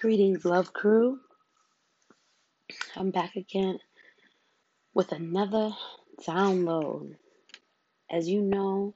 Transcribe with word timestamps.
Greetings, 0.00 0.46
love 0.46 0.72
crew. 0.72 1.20
I'm 2.96 3.10
back 3.10 3.36
again 3.36 3.80
with 4.94 5.12
another 5.12 5.72
download. 6.22 7.16
As 8.10 8.26
you 8.26 8.40
know, 8.40 8.94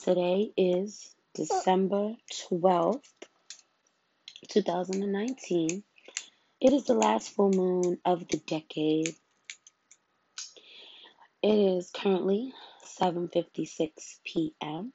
today 0.00 0.52
is 0.56 1.12
December 1.34 2.14
12th, 2.52 3.02
2019. 4.48 5.82
It 6.60 6.72
is 6.72 6.84
the 6.84 6.94
last 6.94 7.30
full 7.30 7.50
moon 7.50 7.98
of 8.04 8.28
the 8.28 8.36
decade. 8.36 9.16
It 11.42 11.58
is 11.58 11.90
currently 11.90 12.52
7:56 12.84 13.90
p.m. 14.24 14.92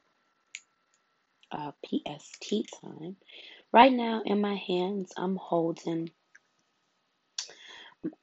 Uh, 1.52 1.74
PST 1.86 2.64
time. 2.82 3.18
Right 3.74 3.92
now, 3.92 4.22
in 4.24 4.40
my 4.40 4.56
hands, 4.56 5.14
I'm 5.18 5.36
holding. 5.36 6.12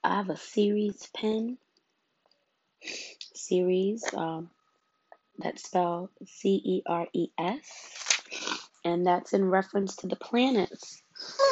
I 0.04 0.16
have 0.16 0.30
a 0.30 0.36
Ceres 0.36 1.08
pen. 1.14 1.58
Ceres 3.34 4.04
Um, 4.14 4.50
that's 5.38 5.64
spelled 5.64 6.10
C 6.26 6.62
E 6.64 6.82
R 6.86 7.08
E 7.12 7.28
S, 7.38 8.22
and 8.84 9.06
that's 9.06 9.32
in 9.32 9.44
reference 9.44 9.96
to 9.96 10.06
the 10.06 10.16
planets. 10.16 11.02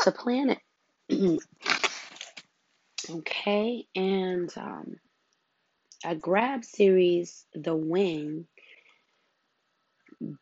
The 0.04 0.12
planet. 0.12 0.58
okay, 3.10 3.86
and 3.96 4.52
um, 4.56 4.96
I 6.04 6.14
grabbed 6.14 6.64
Ceres 6.66 7.46
the 7.54 7.74
wing 7.76 8.46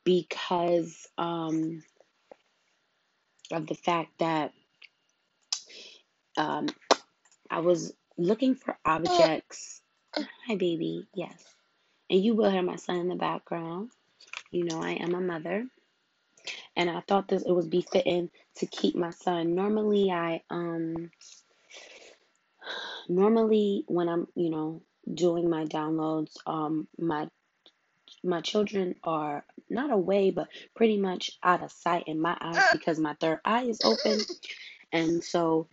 because 0.04 1.06
um, 1.18 1.82
of 3.52 3.66
the 3.66 3.74
fact 3.74 4.18
that 4.18 4.52
um, 6.36 6.68
I 7.50 7.60
was 7.60 7.92
looking 8.18 8.54
for 8.54 8.76
objects. 8.84 9.82
Hi, 10.46 10.56
baby. 10.56 11.06
Yes. 11.14 11.42
And 12.10 12.22
you 12.22 12.34
will 12.34 12.50
hear 12.50 12.62
my 12.62 12.76
son 12.76 12.96
in 12.96 13.08
the 13.08 13.16
background. 13.16 13.90
You 14.50 14.64
know, 14.64 14.82
I 14.82 14.92
am 14.92 15.14
a 15.14 15.20
mother. 15.20 15.66
And 16.76 16.88
I 16.88 17.00
thought 17.00 17.28
this 17.28 17.42
it 17.42 17.52
was 17.52 17.66
befitting 17.66 18.30
to 18.56 18.66
keep 18.66 18.94
my 18.94 19.10
son. 19.10 19.54
Normally, 19.54 20.10
I, 20.10 20.42
um, 20.50 21.10
normally 23.08 23.84
when 23.88 24.08
I'm, 24.08 24.28
you 24.34 24.50
know, 24.50 24.82
doing 25.12 25.50
my 25.50 25.64
downloads, 25.64 26.36
um, 26.46 26.86
my 26.98 27.28
my 28.22 28.40
children 28.40 28.94
are 29.04 29.44
not 29.68 29.90
away, 29.90 30.30
but 30.30 30.48
pretty 30.74 30.96
much 30.96 31.30
out 31.42 31.62
of 31.62 31.72
sight 31.72 32.04
in 32.06 32.20
my 32.20 32.36
eyes 32.40 32.62
because 32.72 32.98
my 32.98 33.14
third 33.20 33.40
eye 33.44 33.64
is 33.64 33.80
open. 33.84 34.20
And 34.92 35.22
so 35.22 35.68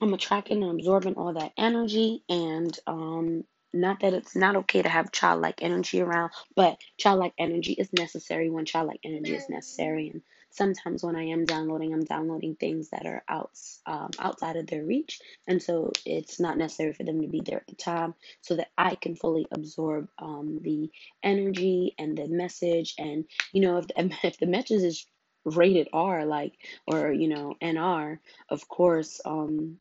I'm 0.00 0.14
attracting 0.14 0.62
and 0.62 0.80
absorbing 0.80 1.14
all 1.14 1.34
that 1.34 1.52
energy. 1.56 2.24
And 2.28 2.76
um, 2.86 3.44
not 3.72 4.00
that 4.00 4.14
it's 4.14 4.34
not 4.34 4.56
okay 4.56 4.82
to 4.82 4.88
have 4.88 5.12
childlike 5.12 5.62
energy 5.62 6.00
around, 6.00 6.32
but 6.56 6.78
childlike 6.98 7.34
energy 7.38 7.72
is 7.74 7.92
necessary 7.92 8.50
when 8.50 8.64
childlike 8.64 9.00
energy 9.04 9.34
is 9.34 9.48
necessary. 9.48 10.08
And 10.08 10.22
sometimes 10.52 11.02
when 11.02 11.16
I 11.16 11.24
am 11.24 11.44
downloading, 11.44 11.92
I'm 11.92 12.04
downloading 12.04 12.56
things 12.56 12.90
that 12.90 13.06
are 13.06 13.24
out, 13.28 13.50
um, 13.86 14.10
outside 14.18 14.56
of 14.56 14.66
their 14.66 14.84
reach. 14.84 15.20
And 15.48 15.62
so 15.62 15.92
it's 16.06 16.38
not 16.40 16.58
necessary 16.58 16.92
for 16.92 17.04
them 17.04 17.22
to 17.22 17.28
be 17.28 17.40
there 17.40 17.58
at 17.58 17.66
the 17.66 17.74
time 17.74 18.14
so 18.42 18.56
that 18.56 18.70
I 18.78 18.94
can 18.94 19.16
fully 19.16 19.46
absorb 19.50 20.08
um, 20.18 20.58
the 20.62 20.90
energy 21.22 21.94
and 21.98 22.16
the 22.16 22.28
message. 22.28 22.94
And, 22.98 23.24
you 23.52 23.62
know, 23.62 23.78
if 23.78 23.88
the, 23.88 24.16
if 24.22 24.38
the 24.38 24.46
message 24.46 24.82
is 24.82 25.06
rated 25.44 25.88
R, 25.92 26.24
like, 26.24 26.54
or, 26.86 27.12
you 27.12 27.28
know, 27.28 27.54
NR, 27.62 28.18
of 28.48 28.68
course, 28.68 29.20
um, 29.24 29.78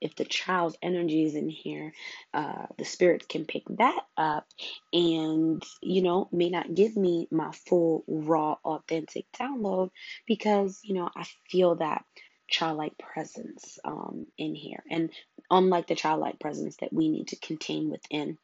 if 0.00 0.16
the 0.16 0.24
child's 0.24 0.76
energy 0.82 1.24
is 1.24 1.34
in 1.34 1.48
here, 1.48 1.92
uh, 2.32 2.66
the 2.78 2.84
spirits 2.84 3.26
can 3.26 3.44
pick 3.44 3.64
that 3.78 4.00
up 4.16 4.46
and, 4.92 5.62
you 5.82 6.02
know, 6.02 6.28
may 6.32 6.48
not 6.50 6.74
give 6.74 6.96
me 6.96 7.28
my 7.30 7.52
full, 7.52 8.04
raw, 8.06 8.56
authentic 8.64 9.26
download 9.38 9.90
because, 10.26 10.80
you 10.82 10.94
know, 10.94 11.10
I 11.14 11.26
feel 11.50 11.76
that 11.76 12.04
childlike 12.48 12.98
presence 12.98 13.78
um, 13.84 14.26
in 14.36 14.54
here. 14.54 14.82
And 14.90 15.10
unlike 15.50 15.86
the 15.86 15.94
childlike 15.94 16.40
presence 16.40 16.76
that 16.80 16.92
we 16.92 17.08
need 17.08 17.28
to 17.28 17.36
contain 17.36 17.90
within, 17.90 18.38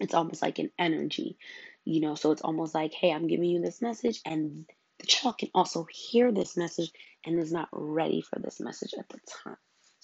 it's 0.00 0.14
almost 0.14 0.42
like 0.42 0.58
an 0.58 0.70
energy, 0.78 1.36
you 1.84 2.00
know, 2.00 2.14
so 2.14 2.30
it's 2.30 2.42
almost 2.42 2.74
like, 2.74 2.92
hey, 2.92 3.12
I'm 3.12 3.26
giving 3.26 3.48
you 3.48 3.60
this 3.60 3.82
message 3.82 4.20
and 4.24 4.66
the 4.98 5.06
child 5.06 5.38
can 5.38 5.50
also 5.54 5.86
hear 5.90 6.32
this 6.32 6.56
message 6.56 6.90
and 7.24 7.38
is 7.38 7.52
not 7.52 7.68
ready 7.72 8.20
for 8.22 8.38
this 8.38 8.60
message 8.60 8.94
at 8.98 9.08
the 9.08 9.18
time. 9.44 9.56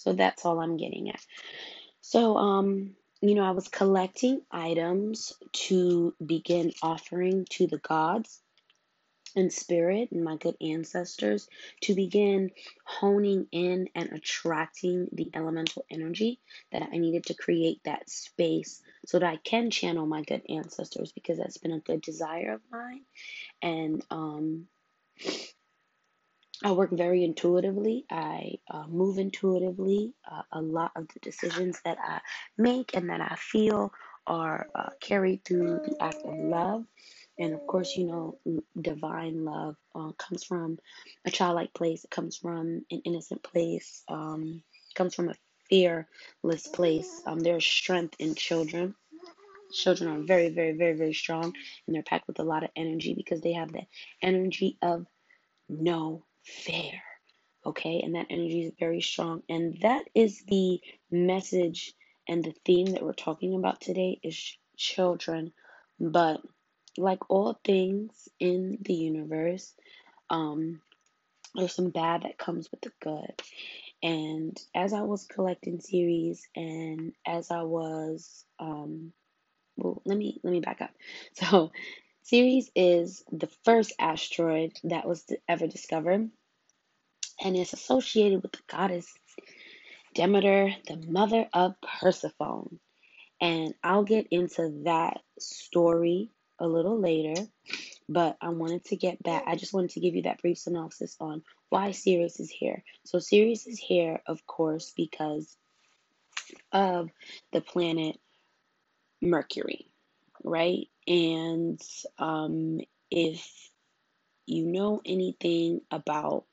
So 0.03 0.13
that's 0.13 0.45
all 0.45 0.61
I'm 0.61 0.77
getting 0.77 1.11
at. 1.11 1.21
So, 2.01 2.37
um, 2.37 2.97
you 3.21 3.35
know, 3.35 3.45
I 3.45 3.51
was 3.51 3.69
collecting 3.69 4.41
items 4.51 5.35
to 5.53 6.15
begin 6.25 6.73
offering 6.83 7.47
to 7.51 7.67
the 7.67 7.79
gods 7.79 8.41
and 9.37 9.53
spirit 9.53 10.11
and 10.11 10.25
my 10.25 10.37
good 10.37 10.57
ancestors 10.61 11.49
to 11.83 11.95
begin 11.95 12.51
honing 12.85 13.47
in 13.53 13.89
and 13.95 14.11
attracting 14.13 15.09
the 15.13 15.31
elemental 15.35 15.85
energy 15.91 16.41
that 16.73 16.89
I 16.93 16.97
needed 16.97 17.27
to 17.27 17.35
create 17.35 17.81
that 17.85 18.09
space 18.11 18.83
so 19.07 19.19
that 19.19 19.27
I 19.27 19.37
can 19.37 19.71
channel 19.71 20.07
my 20.07 20.23
good 20.23 20.43
ancestors 20.49 21.13
because 21.13 21.39
that's 21.39 21.59
been 21.59 21.73
a 21.73 21.81
good 21.81 22.01
desire 22.01 22.55
of 22.55 22.61
mine. 22.73 23.03
And 23.63 24.05
um 24.11 24.67
I 26.63 26.73
work 26.73 26.91
very 26.91 27.25
intuitively. 27.25 28.05
I 28.11 28.59
uh, 28.71 28.87
move 28.87 29.19
intuitively. 29.19 30.13
Uh, 30.31 30.43
a 30.53 30.61
lot 30.61 30.93
of 30.95 31.09
the 31.09 31.21
decisions 31.21 31.81
that 31.85 31.97
I 31.99 32.21
make 32.59 32.95
and 32.95 33.09
that 33.09 33.23
I 33.23 33.37
feel 33.37 33.95
are 34.27 34.69
uh, 34.75 34.91
carried 35.01 35.43
through 35.45 35.81
the 35.87 35.97
act 36.03 36.19
of 36.23 36.37
love. 36.37 36.85
And 37.39 37.55
of 37.55 37.67
course, 37.67 37.97
you 37.97 38.05
know, 38.05 38.39
divine 38.79 39.47
love 39.47 39.77
uh, 39.95 40.13
comes 40.19 40.45
from 40.45 40.79
a 41.25 41.31
childlike 41.31 41.73
place, 41.73 42.05
it 42.05 42.11
comes 42.11 42.37
from 42.37 42.85
an 42.91 43.01
innocent 43.07 43.43
place, 43.43 44.05
um, 44.09 44.63
comes 44.95 45.15
from 45.15 45.31
a 45.31 45.35
fearless 45.71 46.69
place. 46.69 47.23
Um, 47.25 47.41
there's 47.41 47.65
strength 47.65 48.17
in 48.19 48.35
children. 48.35 48.95
Children 49.73 50.11
are 50.11 50.23
very, 50.27 50.51
very, 50.51 50.73
very, 50.73 50.95
very 50.95 51.15
strong, 51.15 51.55
and 51.87 51.97
they're 51.97 52.03
packed 52.03 52.27
with 52.27 52.41
a 52.41 52.45
lot 52.45 52.65
of 52.65 52.71
energy 52.77 53.15
because 53.15 53.41
they 53.41 53.55
have 53.55 53.73
the 53.73 53.87
energy 54.21 54.77
of 54.83 55.07
no 55.69 56.25
fair. 56.51 57.03
Okay, 57.65 58.01
and 58.03 58.15
that 58.15 58.27
energy 58.31 58.63
is 58.63 58.73
very 58.79 59.01
strong. 59.03 59.43
And 59.49 59.79
that 59.83 60.05
is 60.15 60.43
the 60.49 60.81
message 61.11 61.93
and 62.29 62.43
the 62.45 62.55
theme 62.65 62.87
that 62.93 63.03
we're 63.03 63.13
talking 63.13 63.55
about 63.55 63.81
today 63.81 64.19
is 64.23 64.57
children. 64.77 65.53
But 65.99 66.41
like 66.97 67.29
all 67.31 67.59
things 67.65 68.29
in 68.39 68.79
the 68.81 68.95
universe, 68.95 69.75
um, 70.31 70.81
there's 71.55 71.75
some 71.75 71.91
bad 71.91 72.23
that 72.23 72.39
comes 72.39 72.71
with 72.71 72.81
the 72.81 72.93
good. 73.03 73.43
And 74.03 74.59
as 74.75 74.93
I 74.93 75.03
was 75.03 75.27
collecting 75.27 75.81
Ceres, 75.81 76.47
and 76.57 77.13
as 77.27 77.51
I 77.51 77.63
was 77.63 78.45
um 78.59 79.13
well 79.77 80.03
let 80.05 80.17
me 80.19 80.41
let 80.43 80.53
me 80.53 80.61
back 80.61 80.81
up. 80.81 80.91
So 81.35 81.73
Ceres 82.23 82.71
is 82.75 83.25
the 83.33 83.51
first 83.65 83.93
asteroid 83.99 84.73
that 84.85 85.07
was 85.07 85.27
ever 85.49 85.67
discovered 85.67 86.31
and 87.43 87.57
is 87.57 87.73
associated 87.73 88.43
with 88.43 88.53
the 88.53 88.59
goddess 88.69 89.13
Demeter, 90.15 90.75
the 90.89 90.97
mother 90.97 91.49
of 91.53 91.75
Persephone. 91.81 92.81
And 93.41 93.75
I'll 93.83 94.03
get 94.03 94.27
into 94.31 94.83
that 94.85 95.21
story 95.39 96.31
a 96.59 96.67
little 96.67 97.01
later, 97.01 97.47
but 98.09 98.37
I 98.41 98.51
wanted 98.51 98.85
to 98.87 98.97
get 98.97 99.23
back. 99.23 99.45
I 99.47 99.57
just 99.57 99.73
wanted 99.73 99.91
to 99.91 100.01
give 100.01 100.15
you 100.15 100.23
that 100.23 100.43
brief 100.43 100.59
synopsis 100.59 101.17
on 101.21 101.43
why 101.71 101.93
Ceres 101.93 102.39
is 102.39 102.51
here. 102.51 102.83
So, 103.05 103.19
Ceres 103.19 103.67
is 103.67 103.79
here, 103.79 104.21
of 104.27 104.47
course, 104.47 104.93
because 104.95 105.57
of 106.73 107.09
the 107.53 107.61
planet 107.61 108.19
Mercury, 109.23 109.87
right? 110.45 110.89
And 111.07 111.81
um, 112.19 112.81
if 113.11 113.71
you 114.45 114.67
know 114.67 115.01
anything 115.07 115.81
about 115.91 116.45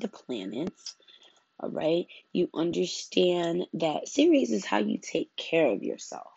the 0.00 0.08
planets, 0.08 0.96
all 1.60 1.70
right, 1.70 2.06
you 2.32 2.50
understand 2.54 3.66
that 3.74 4.08
Ceres 4.08 4.52
is 4.52 4.66
how 4.66 4.78
you 4.78 4.98
take 4.98 5.36
care 5.36 5.68
of 5.68 5.82
yourself, 5.82 6.32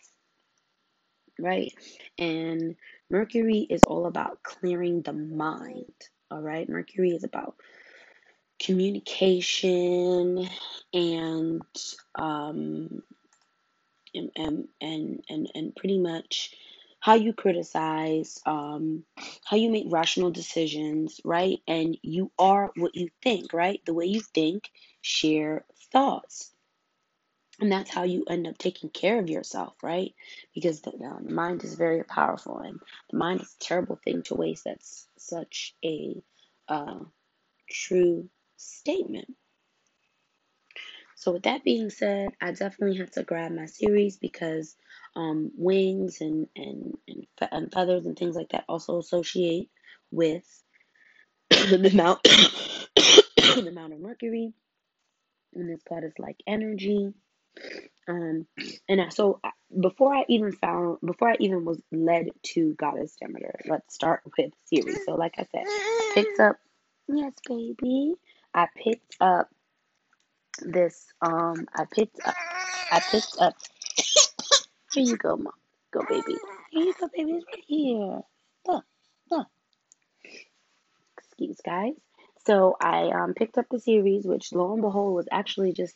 right? 1.40 1.74
And 2.18 2.76
Mercury 3.10 3.68
is 3.70 3.86
all 3.86 4.08
about 4.08 4.44
clearing 4.44 5.02
the 5.04 5.14
mind, 5.14 5.94
all 6.32 6.42
right? 6.42 6.70
Mercury 6.70 7.12
is 7.12 7.24
about 7.24 7.58
communication 8.60 10.48
and 10.94 11.62
um 12.16 13.04
and 14.16 14.32
and 14.36 14.70
and 14.82 15.26
and, 15.30 15.52
and 15.56 15.76
pretty 15.76 16.00
much 16.00 16.56
how 17.04 17.16
you 17.16 17.34
criticize, 17.34 18.40
um, 18.46 19.04
how 19.44 19.58
you 19.58 19.70
make 19.70 19.88
rational 19.90 20.32
decisions, 20.32 21.20
right? 21.26 21.60
And 21.68 21.98
you 22.02 22.32
are 22.40 22.72
what 22.78 22.96
you 22.96 23.10
think, 23.22 23.52
right? 23.52 23.82
The 23.86 23.94
way 23.94 24.06
you 24.06 24.22
think, 24.22 24.70
share 25.02 25.66
thoughts. 25.92 26.54
And 27.60 27.70
that's 27.70 27.92
how 27.94 28.04
you 28.04 28.24
end 28.30 28.48
up 28.48 28.58
taking 28.58 28.90
care 28.90 29.20
of 29.20 29.30
yourself, 29.30 29.74
right? 29.84 30.16
Because 30.56 30.80
the, 30.80 30.92
the 30.92 31.34
mind 31.34 31.66
is 31.66 31.76
very 31.76 32.06
powerful, 32.06 32.60
and 32.60 32.80
the 33.12 33.18
mind 33.18 33.42
is 33.42 33.54
a 33.54 33.64
terrible 33.66 34.00
thing 34.02 34.24
to 34.24 34.36
waste. 34.36 34.64
That's 34.64 35.06
such 35.18 35.76
a 35.84 36.24
uh, 36.70 37.00
true 37.70 38.30
statement. 38.56 39.28
So, 41.16 41.34
with 41.34 41.44
that 41.44 41.66
being 41.66 41.90
said, 41.90 42.30
I 42.42 42.52
definitely 42.52 42.98
had 42.98 43.12
to 43.14 43.24
grab 43.24 43.52
my 43.52 43.66
Ceres 43.66 44.16
because 44.18 44.78
um, 45.16 45.52
wings 45.58 46.22
and, 46.22 46.48
and, 46.56 46.98
and, 47.08 47.28
fe- 47.40 47.50
and 47.52 47.72
feathers 47.72 48.06
and 48.06 48.18
things 48.18 48.36
like 48.36 48.50
that 48.50 48.66
also 48.70 49.00
associate 49.00 49.70
with 50.12 50.46
the 51.50 51.90
amount, 51.92 52.24
the 52.24 53.66
amount 53.68 53.94
of 53.94 54.00
mercury. 54.00 54.54
And 55.54 55.70
this 55.70 55.84
part 55.88 56.04
is 56.04 56.14
like 56.20 56.38
energy. 56.48 57.14
Um, 58.08 58.48
and 58.90 59.02
I, 59.02 59.10
so 59.10 59.40
before 59.80 60.14
I 60.14 60.26
even 60.28 60.52
found, 60.52 61.00
before 61.06 61.30
I 61.30 61.36
even 61.40 61.66
was 61.66 61.82
led 61.92 62.30
to 62.44 62.74
Goddess 62.76 63.16
Demeter, 63.22 63.60
let's 63.68 63.94
start 63.94 64.22
with 64.38 64.52
Ceres. 64.66 65.06
So, 65.06 65.16
like 65.16 65.36
I 65.38 65.46
said, 65.52 65.66
I 65.68 66.12
picked 66.14 66.40
up, 66.40 66.58
yes, 67.08 67.34
baby, 67.48 68.16
I 68.54 68.68
picked 68.76 69.16
up 69.22 69.50
this, 70.62 71.06
um, 71.22 71.68
I 71.76 71.86
picked 71.92 72.20
up, 72.26 72.36
I 72.92 73.02
picked 73.12 73.38
up, 73.40 73.56
here 74.94 75.04
you 75.04 75.18
go, 75.18 75.36
mom, 75.36 75.54
go, 75.92 76.02
baby, 76.08 76.38
here 76.72 76.84
you 76.84 76.94
go, 77.00 77.10
baby, 77.16 77.32
it's 77.34 77.46
right 77.48 77.64
here, 77.68 78.22
look, 78.68 78.86
look, 79.32 79.48
excuse 81.18 81.60
guys. 81.66 81.94
So 82.46 82.76
I 82.82 83.10
um, 83.10 83.34
picked 83.34 83.58
up 83.58 83.68
the 83.72 83.80
Ceres, 83.80 84.26
which 84.26 84.52
lo 84.52 84.74
and 84.74 84.82
behold 84.82 85.16
was 85.16 85.28
actually 85.32 85.72
just 85.74 85.96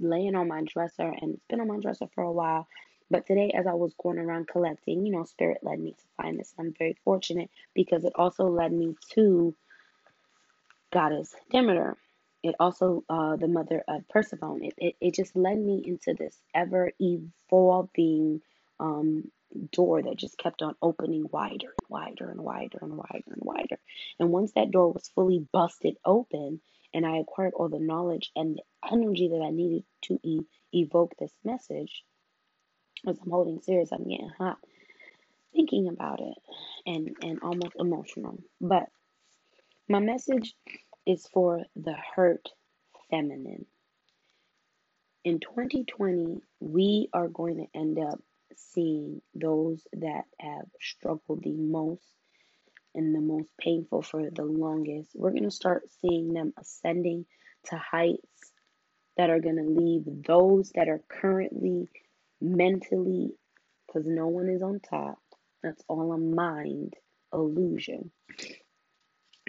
laying 0.00 0.34
on 0.34 0.48
my 0.48 0.62
dresser, 0.64 1.06
and 1.20 1.34
it's 1.34 1.46
been 1.48 1.60
on 1.60 1.68
my 1.68 1.78
dresser 1.78 2.06
for 2.14 2.24
a 2.24 2.32
while. 2.32 2.66
But 3.10 3.26
today, 3.26 3.52
as 3.56 3.66
I 3.66 3.74
was 3.74 3.94
going 4.02 4.18
around 4.18 4.48
collecting, 4.48 5.06
you 5.06 5.12
know, 5.12 5.24
Spirit 5.24 5.58
led 5.62 5.78
me 5.78 5.92
to 5.92 6.04
find 6.16 6.38
this. 6.38 6.52
I'm 6.58 6.74
very 6.76 6.96
fortunate 7.04 7.50
because 7.74 8.04
it 8.04 8.12
also 8.16 8.48
led 8.48 8.72
me 8.72 8.96
to 9.12 9.54
goddess 10.92 11.34
Demeter. 11.50 11.96
It 12.44 12.56
also, 12.60 13.04
uh, 13.10 13.36
the 13.36 13.48
mother 13.48 13.84
of 13.88 14.08
Persephone. 14.10 14.64
It, 14.64 14.74
it, 14.78 14.96
it 15.02 15.14
just 15.16 15.36
led 15.36 15.58
me 15.58 15.82
into 15.86 16.14
this 16.14 16.40
ever 16.54 16.92
evolving 17.00 18.42
um, 18.80 19.32
door 19.72 20.02
that 20.04 20.18
just 20.18 20.38
kept 20.38 20.62
on 20.62 20.76
opening 20.82 21.26
wider 21.32 21.68
and 21.68 21.90
wider 21.90 22.30
and 22.30 22.40
wider 22.42 22.78
and 22.82 22.96
wider 22.98 23.24
and 23.28 23.42
wider. 23.42 23.78
And 24.20 24.30
once 24.32 24.52
that 24.54 24.72
door 24.72 24.92
was 24.92 25.10
fully 25.16 25.46
busted 25.52 25.96
open, 26.06 26.62
and 26.94 27.06
I 27.06 27.18
acquired 27.18 27.54
all 27.56 27.70
the 27.70 27.80
knowledge 27.80 28.32
and 28.36 28.56
the 28.58 28.92
energy 28.92 29.28
that 29.30 29.42
I 29.42 29.50
needed 29.50 29.84
to 30.04 30.20
e- 30.24 30.46
evoke 30.74 31.14
this 31.18 31.34
message, 31.44 32.04
as 33.08 33.18
I'm 33.24 33.30
holding 33.32 33.62
Ceres, 33.62 33.92
I'm 33.92 34.08
getting 34.08 34.30
hot 34.38 34.58
thinking 35.54 35.88
about 35.88 36.20
it 36.20 36.34
and, 36.86 37.16
and 37.22 37.40
almost 37.42 37.76
emotional. 37.78 38.38
But 38.60 38.88
my 39.88 40.00
message 40.00 40.54
is 41.06 41.26
for 41.32 41.64
the 41.76 41.96
hurt 42.14 42.48
feminine. 43.10 43.66
In 45.24 45.40
2020, 45.40 46.40
we 46.60 47.08
are 47.12 47.28
going 47.28 47.56
to 47.56 47.78
end 47.78 47.98
up 47.98 48.20
seeing 48.56 49.22
those 49.34 49.86
that 49.94 50.24
have 50.38 50.66
struggled 50.80 51.42
the 51.42 51.52
most 51.52 52.02
and 52.94 53.14
the 53.14 53.20
most 53.20 53.48
painful 53.58 54.02
for 54.02 54.30
the 54.30 54.44
longest. 54.44 55.10
We're 55.14 55.30
going 55.30 55.44
to 55.44 55.50
start 55.50 55.90
seeing 56.00 56.32
them 56.32 56.52
ascending 56.58 57.26
to 57.66 57.76
heights 57.76 58.52
that 59.16 59.30
are 59.30 59.40
going 59.40 59.56
to 59.56 59.62
leave 59.62 60.02
those 60.26 60.70
that 60.74 60.88
are 60.88 61.00
currently 61.08 61.88
mentally, 62.40 63.32
because 63.86 64.06
no 64.06 64.28
one 64.28 64.48
is 64.48 64.62
on 64.62 64.80
top, 64.80 65.18
that's 65.62 65.82
all 65.88 66.12
a 66.12 66.18
mind 66.18 66.94
illusion. 67.32 68.10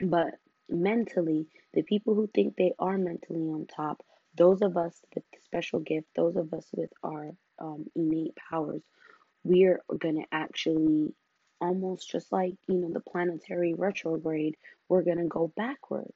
But 0.01 0.35
mentally, 0.69 1.47
the 1.73 1.83
people 1.83 2.15
who 2.15 2.27
think 2.33 2.55
they 2.55 2.73
are 2.79 2.97
mentally 2.97 3.41
on 3.49 3.65
top, 3.67 4.03
those 4.35 4.61
of 4.61 4.77
us 4.77 4.99
with 5.13 5.23
the 5.31 5.39
special 5.43 5.79
gift, 5.79 6.07
those 6.15 6.35
of 6.35 6.53
us 6.53 6.65
with 6.73 6.91
our 7.03 7.31
um, 7.59 7.85
innate 7.95 8.35
powers, 8.49 8.81
we're 9.43 9.79
going 9.99 10.15
to 10.15 10.25
actually 10.31 11.13
almost 11.61 12.09
just 12.09 12.31
like, 12.31 12.53
you 12.67 12.75
know, 12.75 12.89
the 12.91 12.99
planetary 12.99 13.73
retrograde, 13.73 14.57
we're 14.89 15.03
going 15.03 15.17
to 15.17 15.27
go 15.27 15.51
backwards 15.55 16.13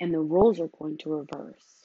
and 0.00 0.12
the 0.12 0.20
roles 0.20 0.60
are 0.60 0.70
going 0.78 0.98
to 0.98 1.10
reverse. 1.10 1.82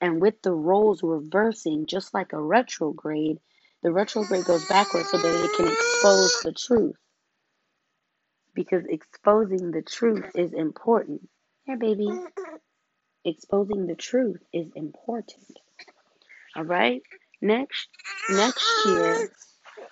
And 0.00 0.20
with 0.20 0.42
the 0.42 0.52
roles 0.52 1.02
reversing, 1.02 1.86
just 1.86 2.12
like 2.14 2.32
a 2.32 2.40
retrograde, 2.40 3.38
the 3.82 3.92
retrograde 3.92 4.44
goes 4.44 4.64
backwards 4.66 5.10
so 5.10 5.18
that 5.18 5.44
it 5.44 5.52
can 5.52 5.68
expose 5.68 6.42
the 6.42 6.52
truth 6.52 6.96
because 8.56 8.84
exposing 8.88 9.70
the 9.70 9.82
truth 9.82 10.24
is 10.34 10.52
important. 10.52 11.28
Here, 11.66 11.76
baby. 11.76 12.08
Exposing 13.24 13.86
the 13.86 13.94
truth 13.94 14.42
is 14.52 14.68
important. 14.74 15.58
All 16.56 16.64
right. 16.64 17.02
Next, 17.42 17.88
next 18.30 18.64
year, 18.86 19.28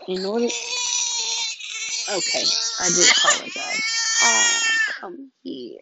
in 0.09 0.25
order. 0.25 0.47
Okay, 2.07 2.45
I 2.81 2.89
do 2.89 3.03
apologize. 3.13 3.83
Oh, 4.23 4.61
come 5.01 5.31
here. 5.43 5.81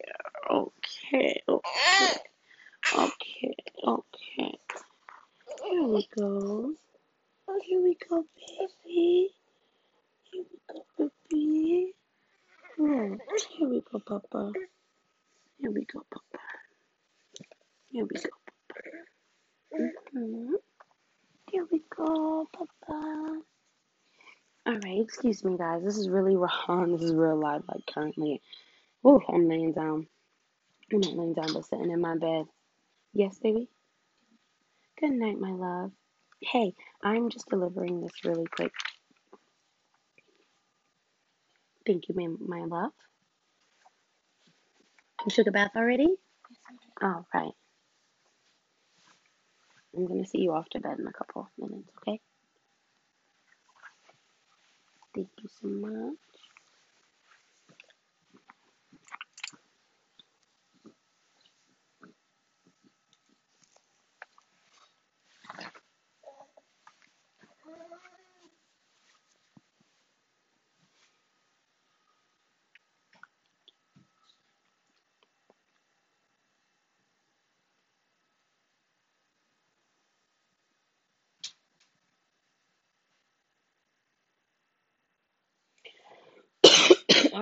Okay, 0.51 1.41
okay, 1.47 2.17
okay, 2.97 3.55
okay. 3.87 4.59
Here 5.63 5.83
we 5.83 6.07
go. 6.17 6.73
Here 7.65 7.81
we 7.81 7.97
go, 8.09 8.25
baby. 8.35 9.29
Here 10.31 10.43
we 10.51 10.59
go, 10.97 11.11
baby. 11.29 11.93
Oh, 12.79 13.17
here 15.59 15.71
we 15.71 15.85
go, 15.85 16.03
Papa. 16.11 16.39
Here 17.87 18.05
we 18.05 18.19
go, 18.19 18.29
Papa. 18.45 18.89
Go. 19.77 19.89
hmm 20.13 20.53
Here 21.51 21.67
we 21.71 21.81
go, 21.95 22.47
Papa. 22.53 23.41
All 24.65 24.73
right, 24.73 25.01
excuse 25.01 25.43
me, 25.43 25.57
guys. 25.57 25.83
This 25.83 25.97
is 25.97 26.09
really 26.09 26.35
raw. 26.35 26.85
This 26.85 27.01
is 27.01 27.13
real 27.13 27.39
live, 27.39 27.63
like 27.67 27.85
currently. 27.93 28.41
Oh, 29.03 29.21
I'm 29.29 29.49
laying 29.49 29.73
down. 29.73 30.07
I'm 30.91 30.99
not 31.01 31.13
laying 31.15 31.33
down, 31.33 31.53
but 31.53 31.65
sitting 31.65 31.91
in 31.91 32.01
my 32.01 32.17
bed. 32.17 32.45
Yes, 33.13 33.39
baby. 33.39 33.69
Good 34.99 35.11
night, 35.11 35.39
my 35.39 35.51
love. 35.51 35.91
Hey, 36.41 36.73
I'm 37.03 37.29
just 37.29 37.49
delivering 37.49 38.01
this 38.01 38.13
really 38.25 38.45
quick. 38.45 38.71
Thank 41.85 42.09
you, 42.09 42.15
my, 42.15 42.59
my 42.59 42.65
love. 42.65 42.91
You 45.25 45.31
took 45.31 45.47
a 45.47 45.51
bath 45.51 45.71
already? 45.75 46.15
All 47.01 47.25
oh, 47.25 47.25
right. 47.33 47.53
I'm 49.95 50.07
gonna 50.07 50.25
see 50.25 50.39
you 50.39 50.53
off 50.53 50.67
to 50.69 50.79
bed 50.79 50.99
in 50.99 51.07
a 51.07 51.13
couple 51.13 51.43
of 51.43 51.47
minutes, 51.57 51.89
okay? 51.99 52.19
Thank 55.15 55.29
you 55.41 55.49
so 55.61 55.67
much. 55.67 56.32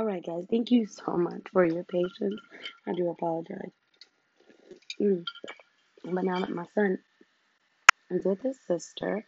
All 0.01 0.07
right, 0.07 0.25
guys. 0.25 0.47
Thank 0.49 0.71
you 0.71 0.87
so 0.87 1.15
much 1.15 1.43
for 1.53 1.63
your 1.63 1.83
patience. 1.83 2.41
I 2.87 2.93
do 2.93 3.11
apologize. 3.11 3.69
Mm. 4.99 5.23
But 6.03 6.23
now 6.23 6.39
that 6.39 6.49
my 6.49 6.65
son 6.73 6.97
is 8.09 8.25
with 8.25 8.41
his 8.41 8.57
sister, 8.65 9.23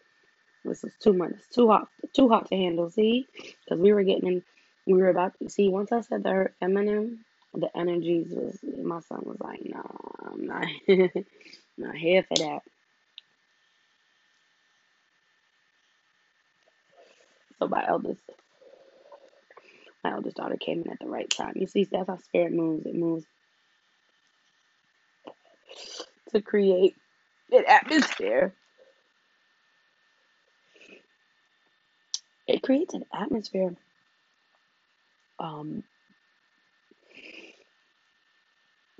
this 0.65 0.83
is 0.83 0.95
too 0.99 1.13
much. 1.13 1.33
It's 1.33 1.47
too 1.49 1.67
hot. 1.67 1.89
Too 2.15 2.27
hot 2.27 2.47
to 2.49 2.55
handle. 2.55 2.89
See, 2.89 3.27
because 3.35 3.79
we 3.79 3.93
were 3.93 4.01
getting 4.03 4.27
in. 4.27 4.43
We 4.87 4.95
were 4.95 5.09
about 5.09 5.33
to 5.43 5.49
see. 5.51 5.69
Once 5.69 5.91
I 5.91 6.01
said 6.01 6.23
the 6.23 6.31
hurt 6.31 6.55
feminine, 6.59 7.23
the 7.53 7.69
energies 7.77 8.29
was. 8.31 8.57
My 8.63 9.01
son 9.01 9.21
was 9.25 9.37
like, 9.41 9.61
"No, 9.63 9.83
I'm 10.25 10.47
not, 10.47 10.65
not 11.77 11.95
here 11.95 12.23
for 12.23 12.37
that." 12.37 12.61
So 17.59 17.67
my 17.67 17.85
eldest 17.87 18.21
my 20.03 20.13
eldest 20.13 20.37
daughter 20.37 20.57
came 20.57 20.83
in 20.83 20.91
at 20.91 20.99
the 20.99 21.07
right 21.09 21.29
time. 21.29 21.53
You 21.55 21.67
see, 21.67 21.85
that's 21.85 22.09
how 22.09 22.17
spirit 22.17 22.53
moves. 22.53 22.85
It 22.85 22.95
moves 22.95 23.25
to 26.33 26.41
create 26.41 26.95
an 27.51 27.65
atmosphere. 27.67 28.55
It 32.47 32.63
creates 32.63 32.93
an 32.93 33.05
atmosphere 33.13 33.75
um, 35.39 35.83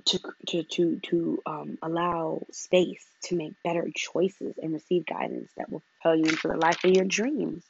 to 0.05 0.19
to 0.48 0.63
to 0.63 1.00
to 1.03 1.39
um, 1.45 1.77
allow 1.81 2.43
space 2.51 3.05
to 3.25 3.36
make 3.36 3.53
better 3.63 3.88
choices 3.95 4.55
and 4.62 4.74
receive 4.74 5.05
guidance 5.05 5.51
that 5.57 5.72
will 5.72 5.83
propel 6.01 6.17
you 6.17 6.25
into 6.25 6.48
the 6.48 6.57
life 6.57 6.83
of 6.83 6.91
your 6.91 7.05
dreams. 7.05 7.65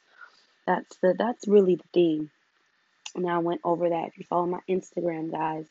That's 0.66 0.96
the 1.02 1.14
that's 1.18 1.48
really 1.48 1.76
the 1.76 1.84
theme. 1.92 2.30
And 3.14 3.28
I 3.28 3.38
went 3.38 3.60
over 3.64 3.88
that. 3.88 4.08
If 4.08 4.18
you 4.18 4.24
follow 4.24 4.46
my 4.46 4.60
Instagram, 4.68 5.30
guys, 5.30 5.66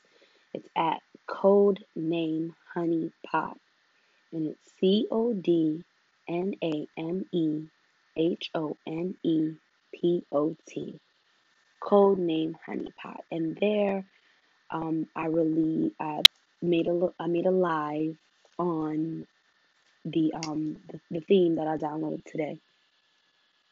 it's 0.54 0.68
at 0.76 1.02
code 1.28 1.84
name 1.96 2.54
honey 2.74 3.12
pot, 3.26 3.58
and 4.32 4.48
it's 4.48 4.72
C 4.80 5.08
O 5.12 5.34
D 5.34 5.84
N 6.28 6.54
A 6.64 6.88
M 6.98 7.26
E 7.32 7.66
H 8.16 8.50
O 8.56 8.78
N 8.88 9.16
E 9.24 9.52
P 9.94 10.24
O 10.32 10.56
T. 10.68 11.00
Code 11.82 12.20
name 12.20 12.58
honey 12.66 12.94
pot, 13.02 13.22
and 13.30 13.58
there, 13.60 14.06
um, 14.72 15.08
I 15.16 15.26
really 15.26 15.94
uh, 16.00 16.22
made 16.62 16.88
a 16.88 17.10
I 17.20 17.28
made 17.28 17.46
a 17.46 17.52
live 17.52 18.16
on 18.58 19.26
the 20.06 20.34
um 20.34 20.78
the, 20.90 21.00
the 21.12 21.20
theme 21.22 21.56
that 21.56 21.68
I 21.68 21.78
downloaded 21.78 22.24
today, 22.26 22.60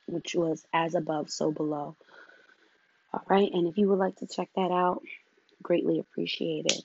which 0.07 0.35
was 0.35 0.65
as 0.73 0.95
above, 0.95 1.29
so 1.29 1.51
below. 1.51 1.95
All 3.13 3.23
right, 3.29 3.49
and 3.51 3.67
if 3.67 3.77
you 3.77 3.89
would 3.89 3.99
like 3.99 4.15
to 4.17 4.27
check 4.27 4.49
that 4.55 4.71
out, 4.71 5.01
greatly 5.61 5.99
appreciate 5.99 6.65
it. 6.67 6.83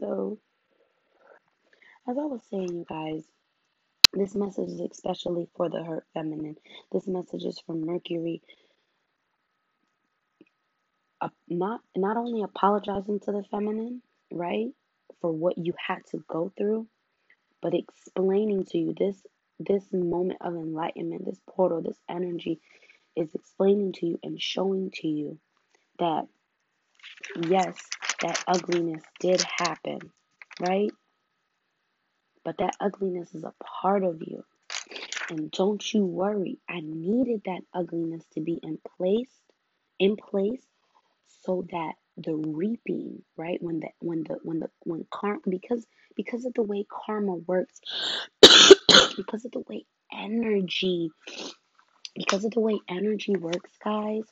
So, 0.00 0.38
as 2.08 2.16
I 2.18 2.24
was 2.24 2.40
saying, 2.50 2.68
you 2.68 2.86
guys, 2.88 3.24
this 4.12 4.34
message 4.34 4.68
is 4.68 4.80
especially 4.80 5.48
for 5.56 5.68
the 5.68 5.84
hurt 5.84 6.06
feminine. 6.14 6.56
This 6.92 7.06
message 7.06 7.44
is 7.44 7.60
from 7.60 7.84
Mercury. 7.86 8.42
Uh, 11.20 11.28
not 11.48 11.80
not 11.96 12.16
only 12.16 12.42
apologizing 12.42 13.20
to 13.20 13.32
the 13.32 13.44
feminine, 13.50 14.02
right, 14.32 14.68
for 15.20 15.32
what 15.32 15.58
you 15.58 15.72
had 15.86 15.98
to 16.10 16.24
go 16.28 16.52
through, 16.56 16.86
but 17.60 17.74
explaining 17.74 18.64
to 18.66 18.78
you 18.78 18.94
this 18.98 19.20
this 19.58 19.84
moment 19.92 20.38
of 20.40 20.54
enlightenment, 20.54 21.24
this 21.26 21.40
portal, 21.48 21.82
this 21.82 21.98
energy 22.08 22.60
is 23.16 23.34
explaining 23.34 23.92
to 23.92 24.06
you 24.06 24.20
and 24.22 24.40
showing 24.40 24.90
to 24.94 25.08
you 25.08 25.38
that 25.98 26.26
yes, 27.48 27.76
that 28.22 28.42
ugliness 28.46 29.02
did 29.20 29.42
happen, 29.42 29.98
right? 30.60 30.92
But 32.44 32.58
that 32.58 32.76
ugliness 32.80 33.34
is 33.34 33.44
a 33.44 33.54
part 33.62 34.04
of 34.04 34.22
you. 34.22 34.44
And 35.30 35.50
don't 35.50 35.92
you 35.92 36.04
worry. 36.04 36.58
I 36.68 36.80
needed 36.80 37.42
that 37.44 37.60
ugliness 37.74 38.24
to 38.34 38.40
be 38.40 38.54
in 38.62 38.78
place, 38.96 39.30
in 39.98 40.16
place, 40.16 40.62
so 41.44 41.66
that 41.70 41.94
the 42.16 42.34
reaping, 42.34 43.22
right? 43.36 43.62
When 43.62 43.80
the 43.80 43.88
when 44.00 44.24
the 44.24 44.38
when 44.42 44.60
the 44.60 44.70
when 44.84 45.06
karma 45.10 45.40
because 45.48 45.86
because 46.16 46.44
of 46.46 46.54
the 46.54 46.62
way 46.62 46.86
karma 46.88 47.34
works, 47.34 47.80
because 49.18 49.44
of 49.44 49.50
the 49.50 49.64
way 49.68 49.84
energy, 50.12 51.10
because 52.14 52.44
of 52.44 52.52
the 52.52 52.60
way 52.60 52.78
energy 52.88 53.36
works, 53.36 53.72
guys, 53.84 54.22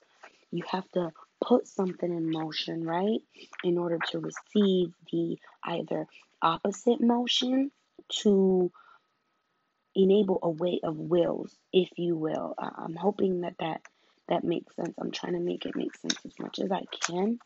you 0.51 0.63
have 0.71 0.89
to 0.93 1.11
put 1.45 1.67
something 1.67 2.11
in 2.11 2.31
motion, 2.31 2.85
right? 2.85 3.21
In 3.65 3.77
order 3.77 3.99
to 4.13 4.21
receive 4.21 4.95
the 5.13 5.37
either 5.65 6.07
opposite 6.41 7.01
motion 7.01 7.71
to 8.23 8.71
enable 9.95 10.39
a 10.43 10.51
way 10.51 10.81
of 10.83 10.97
wills, 10.97 11.55
if 11.73 11.91
you 11.97 12.17
will. 12.17 12.55
I'm 12.59 12.95
hoping 12.95 13.43
that 13.43 13.55
that 13.61 13.83
that 14.29 14.45
makes 14.45 14.75
sense. 14.77 14.95
I'm 14.99 15.11
trying 15.11 15.35
to 15.35 15.41
make 15.41 15.67
it 15.67 15.77
make 15.77 15.95
sense 15.97 16.19
as 16.25 16.33
much 16.39 16.59
as 16.59 16.71
I 16.73 16.85
can 17.01 17.39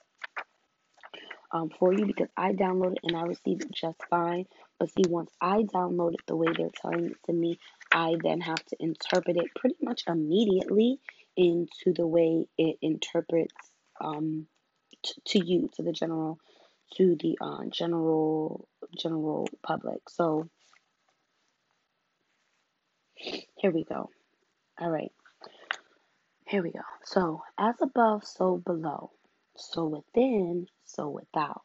um, 1.53 1.71
for 1.79 1.93
you 1.93 2.07
because 2.07 2.29
I 2.37 2.53
downloaded 2.53 2.99
and 3.03 3.17
I 3.17 3.23
received 3.23 3.63
it 3.63 3.73
just 3.73 4.01
fine. 4.09 4.47
But 4.81 4.91
see, 4.91 5.05
once 5.09 5.31
I 5.43 5.65
download 5.65 6.15
it 6.15 6.27
the 6.27 6.37
way 6.37 6.49
they're 6.57 6.71
telling 6.83 7.07
it 7.07 7.19
to 7.27 7.35
me, 7.35 7.59
I 7.93 8.17
then 8.23 8.41
have 8.41 8.65
to 8.67 8.77
interpret 8.81 9.37
it 9.37 9.55
pretty 9.57 9.77
much 9.83 10.05
immediately 10.09 11.01
into 11.37 11.95
the 11.95 12.07
way 12.07 12.49
it 12.59 12.79
interprets 12.83 13.55
um, 14.01 14.49
t- 15.05 15.23
to 15.27 15.47
you, 15.47 15.71
to 15.77 15.85
the 15.85 15.93
general, 15.93 16.41
to 16.97 17.17
the 17.21 17.39
uh, 17.43 17.67
general 17.71 18.69
general 18.99 19.49
public. 19.63 20.01
So 20.09 20.49
here 23.15 23.73
we 23.73 23.85
go. 23.85 24.11
All 24.81 24.91
right. 24.91 25.13
Here 26.49 26.63
we 26.63 26.73
go. 26.73 26.81
So, 27.05 27.43
as 27.59 27.77
above, 27.83 28.25
so 28.25 28.57
below. 28.57 29.13
So 29.57 29.87
within, 29.87 30.67
so 30.85 31.09
without. 31.09 31.63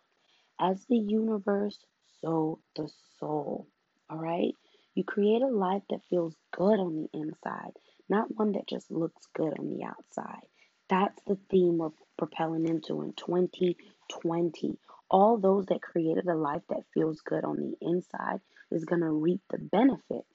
As 0.60 0.86
the 0.89 0.98
universe, 0.98 1.79
so 2.25 2.58
the 2.75 2.89
soul. 3.20 3.67
All 4.10 4.17
right? 4.17 4.55
You 4.96 5.03
create 5.03 5.44
a 5.44 5.48
life 5.48 5.84
that 5.89 6.01
feels 6.10 6.36
good 6.51 6.79
on 6.79 6.96
the 6.96 7.20
inside, 7.20 7.74
not 8.10 8.36
one 8.36 8.53
that 8.53 8.67
just 8.67 8.89
looks 8.89 9.27
good 9.36 9.53
on 9.60 9.70
the 9.70 9.84
outside. 9.84 10.48
That's 10.89 11.22
the 11.27 11.38
theme 11.51 11.77
we're 11.77 11.89
propelling 12.17 12.67
into 12.67 13.03
in 13.03 13.13
2020. 13.13 14.79
All 15.12 15.38
those 15.38 15.67
that 15.67 15.82
created 15.82 16.27
a 16.27 16.36
life 16.36 16.63
that 16.70 16.86
feels 16.94 17.22
good 17.22 17.44
on 17.44 17.58
the 17.58 17.88
inside 17.88 18.39
is 18.72 18.86
going 18.86 19.01
to 19.01 19.12
reap 19.12 19.41
the 19.51 19.60
benefits. 19.60 20.27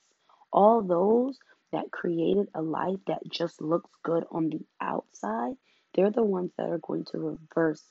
All 0.52 0.82
those 0.82 1.38
that 1.72 1.90
created 1.90 2.48
a 2.54 2.62
life 2.62 2.98
that 3.06 3.28
just 3.28 3.60
looks 3.60 3.90
good 4.04 4.24
on 4.30 4.50
the 4.50 4.60
outside, 4.80 5.54
they're 5.94 6.10
the 6.10 6.22
ones 6.22 6.52
that 6.56 6.68
are 6.68 6.78
going 6.78 7.04
to 7.06 7.18
reverse 7.18 7.82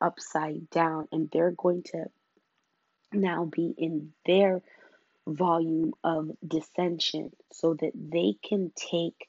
upside 0.00 0.68
down 0.70 1.06
and 1.12 1.30
they're 1.32 1.54
going 1.56 1.82
to 1.84 2.06
now 3.14 3.44
be 3.44 3.74
in 3.76 4.12
their 4.26 4.62
volume 5.26 5.94
of 6.02 6.30
dissension 6.46 7.30
so 7.52 7.74
that 7.74 7.92
they 7.94 8.34
can 8.42 8.72
take 8.76 9.28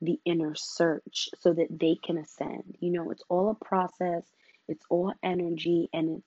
the 0.00 0.18
inner 0.24 0.54
search 0.54 1.28
so 1.40 1.52
that 1.52 1.68
they 1.70 1.94
can 2.02 2.18
ascend. 2.18 2.76
You 2.80 2.90
know, 2.92 3.10
it's 3.10 3.22
all 3.28 3.50
a 3.50 3.64
process, 3.64 4.24
it's 4.68 4.84
all 4.88 5.12
energy, 5.22 5.88
and 5.92 6.18
it's 6.18 6.26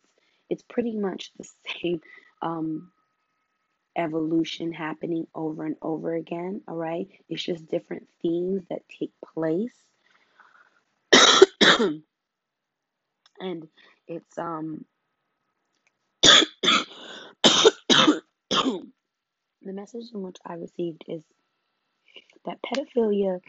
it's 0.49 0.63
pretty 0.63 0.95
much 0.95 1.31
the 1.37 1.49
same 1.81 2.01
um, 2.41 2.91
evolution 3.95 4.71
happening 4.71 5.27
over 5.33 5.65
and 5.65 5.75
over 5.81 6.13
again. 6.13 6.61
All 6.67 6.75
right, 6.75 7.07
it's 7.29 7.43
just 7.43 7.67
different 7.67 8.07
themes 8.21 8.63
that 8.69 8.83
take 8.99 9.11
place, 9.33 9.75
and 13.39 13.67
it's 14.07 14.37
um. 14.37 14.85
The 19.61 19.73
message 19.73 20.05
in 20.13 20.21
which 20.21 20.37
I 20.45 20.53
received 20.55 21.03
is 21.07 21.23
that 22.45 22.59
pedophilia 22.61 23.39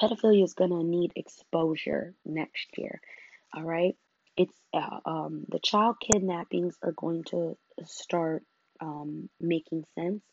pedophilia 0.00 0.44
is 0.44 0.54
to 0.54 0.82
need 0.82 1.12
exposure 1.16 2.14
next 2.24 2.66
year. 2.76 3.00
All 3.54 3.62
right. 3.62 3.96
It's 4.36 4.56
uh, 4.72 4.98
um, 5.06 5.44
the 5.48 5.60
child 5.60 5.96
kidnappings 6.00 6.76
are 6.82 6.92
going 6.92 7.22
to 7.24 7.56
start 7.84 8.42
um, 8.80 9.28
making 9.40 9.84
sense, 9.94 10.24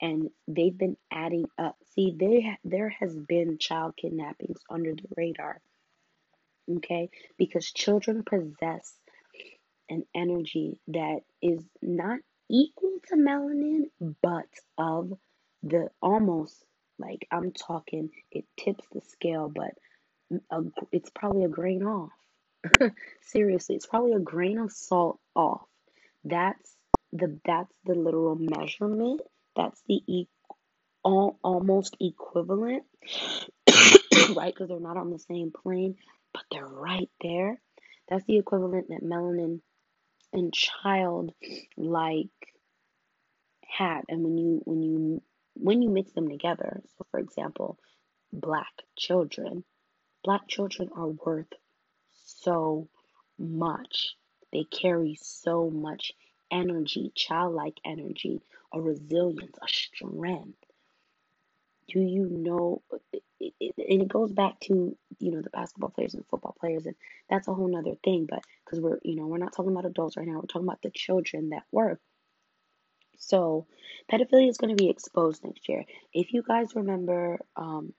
and 0.00 0.30
they've 0.48 0.76
been 0.76 0.96
adding 1.12 1.44
up. 1.58 1.76
See, 1.94 2.14
they 2.18 2.56
there 2.64 2.88
has 2.88 3.14
been 3.14 3.58
child 3.58 3.94
kidnappings 4.00 4.58
under 4.70 4.94
the 4.94 5.08
radar. 5.16 5.60
Okay, 6.76 7.10
because 7.36 7.70
children 7.72 8.22
possess 8.24 8.96
an 9.90 10.04
energy 10.14 10.78
that 10.88 11.20
is 11.42 11.62
not 11.82 12.20
equal 12.52 12.98
to 13.08 13.16
melanin, 13.16 13.90
but 14.22 14.46
of 14.78 15.12
the 15.62 15.88
almost 16.02 16.62
like 16.98 17.26
I'm 17.30 17.52
talking, 17.52 18.10
it 18.30 18.44
tips 18.56 18.84
the 18.92 19.00
scale, 19.00 19.52
but 19.54 19.72
a, 20.50 20.62
it's 20.92 21.10
probably 21.10 21.44
a 21.44 21.48
grain 21.48 21.82
off. 21.82 22.12
Seriously, 23.22 23.76
it's 23.76 23.86
probably 23.86 24.12
a 24.12 24.20
grain 24.20 24.58
of 24.58 24.72
salt 24.72 25.18
off. 25.34 25.66
That's 26.24 26.76
the 27.12 27.38
that's 27.44 27.74
the 27.84 27.94
literal 27.94 28.36
measurement. 28.36 29.22
That's 29.56 29.80
the 29.88 30.02
e- 30.06 30.28
all, 31.04 31.38
almost 31.42 31.96
equivalent, 32.00 32.84
right? 34.36 34.54
Because 34.54 34.68
they're 34.68 34.80
not 34.80 34.96
on 34.96 35.10
the 35.10 35.18
same 35.18 35.50
plane, 35.52 35.96
but 36.32 36.42
they're 36.50 36.66
right 36.66 37.10
there. 37.20 37.60
That's 38.08 38.24
the 38.26 38.38
equivalent 38.38 38.88
that 38.88 39.02
melanin 39.02 39.60
and 40.32 40.52
child 40.52 41.32
like 41.76 42.28
had. 43.66 44.02
And 44.08 44.22
when 44.24 44.38
you 44.38 44.62
when 44.64 44.82
you 44.82 45.22
when 45.54 45.82
you 45.82 45.90
mix 45.90 46.12
them 46.12 46.28
together, 46.28 46.82
so 46.98 47.06
for 47.10 47.20
example, 47.20 47.78
black 48.32 48.72
children, 48.96 49.64
black 50.24 50.48
children 50.48 50.90
are 50.96 51.08
worth 51.08 51.52
so 52.24 52.88
much. 53.38 54.16
They 54.52 54.64
carry 54.64 55.16
so 55.20 55.70
much 55.70 56.12
energy, 56.50 57.12
childlike 57.14 57.78
energy, 57.84 58.40
a 58.72 58.80
resilience, 58.80 59.56
a 59.62 59.68
strength. 59.68 60.58
Do 61.88 62.00
you 62.00 62.28
know? 62.28 62.82
And 63.60 64.02
it 64.02 64.08
goes 64.08 64.32
back 64.32 64.60
to 64.60 64.96
you 65.18 65.30
know 65.30 65.42
the 65.42 65.50
basketball 65.50 65.90
players 65.90 66.14
and 66.14 66.26
football 66.26 66.56
players, 66.58 66.86
and 66.86 66.94
that's 67.28 67.48
a 67.48 67.54
whole 67.54 67.68
nother 67.68 67.96
thing. 68.04 68.26
But 68.28 68.44
because 68.64 68.80
we're 68.80 68.98
you 69.02 69.16
know 69.16 69.26
we're 69.26 69.38
not 69.38 69.54
talking 69.54 69.72
about 69.72 69.86
adults 69.86 70.16
right 70.16 70.26
now, 70.26 70.34
we're 70.34 70.42
talking 70.42 70.68
about 70.68 70.82
the 70.82 70.90
children 70.90 71.50
that 71.50 71.64
were. 71.72 71.98
So, 73.18 73.66
pedophilia 74.10 74.48
is 74.48 74.58
going 74.58 74.76
to 74.76 74.82
be 74.82 74.90
exposed 74.90 75.44
next 75.44 75.68
year. 75.68 75.84
If 76.12 76.32
you 76.32 76.42
guys 76.42 76.74
remember, 76.74 77.38
um, 77.56 77.94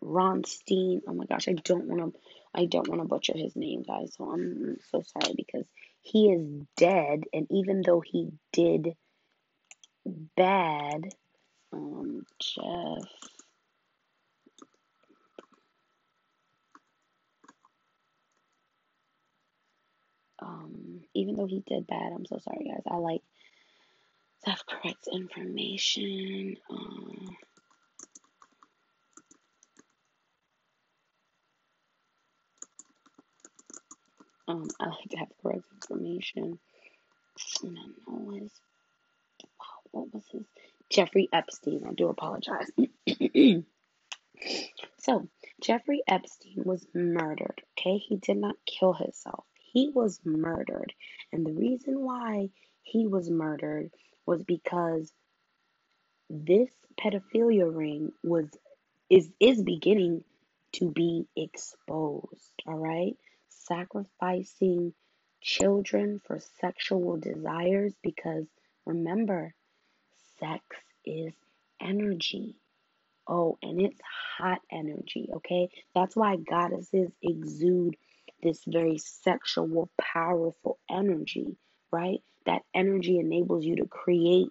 Ron 0.00 0.44
Steen. 0.44 1.02
Oh 1.06 1.12
my 1.12 1.26
gosh, 1.26 1.48
I 1.48 1.52
don't 1.52 1.86
want 1.86 2.14
to. 2.14 2.20
I 2.54 2.66
don't 2.66 2.88
want 2.88 3.00
to 3.00 3.06
butcher 3.08 3.34
his 3.36 3.54
name, 3.54 3.82
guys. 3.82 4.14
So 4.16 4.30
I'm 4.30 4.78
so 4.90 5.02
sorry 5.02 5.34
because 5.36 5.66
he 6.02 6.30
is 6.32 6.46
dead, 6.76 7.24
and 7.32 7.46
even 7.50 7.82
though 7.84 8.00
he 8.00 8.30
did 8.52 8.94
bad, 10.36 11.04
um, 11.72 12.24
Jeff. 12.40 13.04
Um, 20.42 21.00
even 21.14 21.36
though 21.36 21.46
he 21.46 21.62
did 21.66 21.86
bad, 21.86 22.12
I'm 22.14 22.26
so 22.26 22.38
sorry, 22.38 22.64
guys. 22.66 22.82
I 22.86 22.96
like 22.96 23.22
to 24.44 24.50
have 24.50 24.66
correct 24.66 25.08
information. 25.12 26.56
Um, 26.70 27.36
um, 34.48 34.68
I 34.80 34.86
like 34.86 35.08
to 35.10 35.16
have 35.18 35.28
correct 35.42 35.64
information. 35.74 36.58
And 37.62 37.78
I 37.78 38.10
know 38.10 38.30
his. 38.32 38.52
What 39.92 40.12
was 40.12 40.24
his? 40.30 40.42
Jeffrey 40.90 41.28
Epstein. 41.32 41.84
I 41.88 41.92
do 41.92 42.08
apologize. 42.08 42.70
so, 44.98 45.28
Jeffrey 45.62 46.02
Epstein 46.08 46.62
was 46.64 46.86
murdered. 46.94 47.62
Okay, 47.78 47.98
he 47.98 48.16
did 48.16 48.36
not 48.36 48.56
kill 48.66 48.92
himself. 48.92 49.44
He 49.72 49.90
was 49.90 50.20
murdered, 50.24 50.92
and 51.32 51.46
the 51.46 51.52
reason 51.52 52.00
why 52.02 52.50
he 52.82 53.06
was 53.06 53.30
murdered 53.30 53.90
was 54.26 54.42
because 54.42 55.12
this 56.28 56.70
pedophilia 57.00 57.74
ring 57.74 58.12
was 58.22 58.46
is 59.08 59.30
is 59.40 59.62
beginning 59.62 60.24
to 60.72 60.90
be 60.90 61.26
exposed, 61.36 62.62
all 62.66 62.78
right? 62.78 63.16
Sacrificing 63.48 64.94
children 65.40 66.20
for 66.26 66.40
sexual 66.60 67.16
desires 67.16 67.94
because 68.02 68.46
remember, 68.86 69.54
sex 70.38 70.64
is 71.04 71.32
energy. 71.80 72.56
Oh, 73.28 73.58
and 73.62 73.80
it's 73.80 74.00
hot 74.38 74.60
energy, 74.70 75.28
okay? 75.36 75.70
That's 75.94 76.16
why 76.16 76.36
goddesses 76.36 77.10
exude 77.22 77.96
this 78.42 78.62
very 78.66 78.98
sexual, 78.98 79.90
powerful 80.00 80.78
energy, 80.90 81.56
right? 81.92 82.20
That 82.46 82.62
energy 82.74 83.18
enables 83.18 83.64
you 83.64 83.76
to 83.76 83.86
create. 83.86 84.48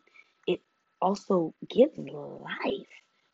It 0.48 0.62
also 1.02 1.54
gives 1.68 1.98
life, 1.98 2.88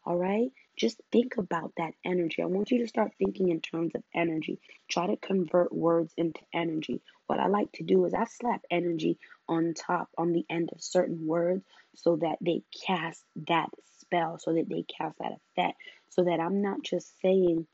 all 0.06 0.18
right? 0.18 0.52
Just 0.78 1.02
think 1.12 1.38
about 1.38 1.72
that 1.78 1.94
energy. 2.04 2.42
I 2.42 2.46
want 2.46 2.72
you 2.72 2.80
to 2.80 2.88
start 2.88 3.14
thinking 3.18 3.50
in 3.50 3.62
terms 3.62 3.94
of 3.96 4.04
energy. 4.14 4.60
Try 4.90 5.08
to 5.08 5.18
convert 5.18 5.74
words 5.74 6.14
into 6.18 6.42
energy. 6.54 7.02
What 7.28 7.40
I 7.40 7.48
like 7.48 7.72
to 7.74 7.84
do 7.84 8.06
is 8.06 8.14
I 8.14 8.26
slap 8.26 8.62
energy 8.70 9.18
on 9.48 9.74
top, 9.74 10.10
on 10.18 10.34
the 10.34 10.46
end 10.50 10.70
of 10.74 10.82
certain 10.84 11.26
words, 11.26 11.64
so 11.96 12.18
that 12.18 12.38
they 12.42 12.64
cast 12.86 13.24
that 13.48 13.70
spell, 14.00 14.38
so 14.38 14.54
that 14.54 14.70
they 14.70 14.84
cast 14.84 15.18
that 15.20 15.32
effect, 15.32 15.78
so 16.10 16.24
that 16.24 16.40
I'm 16.40 16.62
not 16.62 16.84
just 16.84 17.20
saying 17.22 17.66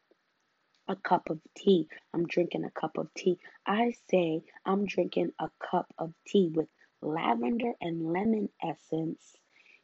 a 0.92 0.96
cup 0.98 1.30
of 1.30 1.40
tea. 1.56 1.88
I'm 2.14 2.28
drinking 2.28 2.66
a 2.66 2.72
cup 2.72 2.98
of 2.98 3.14
tea. 3.14 3.40
I 3.66 3.94
say 4.10 4.44
I'm 4.66 4.86
drinking 4.86 5.32
a 5.40 5.50
cup 5.72 5.88
of 5.98 6.14
tea 6.28 6.52
with 6.54 6.68
lavender 7.02 7.72
and 7.80 8.12
lemon 8.12 8.50
essence 8.62 9.38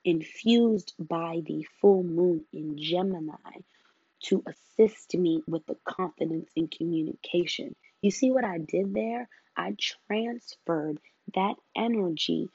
infused 0.04 0.94
by 1.00 1.42
the 1.46 1.66
full 1.80 2.04
moon 2.04 2.44
in 2.52 2.78
Gemini 2.78 3.62
to 4.24 4.44
assist 4.48 5.16
me 5.16 5.42
with 5.48 5.66
the 5.66 5.78
confidence 5.86 6.50
in 6.56 6.68
communication. 6.68 7.74
You 8.02 8.12
see 8.12 8.30
what 8.30 8.44
I 8.44 8.58
did 8.58 8.94
there? 8.94 9.30
I 9.56 9.76
transferred 9.80 11.00
that 11.36 11.56
energy 11.76 12.50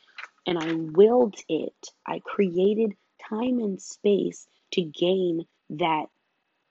and 0.46 0.58
I 0.58 0.74
willed 0.74 1.36
it. 1.48 1.88
I 2.06 2.20
created 2.20 2.92
time 3.30 3.60
and 3.60 3.80
space 3.80 4.46
to 4.72 4.82
gain 4.82 5.46
that 5.70 6.06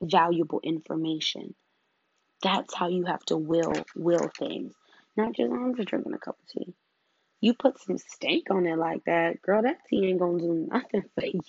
valuable 0.01 0.59
information. 0.63 1.55
That's 2.43 2.73
how 2.73 2.87
you 2.89 3.05
have 3.05 3.23
to 3.25 3.37
will 3.37 3.73
will 3.95 4.29
things. 4.37 4.73
Not 5.17 5.33
just 5.33 5.51
I'm 5.51 5.75
just 5.75 5.89
drinking 5.89 6.13
a 6.13 6.19
cup 6.19 6.37
of 6.39 6.47
tea. 6.47 6.73
You 7.41 7.53
put 7.53 7.79
some 7.79 7.97
steak 7.97 8.51
on 8.51 8.67
it 8.67 8.77
like 8.77 9.03
that, 9.05 9.41
girl, 9.41 9.63
that 9.63 9.79
tea 9.89 10.07
ain't 10.07 10.19
gonna 10.19 10.39
do 10.39 10.67
nothing 10.71 11.03
for 11.15 11.25
you. 11.25 11.41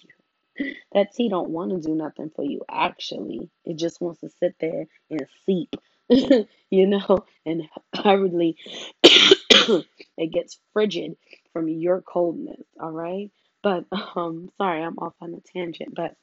That 0.92 1.14
tea 1.14 1.28
don't 1.28 1.50
want 1.50 1.70
to 1.70 1.80
do 1.80 1.94
nothing 1.94 2.30
for 2.34 2.44
you, 2.44 2.62
actually. 2.70 3.50
It 3.64 3.76
just 3.78 4.00
wants 4.00 4.20
to 4.20 4.30
sit 4.40 4.54
there 4.60 4.86
and 5.10 5.26
seep, 5.46 5.74
you 6.08 6.86
know, 6.86 7.24
and 7.46 7.62
hurriedly 7.94 8.56
it 9.02 10.32
gets 10.32 10.58
frigid 10.72 11.16
from 11.52 11.68
your 11.68 12.02
coldness, 12.02 12.62
all 12.80 12.92
right? 12.92 13.30
But 13.62 13.84
um 14.16 14.50
sorry, 14.58 14.82
I'm 14.82 14.98
off 14.98 15.14
on 15.20 15.34
a 15.34 15.40
tangent, 15.40 15.94
but 15.94 16.16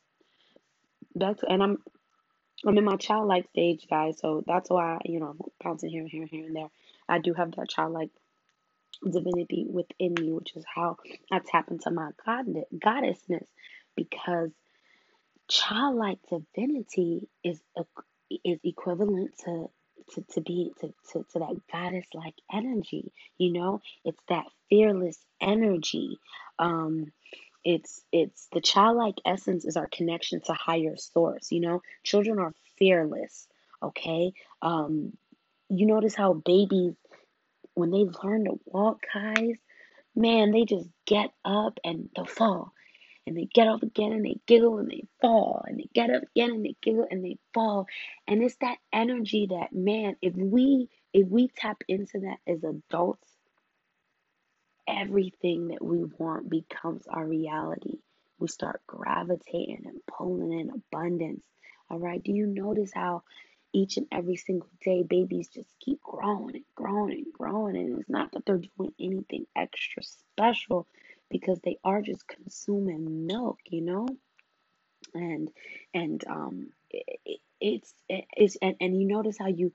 back 1.16 1.38
to 1.38 1.52
and 1.52 1.64
I'm 1.64 1.78
I'm 2.66 2.78
in 2.78 2.84
my 2.84 2.98
childlike 2.98 3.50
stage, 3.50 3.88
guys, 3.90 4.20
so 4.20 4.44
that's 4.46 4.70
why, 4.70 5.00
you 5.06 5.20
know, 5.20 5.28
I'm 5.28 5.40
bouncing 5.64 5.90
here 5.90 6.02
and 6.02 6.10
here 6.10 6.22
and 6.24 6.32
here 6.32 6.46
and 6.46 6.56
there. 6.56 6.70
I 7.08 7.20
do 7.20 7.34
have 7.34 7.52
that 7.56 7.70
childlike 7.70 8.12
divinity 9.04 9.66
within 9.70 10.14
me, 10.14 10.34
which 10.34 10.56
is 10.56 10.66
how 10.74 10.98
I 11.32 11.40
tap 11.40 11.72
into 11.72 11.92
my 11.92 12.12
god 12.26 12.48
goddessness 12.76 13.48
because 13.96 14.52
childlike 15.48 16.20
divinity 16.30 17.30
is 17.44 17.60
a, 17.78 17.84
is 18.44 18.60
equivalent 18.64 19.32
to 19.46 19.68
to, 20.14 20.22
to 20.34 20.42
be 20.42 20.72
to, 20.82 20.88
to, 21.12 21.26
to 21.34 21.40
that 21.40 21.62
goddess 21.72 22.06
like 22.14 22.36
energy 22.52 23.12
you 23.38 23.54
know 23.54 23.82
it's 24.06 24.22
that 24.30 24.46
fearless 24.70 25.18
energy 25.42 26.18
um 26.58 27.12
it's 27.64 28.02
it's 28.12 28.48
the 28.54 28.62
childlike 28.62 29.16
essence 29.26 29.66
is 29.66 29.78
our 29.78 29.88
connection 29.88 30.42
to 30.42 30.54
higher 30.54 30.98
source 30.98 31.52
you 31.52 31.62
know? 31.62 31.82
Children 32.04 32.40
are 32.40 32.54
fearless 32.78 33.48
okay? 33.82 34.34
Um 34.62 35.14
you 35.70 35.86
notice 35.86 36.16
how 36.16 36.34
babies 36.34 36.96
when 37.76 37.92
they 37.92 38.06
learn 38.24 38.46
to 38.46 38.60
walk 38.66 39.04
guys 39.14 39.58
man 40.16 40.52
they 40.52 40.66
just 40.66 40.90
get 41.06 41.32
up 41.46 41.80
and 41.84 42.10
they'll 42.16 42.26
fall. 42.26 42.74
And 43.28 43.38
they 43.38 43.46
get 43.46 43.68
up 43.68 43.84
again 43.84 44.12
and 44.12 44.26
they 44.26 44.38
giggle 44.48 44.80
and 44.80 44.90
they 44.90 45.04
fall. 45.22 45.64
And 45.68 45.78
they 45.78 45.88
get 45.94 46.10
up 46.10 46.24
again 46.24 46.50
and 46.50 46.66
they 46.66 46.76
giggle 46.82 47.06
and 47.12 47.24
they 47.24 47.38
fall. 47.54 47.86
And 48.28 48.42
it's 48.42 48.56
that 48.62 48.78
energy 48.92 49.48
that 49.52 49.72
man 49.72 50.16
if 50.22 50.34
we 50.36 50.90
if 51.14 51.28
we 51.28 51.50
tap 51.56 51.84
into 51.88 52.22
that 52.22 52.38
as 52.48 52.64
adults 52.64 53.29
everything 54.90 55.70
that 55.70 55.84
we 55.84 56.04
want 56.18 56.50
becomes 56.50 57.08
our 57.08 57.26
reality. 57.26 58.00
We 58.40 58.48
start 58.48 58.82
gravitating 58.88 59.84
and 59.86 60.00
pulling 60.08 60.54
in 60.60 60.72
abundance. 60.72 61.44
All 61.90 62.00
right 62.00 62.24
do 62.24 62.32
you 62.32 62.48
notice 62.48 62.92
how 62.94 63.24
each 63.74 63.98
and 63.98 64.08
every 64.12 64.36
single 64.38 64.70
day 64.84 65.04
babies 65.04 65.50
just 65.50 65.70
keep 65.80 66.02
growing 66.02 66.56
and 66.56 66.66
growing 66.76 67.14
and 67.14 67.34
growing? 67.34 67.78
And 67.78 68.00
it's 68.00 68.10
not 68.10 68.32
that 68.34 68.46
they're 68.46 68.62
doing 68.78 68.94
anything 69.00 69.46
extra 69.56 70.04
special 70.04 70.88
because 71.30 71.60
they 71.62 71.78
are 71.84 72.02
just 72.02 72.28
consuming 72.28 73.28
milk 73.28 73.60
you 73.66 73.82
know? 73.82 74.08
And 75.14 75.52
and 75.94 76.24
um 76.28 76.70
it, 76.92 77.40
it's 77.62 77.94
it's 78.10 78.58
and, 78.62 78.76
and 78.82 79.00
you 79.00 79.08
notice 79.08 79.38
how 79.38 79.48
you 79.48 79.58
you 79.58 79.72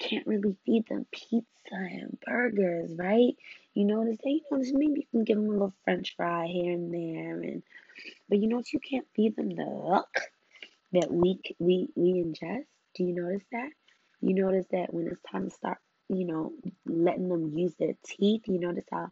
can't 0.00 0.26
really 0.26 0.56
feed 0.66 0.86
them 0.88 1.06
pizza 1.12 1.46
and 1.72 2.18
burgers 2.26 2.90
right? 2.96 3.34
You 3.74 3.84
notice 3.84 4.16
that 4.16 4.30
you 4.30 4.42
notice 4.50 4.72
maybe 4.74 5.00
you 5.00 5.06
can 5.10 5.24
give 5.24 5.36
them 5.36 5.48
a 5.48 5.52
little 5.52 5.74
french 5.84 6.14
fry 6.16 6.46
here 6.46 6.72
and 6.72 6.92
there 6.92 7.40
and 7.40 7.62
but 8.28 8.38
you 8.38 8.48
notice 8.48 8.72
you 8.72 8.80
can't 8.80 9.06
feed 9.14 9.36
them 9.36 9.50
the 9.50 9.64
milk 9.64 10.08
that 10.92 11.12
we 11.12 11.38
we 11.58 11.88
we 11.94 12.14
ingest. 12.14 12.64
Do 12.96 13.04
you 13.04 13.14
notice 13.14 13.44
that? 13.52 13.70
You 14.20 14.34
notice 14.34 14.66
that 14.72 14.92
when 14.92 15.06
it's 15.06 15.22
time 15.30 15.44
to 15.44 15.54
start 15.54 15.78
you 16.08 16.26
know 16.26 16.52
letting 16.86 17.28
them 17.28 17.56
use 17.56 17.74
their 17.78 17.94
teeth 18.04 18.42
you 18.46 18.58
notice 18.58 18.86
how 18.90 19.10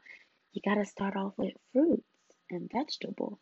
you 0.52 0.62
got 0.64 0.80
to 0.80 0.86
start 0.86 1.16
off 1.16 1.34
with 1.36 1.54
fruits 1.72 2.02
and 2.50 2.70
vegetables. 2.72 3.38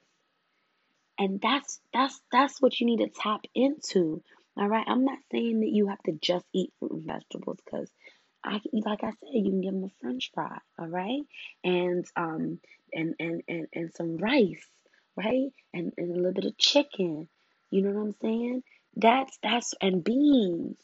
And 1.19 1.41
that's 1.41 1.81
that's 1.95 2.21
that's 2.31 2.61
what 2.61 2.79
you 2.79 2.87
need 2.87 2.99
to 2.99 3.09
tap 3.09 3.41
into. 3.55 4.23
All 4.59 4.69
right. 4.69 4.85
I'm 4.87 5.05
not 5.05 5.19
saying 5.31 5.61
that 5.61 5.71
you 5.71 5.89
have 5.89 6.03
to 6.05 6.13
just 6.13 6.47
eat 6.55 6.73
fruit 6.79 6.93
and 6.93 7.05
vegetables 7.05 7.59
because 7.65 7.91
I 8.47 8.61
like 8.73 9.03
I 9.03 9.11
said, 9.11 9.31
you 9.33 9.51
can 9.51 9.61
give 9.61 9.73
them 9.73 9.85
a 9.85 9.91
French 10.01 10.31
fry, 10.33 10.59
all 10.79 10.87
right, 10.87 11.23
and 11.65 12.07
um 12.17 12.61
and 12.93 13.15
and 13.19 13.43
and 13.49 13.67
and 13.73 13.95
some 13.95 14.17
rice, 14.19 14.67
right, 15.17 15.51
and 15.75 15.93
and 15.99 16.11
a 16.11 16.15
little 16.15 16.33
bit 16.33 16.45
of 16.45 16.57
chicken. 16.57 17.29
You 17.71 17.83
know 17.83 17.91
what 17.91 18.03
I'm 18.03 18.15
saying? 18.23 18.63
That's 18.95 19.37
that's 19.43 19.75
and 19.81 20.03
beans. 20.03 20.79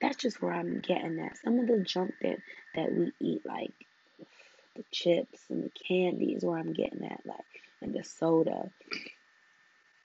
That's 0.00 0.16
just 0.16 0.42
where 0.42 0.52
I'm 0.52 0.80
getting 0.80 1.18
at. 1.20 1.38
Some 1.38 1.58
of 1.58 1.66
the 1.66 1.82
junk 1.82 2.12
that 2.20 2.36
that 2.74 2.92
we 2.92 3.12
eat, 3.20 3.40
like 3.46 3.72
the 4.76 4.84
chips 4.92 5.40
and 5.48 5.64
the 5.64 5.70
candy, 5.88 6.34
is 6.34 6.44
where 6.44 6.58
I'm 6.58 6.74
getting 6.74 7.04
at, 7.04 7.22
like 7.24 7.40
and 7.80 7.94
the 7.94 8.04
soda. 8.04 8.70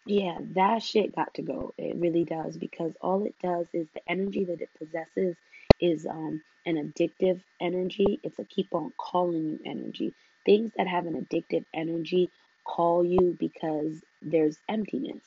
Yeah, 0.06 0.40
that 0.56 0.84
shit 0.84 1.16
got 1.16 1.36
to 1.36 1.44
go. 1.44 1.74
It 1.80 1.96
really 1.98 2.26
does 2.26 2.58
because 2.58 2.94
all 3.02 3.26
it 3.26 3.36
does 3.42 3.68
is 3.74 3.88
the 3.94 4.02
energy 4.10 4.46
that 4.46 4.62
it 4.62 4.72
possesses 4.78 5.38
is 5.80 6.08
um 6.08 6.44
an 6.68 6.76
addictive 6.78 7.42
energy. 7.62 8.20
It's 8.24 8.40
a 8.40 8.46
keep 8.46 8.74
on 8.76 8.94
calling 9.00 9.44
you 9.52 9.60
energy. 9.66 10.14
Things 10.46 10.74
that 10.78 10.88
have 10.90 11.08
an 11.08 11.26
addictive 11.26 11.66
energy 11.74 12.32
call 12.66 13.06
you 13.06 13.38
because 13.40 14.04
there's 14.24 14.60
emptiness. 14.70 15.24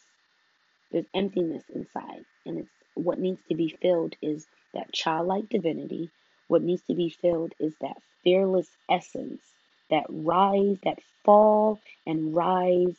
There's 0.93 1.07
emptiness 1.15 1.65
inside, 1.71 2.25
and 2.47 2.61
it's 2.61 2.71
what 2.95 3.21
needs 3.21 3.43
to 3.51 3.57
be 3.57 3.69
filled 3.69 4.17
is 4.23 4.49
that 4.75 4.93
childlike 4.95 5.51
divinity. 5.51 6.11
What 6.49 6.63
needs 6.63 6.83
to 6.85 6.95
be 6.95 7.11
filled 7.11 7.55
is 7.61 7.77
that 7.83 8.03
fearless 8.25 8.71
essence 8.91 9.43
that 9.91 10.07
rise, 10.09 10.79
that 10.85 11.01
fall 11.25 11.81
and 12.07 12.35
rise 12.37 12.97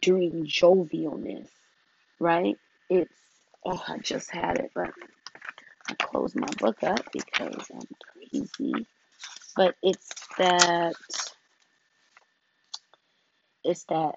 during 0.00 0.46
jovialness, 0.46 1.48
right? 2.20 2.56
It's 2.90 3.12
oh, 3.64 3.82
I 3.88 3.98
just 3.98 4.30
had 4.30 4.58
it, 4.58 4.70
but 4.74 4.90
I 5.88 5.94
closed 5.94 6.36
my 6.36 6.48
book 6.58 6.82
up 6.82 7.04
because 7.12 7.70
I'm 7.72 7.88
crazy. 8.14 8.86
But 9.56 9.76
it's 9.82 10.08
that 10.38 10.94
it's 13.64 13.84
that 13.84 14.16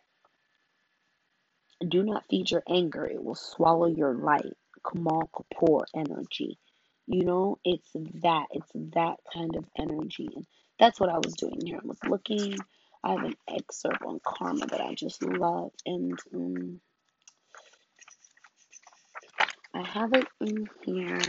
do 1.87 2.03
not 2.03 2.25
feed 2.29 2.51
your 2.51 2.63
anger; 2.69 3.05
it 3.05 3.23
will 3.23 3.35
swallow 3.35 3.87
your 3.87 4.13
light. 4.13 4.55
Kamal 4.89 5.29
Kapoor 5.33 5.83
energy. 5.95 6.57
You 7.07 7.25
know, 7.25 7.59
it's 7.65 7.89
that 8.21 8.47
it's 8.51 8.71
that 8.93 9.17
kind 9.33 9.55
of 9.55 9.65
energy, 9.77 10.29
and 10.35 10.45
that's 10.79 10.99
what 10.99 11.09
I 11.09 11.17
was 11.17 11.33
doing 11.33 11.65
here. 11.65 11.79
I 11.83 11.87
was 11.87 11.99
looking. 12.07 12.57
I 13.03 13.11
have 13.11 13.23
an 13.23 13.35
excerpt 13.47 14.03
on 14.05 14.19
karma 14.23 14.65
that 14.67 14.81
I 14.81 14.93
just 14.93 15.23
love, 15.23 15.71
and 15.85 16.19
um, 16.33 16.81
I 19.73 19.81
have 19.83 20.13
it 20.13 20.27
in 20.41 20.67
here 20.83 21.19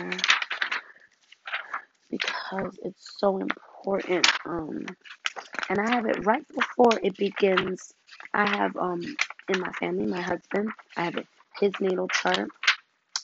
because 2.11 2.79
it's 2.83 3.15
so 3.19 3.39
important. 3.39 4.27
Um, 4.45 4.87
and 5.69 5.81
I 5.81 5.91
have 5.91 6.07
it 6.07 6.25
right 6.27 6.45
before 6.49 6.99
it 7.03 7.17
begins. 7.17 7.93
I 8.35 8.49
have 8.49 8.77
um 8.77 9.03
in 9.49 9.61
my 9.61 9.73
family, 9.73 10.07
my 10.07 10.21
husband, 10.21 10.71
I 10.97 11.05
have 11.05 11.25
his 11.61 11.73
natal 11.81 12.09
chart, 12.09 12.49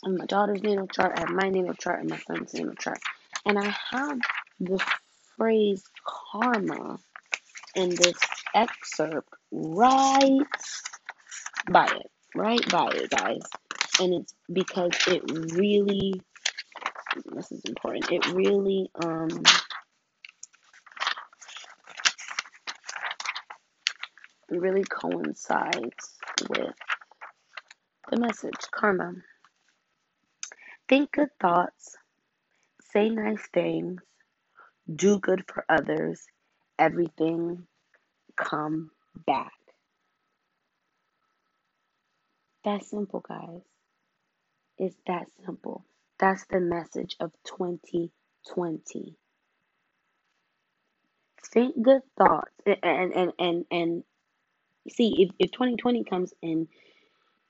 and 0.05 0.19
my 0.19 0.27
daughter's 0.27 0.63
natal 0.63 0.87
chart. 0.89 1.13
I 1.17 1.21
have 1.21 1.31
my 1.31 1.49
natal 1.49 1.75
chart 1.75 2.01
and 2.01 2.11
my 2.11 2.19
son's 2.19 2.55
natal 2.55 2.75
chart, 2.77 3.01
and 3.45 3.59
I 3.59 3.75
have 3.91 4.19
the 4.61 4.83
phrase 5.37 5.83
karma 6.05 6.99
in 7.75 7.91
this 7.91 8.17
excerpt 8.57 9.29
right 9.53 10.41
by 11.71 11.87
it, 11.87 12.11
right 12.35 12.71
by 12.71 12.89
it, 12.89 13.11
guys. 13.11 13.43
And 14.01 14.15
it's 14.15 14.35
because 14.53 14.93
it 15.07 15.23
really, 15.55 16.21
this 17.35 17.53
is 17.53 17.63
important. 17.67 18.11
It 18.11 18.27
really 18.33 18.91
um 19.05 19.29
really 24.49 24.85
coincides 24.85 26.17
with 26.49 26.75
the 28.11 28.17
message 28.19 28.55
karma. 28.71 29.15
Think 30.89 31.13
good 31.13 31.31
thoughts, 31.41 31.97
say 32.93 33.09
nice 33.09 33.43
things, 33.53 34.01
do 34.95 35.19
good 35.19 35.45
for 35.49 35.65
others, 35.69 36.25
everything 36.79 37.67
come 38.37 38.91
back. 39.27 39.53
That's 42.65 42.91
simple, 42.91 43.21
guys. 43.21 43.63
It's 44.79 44.97
that 45.07 45.27
simple. 45.45 45.85
That's 46.19 46.45
the 46.51 46.61
message 46.61 47.17
of 47.21 47.33
2020. 47.45 49.17
Think 51.53 51.81
good 51.81 52.03
thoughts 52.19 52.51
and 52.67 53.15
and 53.15 53.33
and 53.39 53.65
and 53.71 54.05
see 54.91 55.15
if, 55.23 55.31
if 55.39 55.53
2020 55.53 56.05
comes 56.05 56.35
in 56.43 56.69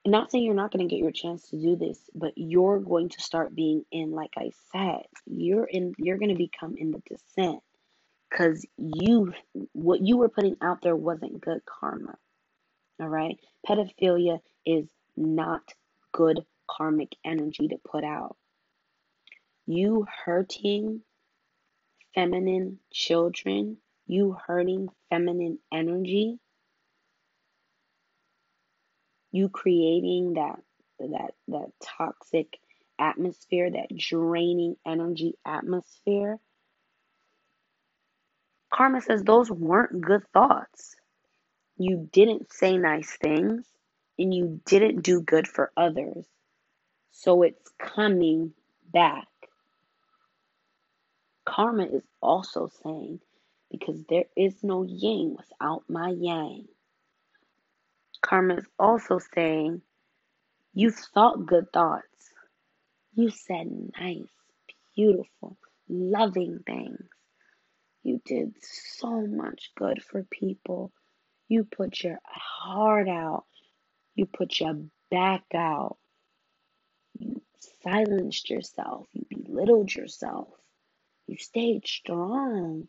not 0.07 0.31
saying 0.31 0.44
you're 0.44 0.55
not 0.55 0.70
going 0.72 0.87
to 0.87 0.94
get 0.94 1.03
your 1.03 1.11
chance 1.11 1.49
to 1.49 1.57
do 1.61 1.77
this 1.77 1.99
but 2.14 2.33
you're 2.37 2.79
going 2.79 3.09
to 3.09 3.20
start 3.20 3.55
being 3.55 3.85
in 3.90 4.12
like 4.12 4.33
i 4.37 4.51
said 4.72 5.03
you're 5.27 5.64
in 5.64 5.94
you're 5.99 6.18
going 6.18 6.31
to 6.31 6.37
become 6.37 6.77
in 6.77 6.92
the 6.92 7.03
descent 7.09 7.61
because 8.31 8.67
you 8.77 9.33
what 9.73 10.01
you 10.01 10.17
were 10.17 10.29
putting 10.29 10.57
out 10.62 10.79
there 10.83 10.97
wasn't 10.97 11.41
good 11.41 11.61
karma 11.65 12.17
all 13.01 13.09
right 13.09 13.39
pedophilia 13.67 14.39
is 14.65 14.87
not 15.17 15.62
good 16.12 16.45
karmic 16.69 17.12
energy 17.25 17.69
to 17.69 17.77
put 17.89 18.05
out 18.05 18.37
you 19.67 20.07
hurting 20.25 21.01
feminine 22.15 22.79
children 22.93 23.77
you 24.07 24.37
hurting 24.47 24.89
feminine 25.11 25.59
energy 25.73 26.39
you 29.33 29.49
creating 29.49 30.35
that 30.35 30.59
that 30.99 31.33
that 31.49 31.69
toxic 31.83 32.59
atmosphere, 32.99 33.71
that 33.71 33.97
draining 33.97 34.77
energy 34.87 35.35
atmosphere. 35.45 36.39
Karma 38.72 39.00
says 39.00 39.22
those 39.22 39.50
weren't 39.50 40.00
good 40.00 40.22
thoughts. 40.33 40.96
You 41.79 42.09
didn't 42.12 42.52
say 42.52 42.76
nice 42.79 43.16
things 43.20 43.66
and 44.18 44.35
you 44.35 44.61
didn't 44.66 45.02
do 45.02 45.20
good 45.20 45.46
for 45.46 45.72
others. 45.76 46.26
So 47.12 47.42
it's 47.42 47.70
coming 47.79 48.52
back. 48.92 49.26
Karma 51.44 51.85
is 51.85 52.02
also 52.20 52.70
saying, 52.83 53.20
because 53.70 54.02
there 54.09 54.24
is 54.37 54.55
no 54.62 54.83
yin 54.85 55.37
without 55.37 55.85
my 55.88 56.11
yang. 56.11 56.66
Karma 58.22 58.57
is 58.57 58.66
also 58.79 59.18
saying, 59.35 59.83
you 60.74 60.90
thought 60.90 61.46
good 61.46 61.72
thoughts. 61.72 62.31
You 63.14 63.31
said 63.31 63.68
nice, 63.98 64.29
beautiful, 64.94 65.57
loving 65.88 66.61
things. 66.66 67.02
You 68.07 68.21
did 68.25 68.55
so 68.62 69.27
much 69.27 69.73
good 69.77 70.01
for 70.01 70.23
people. 70.31 70.92
You 71.49 71.64
put 71.64 72.05
your 72.05 72.21
heart 72.25 73.09
out. 73.09 73.47
You 74.14 74.27
put 74.27 74.61
your 74.61 74.77
back 75.11 75.42
out. 75.53 75.97
You 77.19 77.42
silenced 77.83 78.49
yourself. 78.49 79.09
You 79.12 79.27
belittled 79.29 79.92
yourself. 79.92 80.47
You 81.27 81.37
stayed 81.37 81.85
strong. 81.85 82.87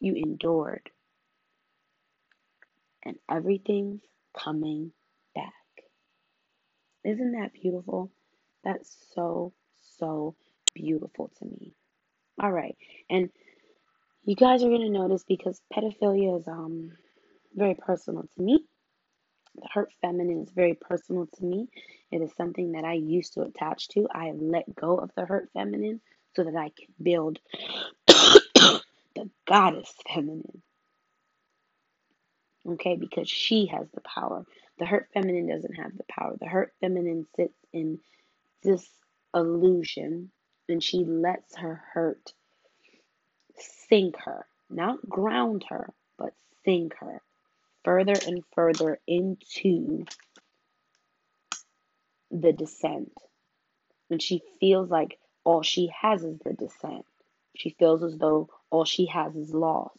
You 0.00 0.14
endured. 0.14 0.88
And 3.04 3.16
everything's 3.30 4.00
coming 4.34 4.92
back. 5.34 5.52
Isn't 7.04 7.32
that 7.32 7.52
beautiful? 7.52 8.10
That's 8.64 8.96
so, 9.14 9.52
so 9.98 10.34
beautiful 10.74 11.30
to 11.40 11.44
me. 11.44 11.74
All 12.38 12.50
right. 12.50 12.76
And 13.08 13.30
you 14.24 14.36
guys 14.36 14.62
are 14.62 14.68
going 14.68 14.82
to 14.82 14.90
notice 14.90 15.24
because 15.26 15.60
pedophilia 15.72 16.38
is 16.38 16.48
um 16.48 16.92
very 17.54 17.74
personal 17.74 18.22
to 18.22 18.42
me. 18.42 18.64
The 19.56 19.68
hurt 19.72 19.92
feminine 20.00 20.42
is 20.42 20.50
very 20.50 20.74
personal 20.74 21.26
to 21.26 21.44
me. 21.44 21.68
It 22.10 22.22
is 22.22 22.30
something 22.36 22.72
that 22.72 22.84
I 22.84 22.94
used 22.94 23.34
to 23.34 23.42
attach 23.42 23.88
to. 23.88 24.06
I 24.12 24.32
let 24.32 24.74
go 24.74 24.96
of 24.98 25.10
the 25.16 25.24
hurt 25.26 25.50
feminine 25.52 26.00
so 26.36 26.44
that 26.44 26.54
I 26.54 26.70
can 26.70 26.94
build 27.02 27.40
the 28.06 29.30
goddess 29.46 29.92
feminine. 30.12 30.62
Okay, 32.68 32.96
because 32.96 33.28
she 33.28 33.66
has 33.66 33.88
the 33.92 34.02
power. 34.02 34.44
The 34.78 34.86
hurt 34.86 35.08
feminine 35.12 35.48
doesn't 35.48 35.74
have 35.74 35.96
the 35.96 36.04
power. 36.08 36.36
The 36.38 36.46
hurt 36.46 36.72
feminine 36.80 37.26
sits 37.34 37.58
in 37.72 37.98
this 38.62 38.86
illusion 39.34 40.30
and 40.70 40.82
she 40.82 41.04
lets 41.04 41.56
her 41.56 41.82
hurt 41.94 42.32
sink 43.88 44.16
her, 44.24 44.46
not 44.70 45.08
ground 45.08 45.64
her, 45.70 45.92
but 46.18 46.34
sink 46.64 46.94
her. 47.00 47.22
further 47.84 48.14
and 48.26 48.44
further 48.54 48.98
into 49.06 50.04
the 52.30 52.52
descent. 52.52 53.12
And 54.10 54.22
she 54.22 54.42
feels 54.60 54.90
like 54.90 55.18
all 55.44 55.62
she 55.62 55.90
has 56.00 56.24
is 56.24 56.38
the 56.40 56.52
descent. 56.52 57.06
She 57.56 57.70
feels 57.78 58.02
as 58.02 58.16
though 58.18 58.50
all 58.70 58.84
she 58.84 59.06
has 59.06 59.34
is 59.36 59.54
loss. 59.54 59.96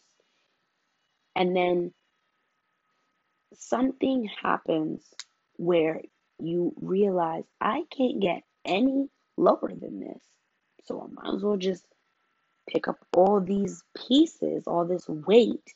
And 1.36 1.56
then 1.56 1.92
something 3.54 4.28
happens 4.42 5.02
where 5.56 6.02
you 6.38 6.74
realize 6.80 7.44
I 7.60 7.84
can't 7.96 8.20
get 8.20 8.42
any 8.64 9.08
lower 9.36 9.72
than 9.74 10.00
this. 10.00 10.22
So 10.84 11.00
I 11.00 11.06
might 11.12 11.34
as 11.36 11.42
well 11.42 11.56
just 11.56 11.84
pick 12.68 12.88
up 12.88 12.98
all 13.16 13.40
these 13.40 13.82
pieces, 13.96 14.64
all 14.66 14.84
this 14.84 15.08
weight, 15.08 15.74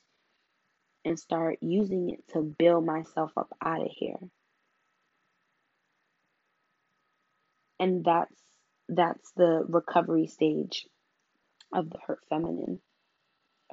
and 1.04 1.18
start 1.18 1.58
using 1.60 2.10
it 2.10 2.28
to 2.32 2.42
build 2.42 2.84
myself 2.84 3.32
up 3.36 3.48
out 3.64 3.82
of 3.82 3.90
here. 3.90 4.18
And 7.78 8.04
that's 8.04 8.34
that's 8.88 9.32
the 9.32 9.64
recovery 9.68 10.26
stage 10.26 10.86
of 11.72 11.90
the 11.90 11.98
hurt 12.06 12.20
feminine. 12.28 12.80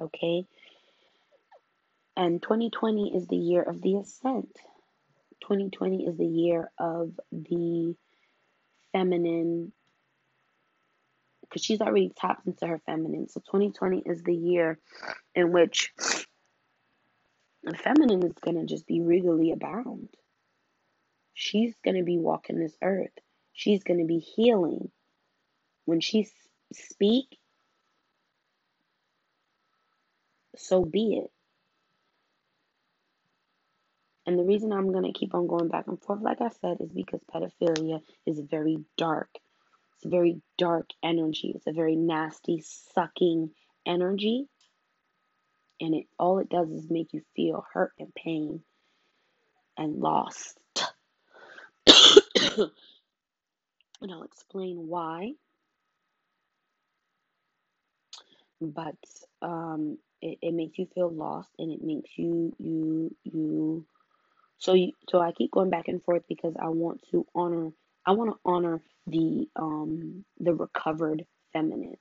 Okay? 0.00 0.44
And 2.16 2.42
2020 2.42 3.16
is 3.16 3.26
the 3.26 3.36
year 3.36 3.62
of 3.62 3.80
the 3.80 3.96
ascent. 3.96 4.56
2020 5.42 6.06
is 6.06 6.16
the 6.16 6.26
year 6.26 6.70
of 6.78 7.12
the 7.32 7.96
feminine 8.92 9.72
because 11.54 11.64
she's 11.64 11.80
already 11.80 12.10
tapped 12.16 12.48
into 12.48 12.66
her 12.66 12.80
feminine. 12.84 13.28
So 13.28 13.38
2020 13.38 14.02
is 14.04 14.24
the 14.24 14.34
year 14.34 14.80
in 15.36 15.52
which 15.52 15.92
the 17.62 17.76
feminine 17.76 18.26
is 18.26 18.32
going 18.40 18.58
to 18.58 18.66
just 18.66 18.88
be 18.88 19.00
regally 19.00 19.52
abound. 19.52 20.08
She's 21.32 21.72
going 21.84 21.96
to 21.96 22.02
be 22.02 22.18
walking 22.18 22.58
this 22.58 22.76
earth. 22.82 23.12
She's 23.52 23.84
going 23.84 24.00
to 24.00 24.04
be 24.04 24.18
healing. 24.18 24.90
When 25.84 26.00
she 26.00 26.26
speak, 26.72 27.38
so 30.56 30.84
be 30.84 31.22
it. 31.22 31.30
And 34.26 34.38
the 34.38 34.44
reason 34.44 34.72
I'm 34.72 34.90
going 34.90 35.04
to 35.04 35.16
keep 35.16 35.34
on 35.34 35.46
going 35.46 35.68
back 35.68 35.86
and 35.86 36.00
forth, 36.02 36.20
like 36.20 36.40
I 36.40 36.48
said, 36.60 36.78
is 36.80 36.90
because 36.90 37.20
pedophilia 37.32 38.00
is 38.26 38.40
very 38.40 38.78
dark. 38.96 39.28
A 40.04 40.08
very 40.08 40.40
dark 40.58 40.90
energy. 41.02 41.52
It's 41.54 41.66
a 41.66 41.72
very 41.72 41.96
nasty, 41.96 42.62
sucking 42.94 43.50
energy. 43.86 44.46
And 45.80 45.94
it 45.94 46.06
all 46.18 46.38
it 46.38 46.48
does 46.48 46.70
is 46.70 46.90
make 46.90 47.12
you 47.12 47.22
feel 47.34 47.66
hurt 47.72 47.92
and 47.98 48.14
pain 48.14 48.62
and 49.76 49.98
lost. 50.00 50.58
and 51.86 52.70
I'll 54.10 54.22
explain 54.22 54.86
why. 54.86 55.32
But 58.60 58.96
um, 59.42 59.98
it, 60.22 60.38
it 60.40 60.54
makes 60.54 60.78
you 60.78 60.86
feel 60.94 61.10
lost 61.10 61.50
and 61.58 61.72
it 61.72 61.82
makes 61.82 62.10
you 62.16 62.54
you 62.58 63.14
you 63.24 63.84
so 64.58 64.72
you, 64.74 64.92
so 65.10 65.20
I 65.20 65.32
keep 65.32 65.50
going 65.50 65.70
back 65.70 65.88
and 65.88 66.02
forth 66.02 66.22
because 66.28 66.54
I 66.58 66.68
want 66.68 67.04
to 67.10 67.26
honor 67.34 67.72
I 68.06 68.12
want 68.12 68.30
to 68.32 68.40
honor 68.44 68.80
the 69.06 69.48
um 69.56 70.24
the 70.38 70.54
recovered 70.54 71.26
feminine. 71.52 71.96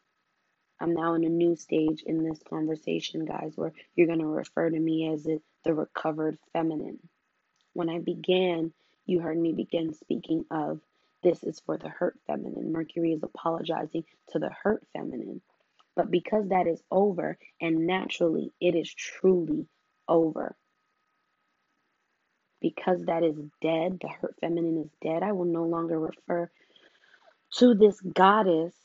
I'm 0.80 0.94
now 0.94 1.14
in 1.14 1.24
a 1.24 1.30
new 1.30 1.56
stage 1.56 2.04
in 2.06 2.24
this 2.24 2.40
conversation, 2.50 3.26
guys, 3.26 3.54
where 3.56 3.74
you're 3.96 4.08
going 4.08 4.20
to 4.20 4.28
refer 4.28 4.70
to 4.70 4.80
me 4.80 5.10
as 5.14 5.24
the, 5.24 5.42
the 5.64 5.74
recovered 5.74 6.38
feminine. 6.54 7.00
When 7.74 7.90
I 7.90 8.00
began, 8.00 8.74
you 9.06 9.22
heard 9.22 9.38
me 9.38 9.54
begin 9.54 9.94
speaking 9.94 10.46
of 10.52 10.82
this 11.24 11.44
is 11.44 11.62
for 11.66 11.78
the 11.78 11.90
hurt 11.90 12.20
feminine. 12.28 12.72
Mercury 12.74 13.14
is 13.14 13.24
apologizing 13.24 14.04
to 14.32 14.40
the 14.40 14.50
hurt 14.50 14.84
feminine. 14.94 15.42
But 15.96 16.12
because 16.12 16.50
that 16.50 16.68
is 16.68 16.84
over, 16.92 17.38
and 17.62 17.88
naturally 17.88 18.52
it 18.60 18.76
is 18.76 18.94
truly 18.94 19.68
over, 20.08 20.56
because 22.64 23.06
that 23.08 23.24
is 23.24 23.38
dead, 23.62 24.00
the 24.02 24.10
hurt 24.10 24.36
feminine 24.42 24.80
is 24.86 24.92
dead, 25.04 25.24
I 25.24 25.34
will 25.34 25.46
no 25.46 25.66
longer 25.66 26.00
refer 26.00 26.52
to 27.58 27.76
this 27.76 28.00
goddess 28.02 28.76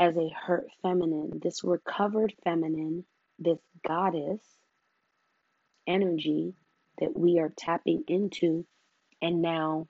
as 0.00 0.16
a 0.16 0.30
hurt 0.30 0.68
feminine, 0.82 1.40
this 1.42 1.64
recovered 1.64 2.34
feminine, 2.44 3.04
this 3.38 3.60
goddess 3.86 4.42
energy 5.88 6.54
that 7.00 7.16
we 7.18 7.40
are 7.40 7.52
tapping 7.56 8.04
into 8.08 8.66
and 9.22 9.42
now 9.42 9.88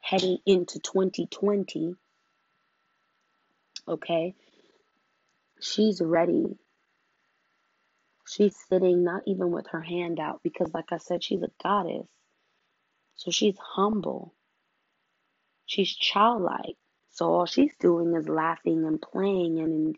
heading 0.00 0.38
into 0.46 0.80
2020. 0.80 1.94
Okay, 3.88 4.34
she's 5.60 6.00
ready. 6.02 6.58
She's 8.28 8.56
sitting 8.68 9.04
not 9.04 9.22
even 9.26 9.50
with 9.52 9.66
her 9.68 9.82
hand 9.82 10.20
out 10.20 10.40
because, 10.44 10.72
like 10.74 10.92
I 10.92 10.98
said, 10.98 11.24
she's 11.24 11.42
a 11.42 11.50
goddess. 11.62 12.08
So 13.16 13.30
she's 13.30 13.58
humble. 13.58 14.34
She's 15.66 15.94
childlike. 15.94 16.76
So 17.10 17.32
all 17.32 17.46
she's 17.46 17.74
doing 17.80 18.14
is 18.14 18.28
laughing 18.28 18.84
and 18.86 19.00
playing 19.00 19.60
and 19.60 19.96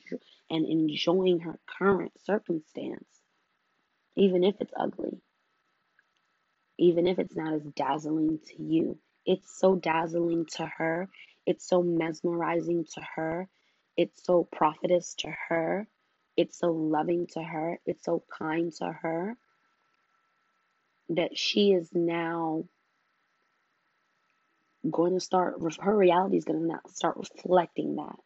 and 0.51 0.67
enjoying 0.67 1.41
her 1.41 1.59
current 1.67 2.13
circumstance, 2.25 3.09
even 4.17 4.45
if 4.45 4.57
it's 4.61 4.75
ugly, 4.77 5.21
even 6.79 7.07
if 7.07 7.19
it's 7.19 7.37
not 7.37 7.55
as 7.55 7.63
dazzling 7.77 8.41
to 8.49 8.63
you. 8.63 8.99
It's 9.27 9.59
so 9.59 9.77
dazzling 9.77 10.47
to 10.57 10.67
her. 10.67 11.09
It's 11.47 11.69
so 11.69 11.83
mesmerizing 11.83 12.87
to 12.95 13.03
her. 13.17 13.49
It's 13.97 14.25
so 14.25 14.45
prophetess 14.53 15.15
to 15.21 15.35
her. 15.49 15.87
It's 16.37 16.59
so 16.59 16.73
loving 16.73 17.27
to 17.29 17.43
her. 17.43 17.81
It's 17.87 18.05
so 18.05 18.25
kind 18.39 18.73
to 18.75 18.93
her 18.93 19.37
that 21.11 21.39
she 21.39 21.73
is 21.73 21.91
now 21.95 22.65
going 24.91 25.15
to 25.15 25.21
start, 25.21 25.57
her 25.81 25.97
reality 25.97 26.37
is 26.37 26.45
going 26.45 26.69
to 26.69 26.79
start 26.93 27.17
reflecting 27.17 27.97
that. 27.97 28.17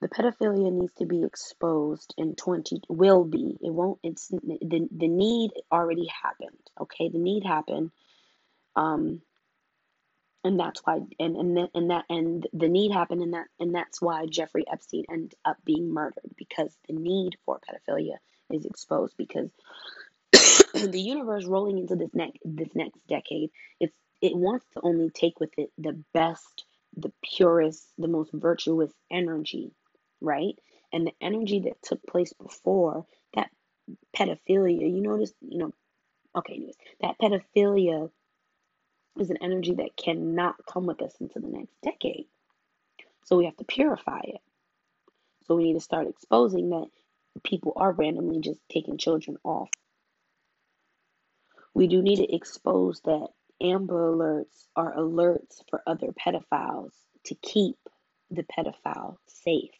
The 0.00 0.08
pedophilia 0.08 0.72
needs 0.72 0.94
to 0.94 1.06
be 1.06 1.24
exposed 1.24 2.14
in 2.16 2.34
20, 2.34 2.80
will 2.88 3.24
be. 3.24 3.58
It 3.60 3.72
won't, 3.72 3.98
it's, 4.02 4.28
the, 4.28 4.88
the 4.90 5.08
need 5.08 5.50
already 5.70 6.08
happened, 6.22 6.58
okay? 6.80 7.10
The 7.10 7.18
need 7.18 7.44
happened. 7.44 7.90
Um, 8.76 9.20
and 10.44 10.58
that's 10.58 10.80
why 10.84 11.00
and 11.18 11.36
and 11.36 11.56
the, 11.56 11.68
and 11.74 11.90
that 11.90 12.04
and 12.08 12.46
the 12.52 12.68
need 12.68 12.92
happened 12.92 13.22
and 13.22 13.34
that 13.34 13.46
and 13.58 13.74
that's 13.74 14.00
why 14.00 14.26
Jeffrey 14.26 14.64
Epstein 14.70 15.04
ended 15.10 15.34
up 15.44 15.56
being 15.64 15.92
murdered 15.92 16.30
because 16.36 16.74
the 16.88 16.94
need 16.94 17.36
for 17.44 17.60
pedophilia 17.60 18.16
is 18.50 18.64
exposed 18.64 19.14
because 19.16 19.50
the 20.74 21.00
universe 21.00 21.44
rolling 21.44 21.78
into 21.78 21.96
this 21.96 22.10
next 22.14 22.38
this 22.44 22.74
next 22.74 22.98
decade, 23.08 23.50
it's 23.80 23.94
it 24.20 24.36
wants 24.36 24.66
to 24.74 24.80
only 24.82 25.10
take 25.10 25.40
with 25.40 25.50
it 25.58 25.70
the 25.78 26.02
best, 26.12 26.64
the 26.96 27.12
purest, 27.22 27.86
the 27.98 28.08
most 28.08 28.32
virtuous 28.32 28.92
energy, 29.10 29.72
right? 30.20 30.54
And 30.92 31.06
the 31.06 31.14
energy 31.20 31.60
that 31.60 31.82
took 31.82 32.04
place 32.06 32.32
before 32.32 33.06
that 33.34 33.50
pedophilia, 34.14 34.82
you 34.82 35.00
notice, 35.00 35.32
you 35.40 35.58
know, 35.58 35.72
okay, 36.36 36.54
anyways, 36.54 36.76
that 37.00 37.18
pedophilia 37.20 38.10
is 39.18 39.30
an 39.30 39.38
energy 39.40 39.74
that 39.74 39.96
cannot 39.96 40.56
come 40.66 40.86
with 40.86 41.00
us 41.02 41.14
into 41.20 41.40
the 41.40 41.48
next 41.48 41.74
decade. 41.82 42.26
So 43.24 43.36
we 43.36 43.46
have 43.46 43.56
to 43.56 43.64
purify 43.64 44.20
it. 44.24 44.40
So 45.46 45.56
we 45.56 45.64
need 45.64 45.74
to 45.74 45.80
start 45.80 46.08
exposing 46.08 46.70
that 46.70 46.86
people 47.42 47.72
are 47.76 47.92
randomly 47.92 48.40
just 48.40 48.60
taking 48.70 48.98
children 48.98 49.36
off 49.44 49.70
we 51.74 51.86
do 51.86 52.02
need 52.02 52.16
to 52.16 52.34
expose 52.34 53.00
that 53.02 53.28
Amber 53.62 54.12
Alerts 54.12 54.66
are 54.74 54.94
alerts 54.96 55.62
for 55.68 55.82
other 55.86 56.08
pedophiles 56.12 56.92
to 57.24 57.34
keep 57.36 57.76
the 58.30 58.42
pedophile 58.42 59.16
safe. 59.26 59.70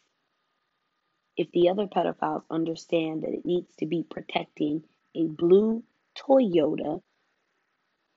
If 1.35 1.51
the 1.51 1.69
other 1.69 1.87
pedophiles 1.87 2.43
understand 2.49 3.23
that 3.23 3.33
it 3.33 3.45
needs 3.45 3.73
to 3.75 3.85
be 3.85 4.03
protecting 4.03 4.83
a 5.15 5.25
blue 5.25 5.83
Toyota, 6.17 7.01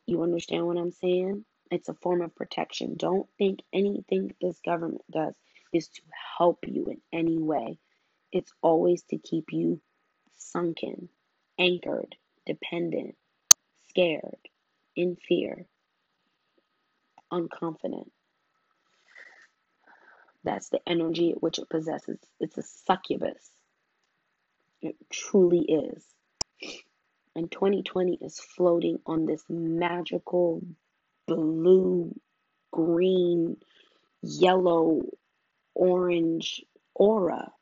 you 0.06 0.22
understand 0.22 0.66
what 0.66 0.76
I'm 0.76 0.92
saying? 0.92 1.44
It's 1.70 1.88
a 1.88 1.94
form 1.94 2.20
of 2.20 2.34
protection. 2.34 2.96
Don't 2.96 3.28
think 3.38 3.60
anything 3.72 4.34
this 4.40 4.60
government 4.60 5.02
does 5.10 5.34
is 5.72 5.88
to 5.88 6.02
help 6.38 6.58
you 6.66 6.86
in 6.86 7.00
any 7.12 7.38
way. 7.38 7.78
It's 8.32 8.52
always 8.62 9.02
to 9.10 9.18
keep 9.18 9.46
you 9.52 9.80
sunken, 10.36 11.08
anchored, 11.58 12.16
dependent, 12.46 13.16
scared, 13.94 14.38
in 14.96 15.16
fear, 15.16 15.66
unconfident. 17.32 18.10
That's 20.44 20.68
the 20.68 20.80
energy 20.86 21.34
which 21.38 21.58
it 21.58 21.68
possesses. 21.70 22.18
It's 22.40 22.58
a 22.58 22.62
succubus. 22.62 23.50
It 24.82 24.96
truly 25.10 25.60
is. 25.60 26.04
And 27.36 27.50
2020 27.50 28.18
is 28.20 28.38
floating 28.40 28.98
on 29.06 29.26
this 29.26 29.44
magical 29.48 30.62
blue, 31.26 32.14
green, 32.72 33.56
yellow, 34.22 35.02
orange 35.74 36.64
aura. 36.94 37.52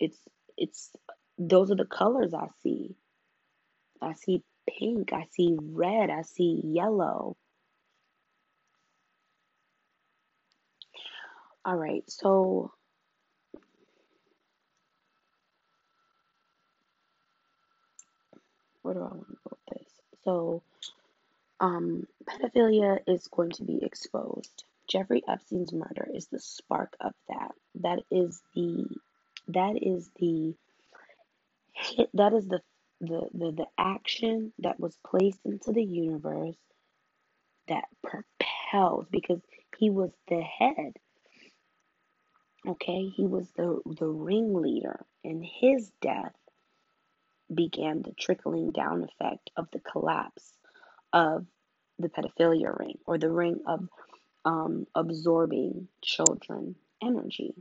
It's 0.00 0.18
it's 0.56 0.90
those 1.38 1.70
are 1.70 1.76
the 1.76 1.86
colors 1.86 2.34
I 2.34 2.48
see. 2.62 2.96
I 4.02 4.14
see 4.14 4.42
pink, 4.78 5.12
I 5.12 5.26
see 5.32 5.56
red, 5.60 6.10
I 6.10 6.22
see 6.22 6.60
yellow. 6.64 7.36
All 11.64 11.76
right, 11.76 12.04
so 12.08 12.72
where 18.82 18.94
do 18.94 19.00
I 19.00 19.02
want 19.04 19.26
to 19.28 19.36
go 19.44 19.50
with 19.50 19.78
this? 19.78 19.88
So, 20.24 20.62
um, 21.60 22.06
pedophilia 22.26 23.00
is 23.06 23.28
going 23.28 23.50
to 23.52 23.64
be 23.64 23.84
exposed. 23.84 24.64
Jeffrey 24.88 25.22
Epstein's 25.28 25.72
murder 25.72 26.08
is 26.12 26.26
the 26.26 26.40
spark 26.40 26.96
of 27.00 27.12
that. 27.28 27.52
That 27.76 28.00
is 28.10 28.40
the 28.54 28.86
that 29.48 29.76
is 29.80 30.10
the 30.18 30.54
that 32.14 32.32
is 32.32 32.46
the 32.48 32.60
the, 33.00 33.28
the, 33.34 33.52
the 33.52 33.66
action 33.78 34.52
that 34.60 34.80
was 34.80 34.98
placed 35.06 35.40
into 35.44 35.72
the 35.72 35.84
universe 35.84 36.56
that 37.68 37.84
propels 38.02 39.06
because 39.10 39.40
he 39.78 39.90
was 39.90 40.10
the 40.28 40.42
head 40.42 40.92
okay? 42.68 43.08
He 43.16 43.26
was 43.26 43.48
the 43.56 43.80
the 43.86 44.08
ringleader 44.08 45.04
and 45.24 45.44
his 45.44 45.90
death 46.02 46.34
began 47.54 48.02
the 48.02 48.12
trickling 48.18 48.72
down 48.72 49.04
effect 49.04 49.50
of 49.56 49.68
the 49.72 49.80
collapse 49.80 50.52
of 51.12 51.46
the 51.98 52.08
pedophilia 52.08 52.78
ring 52.78 52.98
or 53.06 53.18
the 53.18 53.30
ring 53.30 53.60
of 53.66 53.88
um, 54.44 54.86
absorbing 54.94 55.88
children 56.02 56.76
energy 57.02 57.54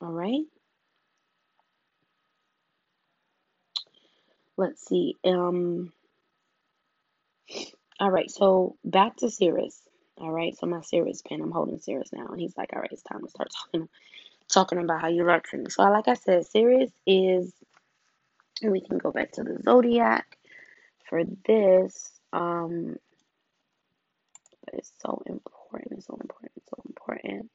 all 0.00 0.12
right 0.12 0.44
let's 4.56 4.86
see 4.86 5.16
um 5.24 5.92
all 8.00 8.10
right 8.10 8.30
so 8.30 8.76
back 8.84 9.16
to 9.16 9.30
Ceres 9.30 9.80
all 10.18 10.30
right 10.30 10.56
so 10.56 10.66
my 10.66 10.80
Ceres 10.80 11.22
pen 11.22 11.40
I'm 11.40 11.50
holding 11.50 11.78
Ceres 11.78 12.10
now 12.12 12.26
and 12.26 12.40
he's 12.40 12.56
like 12.56 12.70
all 12.72 12.80
right 12.80 12.90
it's 12.92 13.02
time 13.02 13.22
to 13.22 13.30
start 13.30 13.48
talking 13.52 13.88
talking 14.52 14.78
about 14.78 15.00
how 15.00 15.08
you 15.08 15.24
like 15.24 15.52
me 15.52 15.64
so 15.68 15.82
like 15.82 16.08
I 16.08 16.14
said 16.14 16.46
Ceres 16.46 16.90
is 17.06 17.52
and 18.62 18.72
we 18.72 18.80
can 18.80 18.98
go 18.98 19.10
back 19.10 19.32
to 19.32 19.42
the 19.42 19.60
zodiac 19.62 20.38
for 21.08 21.22
this 21.46 22.10
um 22.32 22.96
but 24.64 24.74
it's 24.74 24.92
so 25.04 25.22
important 25.26 25.92
it's 25.92 26.06
so 26.06 26.18
important 26.20 26.52
it's 26.56 26.70
so 26.70 26.82
important. 26.88 27.50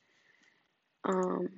Um 1.05 1.49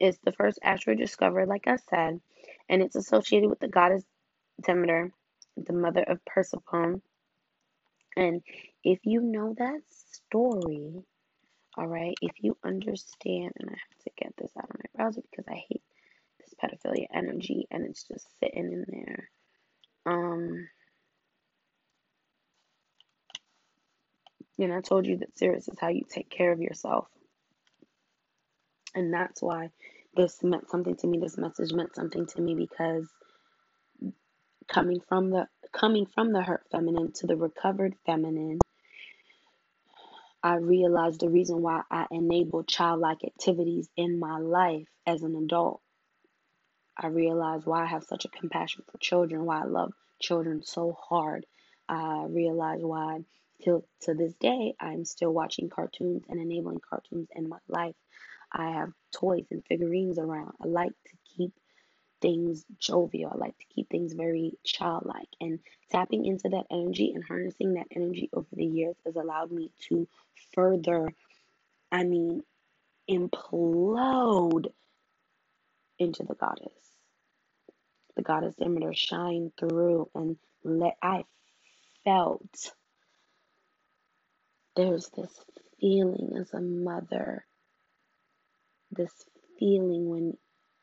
it's 0.00 0.18
the 0.24 0.32
first 0.32 0.58
asteroid 0.62 0.98
discovered 0.98 1.48
like 1.48 1.66
i 1.66 1.76
said 1.90 2.20
and 2.68 2.82
it's 2.82 2.96
associated 2.96 3.50
with 3.50 3.58
the 3.58 3.68
goddess 3.68 4.04
demeter 4.62 5.12
the 5.56 5.72
mother 5.72 6.02
of 6.02 6.24
persephone. 6.24 7.02
And 8.16 8.42
if 8.84 9.00
you 9.04 9.20
know 9.20 9.54
that 9.58 9.80
story 10.12 11.04
all 11.76 11.86
right 11.86 12.14
if 12.22 12.32
you 12.40 12.56
understand 12.64 13.52
and 13.60 13.70
i 13.70 13.72
have 13.72 13.98
to 14.02 14.10
get 14.18 14.34
this 14.36 14.50
out 14.58 14.68
of 14.68 14.76
my 14.76 14.84
browser 14.96 15.20
because 15.30 15.44
i 15.48 15.54
hate 15.54 15.82
this 16.40 16.54
pedophilia 16.62 17.06
energy 17.14 17.66
and 17.70 17.86
it's 17.86 18.04
just 18.04 18.26
sitting 18.40 18.72
in 18.72 18.84
there. 18.88 19.30
Um 20.06 20.68
and 24.58 24.72
i 24.72 24.80
told 24.80 25.06
you 25.06 25.18
that 25.18 25.38
Ceres 25.38 25.68
is 25.68 25.78
how 25.80 25.88
you 25.88 26.02
take 26.08 26.30
care 26.30 26.52
of 26.52 26.60
yourself. 26.60 27.06
And 28.94 29.12
that's 29.12 29.42
why 29.42 29.70
this 30.16 30.42
meant 30.42 30.70
something 30.70 30.96
to 30.96 31.06
me. 31.06 31.18
This 31.18 31.38
message 31.38 31.72
meant 31.72 31.94
something 31.94 32.26
to 32.26 32.40
me 32.40 32.54
because 32.54 33.08
coming 34.68 35.00
from 35.08 35.30
the 35.30 35.46
coming 35.72 36.06
from 36.06 36.32
the 36.32 36.42
hurt 36.42 36.64
feminine 36.70 37.12
to 37.12 37.26
the 37.26 37.36
recovered 37.36 37.94
feminine 38.06 38.58
i 40.42 40.54
realized 40.56 41.20
the 41.20 41.28
reason 41.28 41.62
why 41.62 41.82
i 41.90 42.06
enabled 42.10 42.68
childlike 42.68 43.24
activities 43.24 43.88
in 43.96 44.18
my 44.18 44.38
life 44.38 44.86
as 45.06 45.22
an 45.22 45.34
adult. 45.36 45.80
I 46.96 47.06
realized 47.08 47.66
why 47.66 47.82
i 47.82 47.86
have 47.86 48.04
such 48.04 48.24
a 48.24 48.28
compassion 48.28 48.84
for 48.90 48.98
children 48.98 49.44
why 49.44 49.60
i 49.60 49.64
love 49.64 49.92
children 50.20 50.62
so 50.62 50.92
hard. 50.92 51.46
I 51.88 52.26
realized 52.28 52.84
why 52.84 53.20
till 53.62 53.84
to 54.02 54.14
this 54.14 54.34
day 54.34 54.74
i'm 54.80 55.04
still 55.04 55.32
watching 55.32 55.70
cartoons 55.70 56.24
and 56.28 56.40
enabling 56.40 56.80
cartoons 56.88 57.28
in 57.34 57.48
my 57.48 57.58
life. 57.68 57.94
I 58.52 58.70
have 58.72 58.90
toys 59.12 59.46
and 59.50 59.64
figurines 59.66 60.18
around. 60.18 60.52
I 60.62 60.66
like 60.66 60.92
to 60.92 61.16
keep 61.36 61.52
things 62.20 62.64
jovial. 62.78 63.32
I 63.32 63.36
like 63.36 63.58
to 63.58 63.66
keep 63.66 63.88
things 63.90 64.12
very 64.12 64.58
childlike. 64.64 65.28
And 65.40 65.60
tapping 65.90 66.26
into 66.26 66.48
that 66.50 66.66
energy 66.70 67.12
and 67.14 67.24
harnessing 67.24 67.74
that 67.74 67.88
energy 67.94 68.30
over 68.32 68.48
the 68.52 68.64
years 68.66 68.96
has 69.04 69.16
allowed 69.16 69.50
me 69.52 69.70
to 69.88 70.08
further, 70.54 71.12
I 71.92 72.04
mean, 72.04 72.42
implode 73.10 74.72
into 75.98 76.24
the 76.24 76.34
goddess. 76.34 76.72
The 78.16 78.22
goddess 78.22 78.54
Demeter 78.56 78.94
shine 78.94 79.52
through 79.58 80.10
and 80.14 80.36
let 80.64 80.96
I 81.02 81.24
felt 82.04 82.72
there's 84.76 85.08
this 85.16 85.32
feeling 85.80 86.34
as 86.38 86.52
a 86.52 86.60
mother 86.60 87.44
this 88.90 89.12
feeling 89.58 90.08
when 90.08 90.36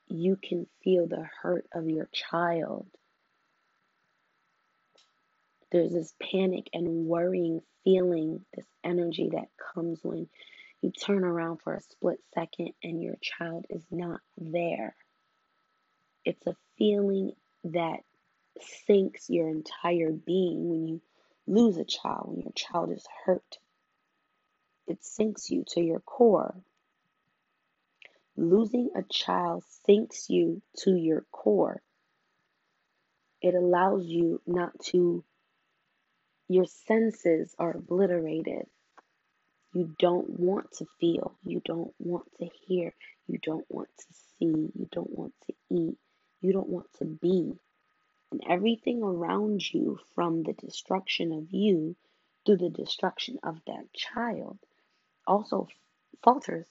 you 0.07 0.37
can 0.41 0.67
feel 0.83 1.07
the 1.07 1.27
hurt 1.41 1.65
of 1.73 1.89
your 1.89 2.07
child. 2.11 2.87
There's 5.71 5.91
this 5.91 6.13
panic 6.21 6.69
and 6.73 7.07
worrying 7.07 7.61
feeling, 7.83 8.45
this 8.55 8.65
energy 8.83 9.29
that 9.33 9.49
comes 9.73 9.99
when 10.03 10.27
you 10.81 10.91
turn 10.91 11.23
around 11.23 11.61
for 11.61 11.75
a 11.75 11.81
split 11.81 12.19
second 12.33 12.73
and 12.83 13.01
your 13.01 13.15
child 13.21 13.65
is 13.69 13.83
not 13.89 14.21
there. 14.37 14.95
It's 16.23 16.45
a 16.47 16.55
feeling 16.77 17.33
that 17.65 17.99
sinks 18.85 19.29
your 19.29 19.49
entire 19.49 20.11
being 20.11 20.69
when 20.69 20.87
you 20.87 21.01
lose 21.47 21.77
a 21.77 21.85
child, 21.85 22.27
when 22.27 22.41
your 22.41 22.53
child 22.53 22.91
is 22.91 23.05
hurt. 23.25 23.57
It 24.87 25.03
sinks 25.03 25.49
you 25.49 25.63
to 25.69 25.81
your 25.81 25.99
core. 25.99 26.55
Losing 28.37 28.89
a 28.95 29.03
child 29.03 29.63
sinks 29.85 30.29
you 30.29 30.61
to 30.79 30.91
your 30.91 31.25
core. 31.31 31.81
It 33.41 33.55
allows 33.55 34.05
you 34.05 34.41
not 34.45 34.71
to, 34.91 35.23
your 36.49 36.65
senses 36.65 37.55
are 37.57 37.77
obliterated. 37.77 38.67
You 39.73 39.95
don't 39.99 40.29
want 40.39 40.71
to 40.73 40.85
feel. 40.99 41.37
You 41.45 41.61
don't 41.63 41.93
want 41.99 42.25
to 42.39 42.49
hear. 42.67 42.93
You 43.27 43.39
don't 43.41 43.65
want 43.69 43.89
to 43.97 44.05
see. 44.39 44.71
You 44.73 44.87
don't 44.91 45.09
want 45.09 45.33
to 45.47 45.53
eat. 45.69 45.97
You 46.41 46.53
don't 46.53 46.69
want 46.69 46.87
to 46.99 47.05
be. 47.05 47.53
And 48.31 48.41
everything 48.49 49.03
around 49.03 49.61
you, 49.73 49.99
from 50.13 50.43
the 50.43 50.53
destruction 50.53 51.31
of 51.31 51.51
you 51.51 51.95
to 52.45 52.55
the 52.57 52.69
destruction 52.69 53.37
of 53.43 53.59
that 53.67 53.93
child, 53.93 54.59
also 55.27 55.67
falters. 56.23 56.67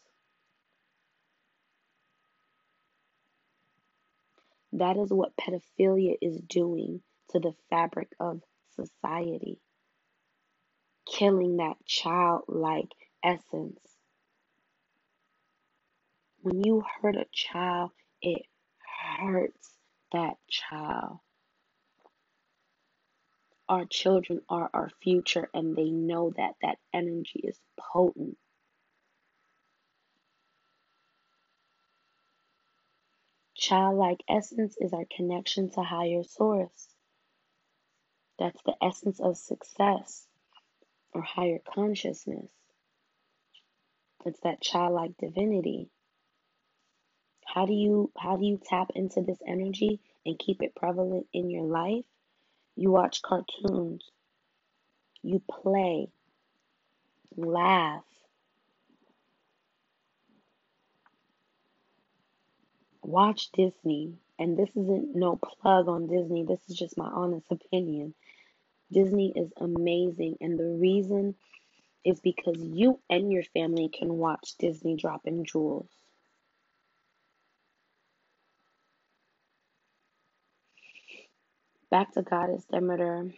That 4.74 4.96
is 4.96 5.12
what 5.12 5.36
pedophilia 5.36 6.16
is 6.20 6.40
doing 6.40 7.00
to 7.30 7.38
the 7.38 7.54
fabric 7.70 8.08
of 8.18 8.42
society, 8.74 9.60
killing 11.06 11.58
that 11.58 11.76
childlike 11.86 12.90
essence. 13.22 13.78
When 16.42 16.64
you 16.64 16.82
hurt 17.00 17.14
a 17.16 17.26
child, 17.32 17.92
it 18.20 18.42
hurts 19.20 19.70
that 20.12 20.38
child. 20.48 21.18
Our 23.68 23.84
children 23.86 24.40
are 24.48 24.70
our 24.74 24.90
future, 25.02 25.48
and 25.54 25.76
they 25.76 25.90
know 25.90 26.32
that 26.36 26.54
that 26.62 26.78
energy 26.92 27.42
is 27.44 27.60
potent. 27.78 28.36
Childlike 33.66 34.24
essence 34.28 34.76
is 34.78 34.92
our 34.92 35.06
connection 35.06 35.70
to 35.70 35.82
higher 35.82 36.22
source. 36.22 36.86
That's 38.38 38.60
the 38.66 38.74
essence 38.82 39.20
of 39.20 39.38
success 39.38 40.26
or 41.14 41.22
higher 41.22 41.60
consciousness. 41.60 42.50
It's 44.26 44.38
that 44.40 44.60
childlike 44.60 45.16
divinity. 45.16 45.88
How 47.46 47.64
do 47.64 47.72
you 47.72 48.12
how 48.18 48.36
do 48.36 48.44
you 48.44 48.60
tap 48.62 48.90
into 48.94 49.22
this 49.22 49.40
energy 49.46 49.98
and 50.26 50.38
keep 50.38 50.60
it 50.60 50.74
prevalent 50.74 51.26
in 51.32 51.48
your 51.48 51.64
life? 51.64 52.04
You 52.76 52.90
watch 52.90 53.22
cartoons, 53.22 54.04
you 55.22 55.40
play, 55.50 56.10
laugh, 57.34 58.04
watch 63.06 63.50
Disney. 63.52 64.14
And 64.38 64.58
this 64.58 64.70
isn't 64.70 65.14
no 65.14 65.36
plug 65.36 65.88
on 65.88 66.08
Disney, 66.08 66.44
this 66.44 66.60
is 66.68 66.76
just 66.76 66.98
my 66.98 67.06
honest 67.06 67.46
opinion. 67.50 68.14
Disney 68.92 69.32
is 69.36 69.52
amazing, 69.58 70.36
and 70.40 70.58
the 70.58 70.78
reason 70.80 71.36
is 72.04 72.20
because 72.20 72.58
you 72.58 73.00
and 73.10 73.32
your 73.32 73.42
family 73.42 73.88
can 73.88 74.14
watch 74.18 74.54
Disney 74.58 74.96
dropping 74.96 75.44
jewels. 75.44 75.90
Back 81.90 82.12
to 82.14 82.22
Goddess 82.22 82.64
Demeter 82.70 83.30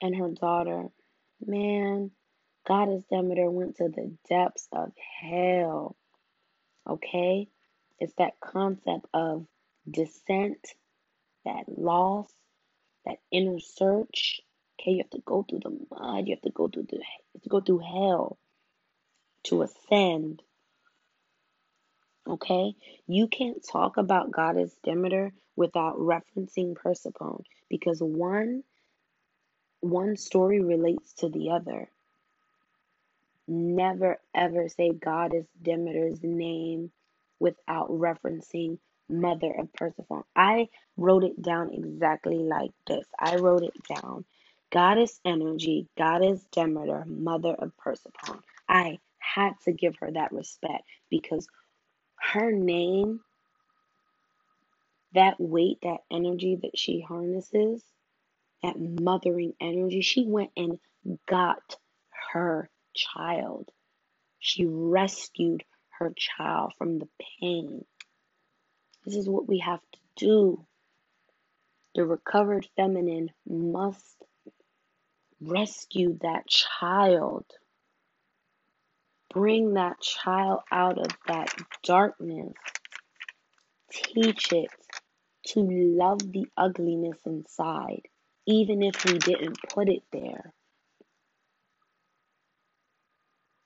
and 0.00 0.16
her 0.16 0.30
daughter. 0.30 0.88
Man, 1.44 2.12
Goddess 2.66 3.04
Demeter 3.10 3.50
went 3.50 3.76
to 3.76 3.88
the 3.88 4.16
depths 4.28 4.68
of 4.72 4.92
hell. 5.20 5.96
Okay? 6.88 7.48
It's 7.98 8.14
that 8.18 8.40
concept 8.40 9.06
of 9.14 9.46
descent, 9.88 10.66
that 11.44 11.64
loss, 11.68 12.30
that 13.04 13.18
inner 13.30 13.60
search. 13.60 14.40
Okay, 14.80 14.92
you 14.92 14.98
have 14.98 15.10
to 15.10 15.22
go 15.24 15.44
through 15.48 15.60
the 15.60 15.86
mud, 15.90 16.26
you 16.26 16.34
have 16.34 16.42
to 16.42 16.50
go 16.50 16.68
through 16.68 16.86
the 16.90 16.98
to 17.42 17.48
go 17.48 17.60
through 17.60 17.80
hell 17.80 18.38
to 19.44 19.62
ascend. 19.62 20.42
Okay? 22.26 22.74
You 23.06 23.28
can't 23.28 23.64
talk 23.70 23.96
about 23.96 24.30
Goddess 24.30 24.74
Demeter 24.82 25.32
without 25.56 25.96
referencing 25.98 26.74
Persephone 26.74 27.44
because 27.68 27.98
one 28.00 28.64
one 29.80 30.16
story 30.16 30.60
relates 30.62 31.12
to 31.12 31.28
the 31.28 31.50
other. 31.50 31.90
Never 33.46 34.18
ever 34.34 34.68
say 34.70 34.92
Goddess 34.92 35.46
Demeter's 35.60 36.22
name 36.22 36.90
without 37.38 37.90
referencing 37.90 38.78
Mother 39.08 39.52
of 39.58 39.72
Persephone. 39.74 40.24
I 40.34 40.68
wrote 40.96 41.24
it 41.24 41.40
down 41.42 41.72
exactly 41.72 42.38
like 42.38 42.70
this. 42.86 43.06
I 43.18 43.36
wrote 43.36 43.62
it 43.62 43.74
down. 43.88 44.24
Goddess 44.72 45.20
Energy, 45.24 45.88
Goddess 45.96 46.44
Demeter, 46.52 47.04
Mother 47.06 47.54
of 47.54 47.76
Persephone. 47.76 48.40
I 48.68 48.98
had 49.18 49.52
to 49.64 49.72
give 49.72 49.96
her 50.00 50.10
that 50.12 50.32
respect 50.32 50.84
because 51.10 51.46
her 52.16 52.50
name, 52.50 53.20
that 55.14 55.36
weight, 55.38 55.78
that 55.82 56.00
energy 56.10 56.58
that 56.62 56.76
she 56.78 57.00
harnesses, 57.00 57.82
that 58.62 58.76
mothering 58.78 59.54
energy, 59.60 60.00
she 60.00 60.24
went 60.26 60.50
and 60.56 60.78
got 61.28 61.76
her 62.32 62.68
child. 62.94 63.70
She 64.40 64.66
rescued 64.66 65.64
her 65.98 66.12
child 66.16 66.72
from 66.78 66.98
the 66.98 67.08
pain. 67.40 67.84
This 69.04 69.16
is 69.16 69.28
what 69.28 69.48
we 69.48 69.58
have 69.58 69.80
to 69.92 69.98
do. 70.16 70.66
The 71.94 72.04
recovered 72.04 72.66
feminine 72.76 73.30
must 73.46 74.16
rescue 75.40 76.18
that 76.22 76.46
child. 76.48 77.44
Bring 79.32 79.74
that 79.74 80.00
child 80.00 80.60
out 80.72 80.98
of 80.98 81.10
that 81.26 81.54
darkness. 81.82 82.54
Teach 83.92 84.52
it 84.52 84.70
to 85.48 85.60
love 85.60 86.20
the 86.32 86.46
ugliness 86.56 87.18
inside, 87.26 88.02
even 88.46 88.82
if 88.82 89.04
we 89.04 89.18
didn't 89.18 89.58
put 89.68 89.88
it 89.88 90.02
there. 90.12 90.53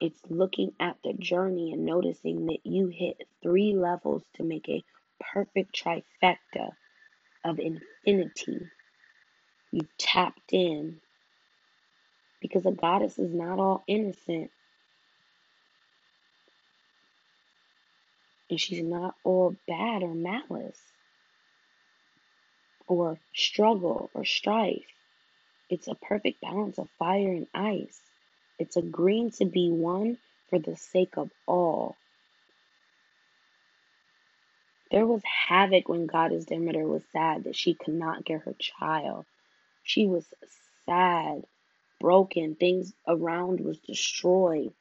It's 0.01 0.20
looking 0.28 0.72
at 0.78 0.96
the 1.03 1.12
journey 1.12 1.72
and 1.72 1.84
noticing 1.84 2.46
that 2.46 2.61
you 2.64 2.86
hit 2.88 3.26
three 3.42 3.74
levels 3.74 4.22
to 4.34 4.44
make 4.44 4.68
a 4.68 4.84
perfect 5.20 5.74
trifecta 5.74 6.70
of 7.44 7.59
infinity. 7.59 8.68
You 9.72 9.86
tapped 9.99 10.53
in 10.53 11.01
because 12.40 12.64
a 12.64 12.70
goddess 12.70 13.18
is 13.18 13.34
not 13.34 13.59
all 13.59 13.82
innocent 13.88 14.51
and 18.51 18.61
she's 18.61 18.82
not 18.82 19.14
all 19.24 19.57
bad 19.66 20.03
or 20.03 20.14
malice 20.14 20.80
or 22.86 23.18
struggle 23.34 24.11
or 24.14 24.24
strife. 24.24 24.86
It's 25.68 25.88
a 25.88 25.94
perfect 25.94 26.40
balance 26.40 26.78
of 26.78 26.88
fire 26.99 27.32
and 27.32 27.46
ice. 27.53 28.01
It's 28.59 28.76
agreeing 28.76 29.30
to 29.32 29.44
be 29.44 29.70
one 29.70 30.18
for 30.50 30.59
the 30.59 30.76
sake 30.76 31.16
of 31.16 31.30
all. 31.46 31.96
There 34.90 35.06
was 35.06 35.22
havoc 35.48 35.88
when 35.88 36.06
Goddess 36.06 36.46
Demeter 36.46 36.86
was 36.86 37.04
sad 37.12 37.44
that 37.44 37.56
she 37.56 37.74
could 37.74 37.94
not 37.94 38.24
get 38.24 38.42
her 38.42 38.54
child. 38.59 39.26
She 39.82 40.06
was 40.06 40.26
sad, 40.86 41.44
broken, 42.00 42.54
things 42.54 42.92
around 43.06 43.61
was 43.61 43.78
destroyed. 43.78 44.72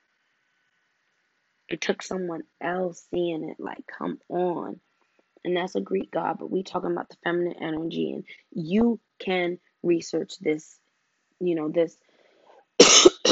It 1.69 1.81
took 1.81 2.01
someone 2.01 2.43
else 2.61 3.05
seeing 3.11 3.49
it 3.49 3.59
like, 3.59 3.85
come 3.87 4.19
on. 4.29 4.79
And 5.43 5.55
that's 5.55 5.75
a 5.75 5.81
Greek 5.81 6.11
god, 6.11 6.37
but 6.39 6.51
we 6.51 6.63
talking 6.63 6.91
about 6.91 7.09
the 7.09 7.17
feminine 7.23 7.61
energy 7.61 8.13
and 8.13 8.23
you 8.51 8.99
can 9.19 9.59
research 9.83 10.37
this, 10.39 10.79
you 11.39 11.55
know, 11.55 11.69
this 11.69 11.97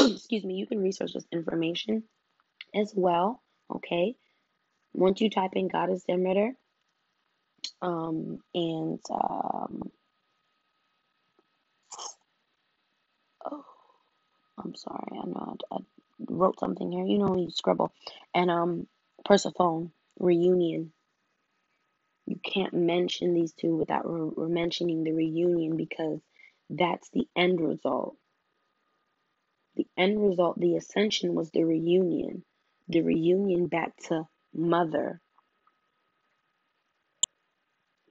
excuse 0.14 0.44
me, 0.44 0.54
you 0.54 0.66
can 0.66 0.80
research 0.80 1.12
this 1.14 1.26
information 1.32 2.04
as 2.74 2.92
well. 2.94 3.42
Okay. 3.74 4.16
Once 4.94 5.20
you 5.20 5.30
type 5.30 5.52
in 5.54 5.68
Goddess 5.68 6.04
Demeter, 6.08 6.52
um, 7.82 8.38
and 8.54 9.00
um, 9.10 9.82
oh, 13.44 13.64
I'm 14.58 14.74
sorry, 14.74 15.08
I 15.12 15.26
know 15.26 15.56
I, 15.70 15.76
I 15.76 15.78
wrote 16.28 16.58
something 16.60 16.90
here. 16.92 17.04
You 17.04 17.18
know, 17.18 17.36
you 17.36 17.50
scribble, 17.50 17.92
and 18.34 18.50
um, 18.50 18.86
Persephone 19.24 19.92
reunion. 20.18 20.92
You 22.26 22.40
can't 22.44 22.74
mention 22.74 23.34
these 23.34 23.52
two 23.52 23.76
without 23.76 24.02
re- 24.04 24.48
mentioning 24.48 25.04
the 25.04 25.12
reunion 25.12 25.76
because 25.76 26.20
that's 26.70 27.08
the 27.10 27.28
end 27.36 27.60
result. 27.60 28.16
The 29.76 29.86
end 29.96 30.20
result, 30.22 30.58
the 30.58 30.76
ascension 30.76 31.34
was 31.34 31.50
the 31.50 31.64
reunion, 31.64 32.44
the 32.88 33.02
reunion 33.02 33.66
back 33.66 33.96
to 34.08 34.26
mother. 34.54 35.20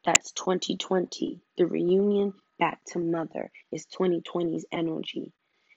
That's 0.05 0.32
2020. 0.34 1.41
The 1.57 1.66
reunion 1.66 2.34
back 2.59 2.80
to 2.89 2.99
mother 2.99 3.51
is 3.72 3.88
2020's 3.88 4.66
energy. 4.72 5.34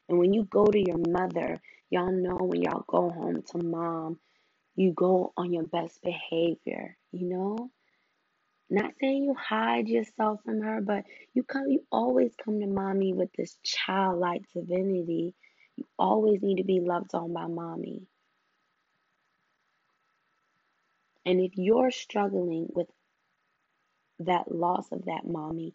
And 0.09 0.19
when 0.19 0.35
you 0.35 0.45
go 0.45 0.67
to 0.67 0.79
your 0.79 0.99
mother, 0.99 1.57
y'all 1.91 2.13
know 2.13 2.37
when 2.37 2.63
y'all 2.63 2.85
go 2.87 3.11
home 3.11 3.43
to 3.51 3.59
mom, 3.59 4.19
you 4.77 4.93
go 4.93 5.33
on 5.37 5.53
your 5.53 5.67
best 5.67 6.03
behavior, 6.03 6.97
you 7.13 7.29
know? 7.29 7.71
Not 8.71 8.93
saying 9.01 9.25
you 9.25 9.35
hide 9.35 9.89
yourself 9.89 10.41
from 10.45 10.61
her, 10.61 10.83
but 10.83 11.05
you 11.33 11.43
come 11.43 11.69
you 11.69 11.85
always 11.91 12.33
come 12.45 12.61
to 12.61 12.67
mommy 12.67 13.15
with 13.15 13.33
this 13.33 13.57
childlike 13.63 14.43
divinity. 14.53 15.35
You 15.79 15.85
always 15.97 16.43
need 16.43 16.57
to 16.57 16.65
be 16.65 16.81
loved 16.81 17.15
on 17.15 17.33
by 17.33 17.47
mommy. 17.47 18.03
And 21.25 21.41
if 21.41 21.53
you're 21.55 21.93
struggling 21.93 22.67
with 22.75 22.89
that 24.19 24.51
loss 24.51 24.91
of 24.91 25.05
that 25.05 25.25
mommy, 25.25 25.75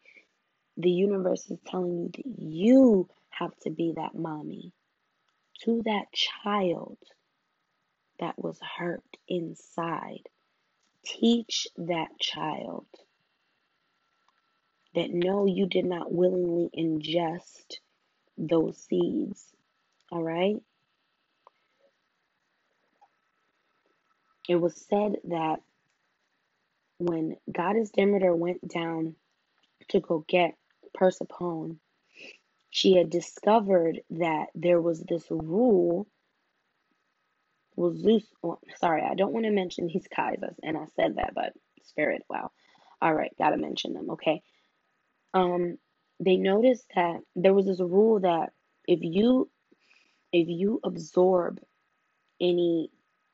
the 0.76 0.92
universe 0.92 1.50
is 1.50 1.60
telling 1.66 1.96
you 2.02 2.12
that 2.12 2.26
you 2.26 3.10
have 3.30 3.58
to 3.62 3.70
be 3.70 3.94
that 3.96 4.14
mommy 4.14 4.74
to 5.62 5.82
that 5.86 6.12
child 6.12 6.98
that 8.20 8.38
was 8.38 8.60
hurt 8.78 9.06
inside. 9.30 10.28
Teach 11.06 11.66
that 11.78 12.20
child 12.20 12.88
that 14.96 15.12
no, 15.12 15.46
you 15.46 15.66
did 15.66 15.86
not 15.86 16.12
willingly 16.12 16.70
ingest 16.78 17.78
those 18.38 18.78
seeds. 18.78 19.53
All 20.14 20.24
right? 20.24 20.58
It 24.50 24.58
was 24.58 24.76
said 24.90 25.18
that 25.26 25.62
when 27.00 27.38
Goddess 27.52 27.92
Demeter 27.92 28.36
went 28.36 28.68
down 28.68 29.16
to 29.90 30.02
go 30.02 30.26
get 30.28 30.56
Persephone, 30.94 31.80
she 32.72 32.96
had 32.96 33.10
discovered 33.10 34.02
that 34.12 34.48
there 34.56 34.82
was 34.82 35.02
this 35.02 35.26
rule. 35.32 36.08
Well, 37.76 37.96
Zeus, 37.96 38.26
well, 38.44 38.62
sorry, 38.80 39.04
I 39.04 39.16
don't 39.16 39.34
want 39.34 39.46
to 39.46 39.52
mention 39.52 39.88
these 39.88 40.08
guys, 40.16 40.40
and 40.64 40.78
I 40.78 40.86
said 40.96 41.18
that, 41.18 41.34
but 41.36 41.54
Spirit, 41.84 42.24
wow. 42.30 42.52
All 43.02 43.14
right, 43.14 43.32
gotta 43.40 43.58
mention 43.58 43.94
them, 43.94 44.12
okay? 44.12 44.42
Um, 45.34 45.80
They 46.22 46.38
noticed 46.38 46.88
that 46.96 47.22
there 47.36 47.56
was 47.56 47.68
this 47.68 47.82
rule 47.82 48.22
that 48.22 48.52
if 48.88 49.02
you 49.04 49.50
if 50.34 50.50
you 50.50 50.82
absorb 50.84 51.62
any 52.42 52.92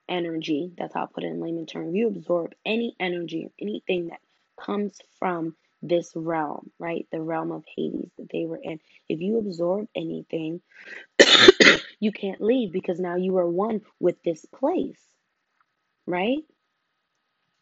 energy, 0.08 0.74
that's 0.78 0.94
how 0.94 1.04
I 1.04 1.08
put 1.14 1.24
it 1.24 1.28
in 1.28 1.40
layman 1.40 1.66
terms, 1.66 1.90
if 1.90 1.96
you 1.96 2.08
absorb 2.08 2.54
any 2.66 2.96
energy, 3.00 3.46
or 3.46 3.52
anything 3.60 4.08
that 4.08 4.20
comes 4.60 5.00
from 5.18 5.56
this 5.82 6.12
realm, 6.16 6.72
right? 6.78 7.08
The 7.12 7.22
realm 7.22 7.52
of 7.52 7.64
Hades 7.76 8.12
that 8.18 8.30
they 8.32 8.46
were 8.46 8.60
in. 8.62 8.80
If 9.08 9.22
you 9.22 9.40
absorb 9.40 9.88
anything, 9.96 10.62
you 12.00 12.12
can't 12.12 12.42
leave 12.42 12.72
because 12.74 13.00
now 13.00 13.16
you 13.16 13.38
are 13.38 13.50
one 13.50 13.82
with 14.00 14.22
this 14.24 14.46
place, 14.46 15.02
right? 16.06 16.44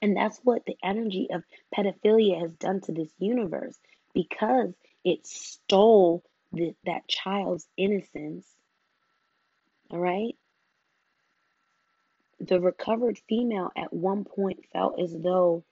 And 0.01 0.15
that's 0.15 0.39
what 0.43 0.65
the 0.65 0.77
energy 0.83 1.27
of 1.31 1.43
pedophilia 1.75 2.41
has 2.41 2.53
done 2.53 2.81
to 2.81 2.91
this 2.91 3.11
universe 3.19 3.77
because 4.13 4.73
it 5.03 5.25
stole 5.27 6.23
the, 6.51 6.75
that 6.85 7.07
child's 7.07 7.67
innocence, 7.77 8.47
all 9.89 9.99
right? 9.99 10.35
The 12.39 12.59
recovered 12.59 13.19
female 13.27 13.71
at 13.75 13.93
one 13.93 14.23
point 14.23 14.65
felt 14.71 14.99
as 14.99 15.13
though, 15.13 15.63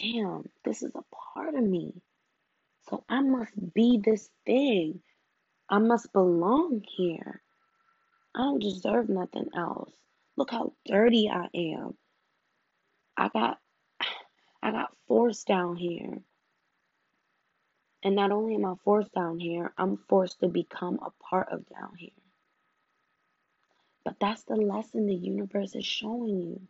damn, 0.00 0.48
this 0.64 0.82
is 0.82 0.92
a 0.94 1.04
part 1.34 1.54
of 1.54 1.62
me. 1.62 2.02
So 2.88 3.04
I 3.08 3.20
must 3.20 3.52
be 3.74 4.00
this 4.02 4.28
thing. 4.44 5.00
I 5.68 5.78
must 5.78 6.12
belong 6.12 6.82
here. 6.96 7.42
I 8.34 8.40
don't 8.40 8.60
deserve 8.60 9.08
nothing 9.08 9.48
else. 9.56 9.92
Look 10.36 10.50
how 10.50 10.72
dirty 10.86 11.28
I 11.28 11.48
am. 11.54 11.96
I 13.16 13.28
got 13.28 13.58
I 14.62 14.72
got 14.72 14.96
forced 15.06 15.46
down 15.46 15.76
here. 15.76 16.18
And 18.02 18.16
not 18.16 18.32
only 18.32 18.54
am 18.54 18.64
I 18.64 18.74
forced 18.84 19.12
down 19.12 19.38
here, 19.38 19.72
I'm 19.76 19.98
forced 20.08 20.40
to 20.40 20.48
become 20.48 21.00
a 21.02 21.10
part 21.22 21.48
of 21.52 21.68
down 21.68 21.94
here. 21.98 22.10
But 24.04 24.16
that's 24.20 24.42
the 24.44 24.56
lesson 24.56 25.06
the 25.06 25.14
universe 25.14 25.74
is 25.74 25.86
showing 25.86 26.40
you. 26.40 26.60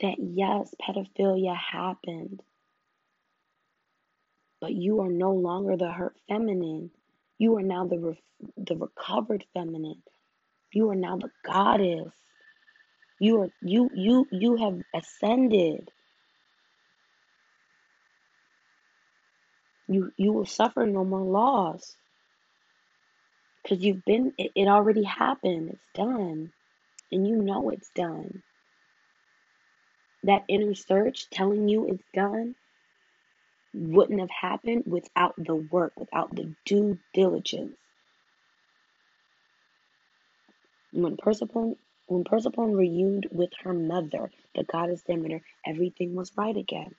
That 0.00 0.16
yes, 0.18 0.74
pedophilia 0.80 1.56
happened. 1.56 2.42
But 4.60 4.74
you 4.74 5.00
are 5.02 5.10
no 5.10 5.32
longer 5.32 5.76
the 5.76 5.90
hurt 5.92 6.16
feminine. 6.28 6.90
You 7.38 7.56
are 7.58 7.62
now 7.62 7.86
the 7.86 7.98
re- 7.98 8.22
the 8.56 8.76
recovered 8.76 9.44
feminine. 9.54 10.02
You 10.72 10.90
are 10.90 10.96
now 10.96 11.16
the 11.16 11.30
goddess. 11.44 12.12
You 13.20 13.42
are 13.42 13.50
you 13.62 13.90
you 13.94 14.26
you 14.32 14.56
have 14.56 14.80
ascended. 14.94 15.90
You 19.88 20.12
you 20.16 20.32
will 20.32 20.46
suffer 20.46 20.86
no 20.86 21.04
more 21.04 21.22
loss 21.22 21.96
because 23.68 23.84
you've 23.84 24.04
been 24.04 24.32
it, 24.38 24.52
it 24.54 24.68
already 24.68 25.04
happened. 25.04 25.70
It's 25.70 25.88
done, 25.94 26.52
and 27.12 27.28
you 27.28 27.36
know 27.36 27.70
it's 27.70 27.90
done. 27.90 28.42
That 30.24 30.44
inner 30.48 30.74
search 30.74 31.28
telling 31.30 31.68
you 31.68 31.88
it's 31.88 32.04
done 32.14 32.54
wouldn't 33.74 34.20
have 34.20 34.30
happened 34.30 34.84
without 34.86 35.34
the 35.36 35.54
work, 35.54 35.92
without 35.98 36.34
the 36.34 36.54
due 36.64 36.98
diligence. 37.12 37.76
When 40.92 41.16
Persephone 41.16 41.76
when 42.06 42.24
Persephone 42.24 42.72
reunited 42.72 43.30
with 43.30 43.50
her 43.62 43.74
mother, 43.74 44.30
the 44.54 44.64
goddess 44.64 45.02
Demeter, 45.02 45.42
everything 45.66 46.14
was 46.14 46.32
right 46.36 46.56
again. 46.56 46.94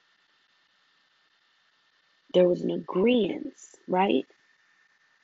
There 2.34 2.48
was 2.48 2.62
an 2.62 2.70
agreement, 2.70 3.56
right? 3.88 4.26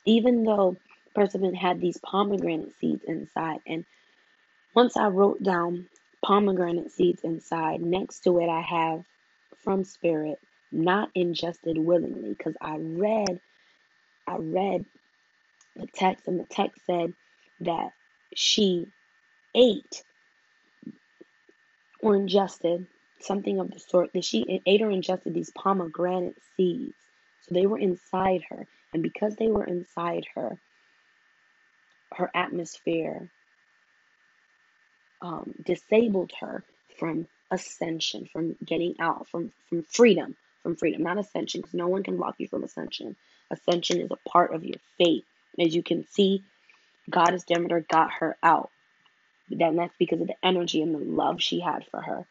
Even 0.04 0.42
though 0.42 0.76
Persephone 1.16 1.54
had 1.54 1.80
these 1.80 1.96
pomegranate 1.96 2.78
seeds 2.78 3.02
inside, 3.04 3.60
and 3.66 3.86
once 4.74 4.98
I 4.98 5.06
wrote 5.06 5.42
down 5.42 5.88
pomegranate 6.22 6.92
seeds 6.92 7.22
inside, 7.24 7.80
next 7.80 8.20
to 8.24 8.38
it 8.38 8.50
I 8.50 8.60
have 8.60 9.02
from 9.64 9.84
spirit, 9.84 10.38
not 10.70 11.08
ingested 11.14 11.78
willingly, 11.78 12.34
because 12.34 12.54
I 12.60 12.76
read 12.76 13.40
I 14.26 14.36
read 14.36 14.84
the 15.74 15.86
text, 15.86 16.28
and 16.28 16.38
the 16.38 16.44
text 16.44 16.84
said 16.84 17.14
that 17.60 17.92
she 18.34 18.86
ate 19.54 20.02
or 22.00 22.14
ingested 22.14 22.86
something 23.20 23.58
of 23.58 23.70
the 23.70 23.78
sort 23.78 24.12
that 24.12 24.24
she 24.24 24.60
ate 24.66 24.82
or 24.82 24.90
ingested 24.90 25.32
these 25.32 25.50
pomegranate 25.50 26.36
seeds. 26.56 26.94
So 27.40 27.54
they 27.54 27.64
were 27.66 27.78
inside 27.78 28.42
her. 28.50 28.66
And 28.92 29.02
because 29.02 29.36
they 29.36 29.48
were 29.48 29.64
inside 29.64 30.26
her, 30.34 30.58
her 32.14 32.30
atmosphere 32.34 33.30
um, 35.20 35.54
disabled 35.64 36.32
her 36.40 36.64
from 36.98 37.26
ascension, 37.50 38.28
from 38.32 38.56
getting 38.64 38.94
out, 38.98 39.28
from, 39.28 39.52
from 39.68 39.82
freedom, 39.84 40.36
from 40.62 40.76
freedom, 40.76 41.02
not 41.02 41.18
ascension, 41.18 41.60
because 41.60 41.74
no 41.74 41.88
one 41.88 42.02
can 42.02 42.16
block 42.16 42.36
you 42.38 42.48
from 42.48 42.64
ascension. 42.64 43.16
Ascension 43.50 44.00
is 44.00 44.10
a 44.10 44.28
part 44.28 44.54
of 44.54 44.64
your 44.64 44.78
fate. 44.98 45.24
As 45.58 45.74
you 45.74 45.82
can 45.82 46.06
see, 46.08 46.42
Goddess 47.08 47.44
Demeter 47.44 47.84
got 47.88 48.12
her 48.20 48.36
out. 48.42 48.70
Then 49.48 49.76
that's 49.76 49.94
because 49.98 50.20
of 50.20 50.26
the 50.26 50.36
energy 50.42 50.82
and 50.82 50.94
the 50.94 50.98
love 50.98 51.40
she 51.40 51.60
had 51.60 51.86
for 51.90 52.00
her. 52.00 52.26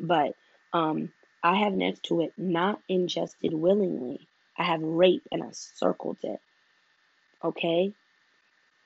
But 0.00 0.34
um, 0.72 1.10
I 1.42 1.58
have 1.58 1.74
next 1.74 2.04
to 2.04 2.22
it 2.22 2.32
not 2.36 2.80
ingested 2.88 3.52
willingly. 3.52 4.26
I 4.58 4.64
have 4.64 4.82
rape 4.82 5.22
and 5.30 5.42
I 5.42 5.50
circled 5.52 6.18
it. 6.22 6.40
Okay? 7.44 7.92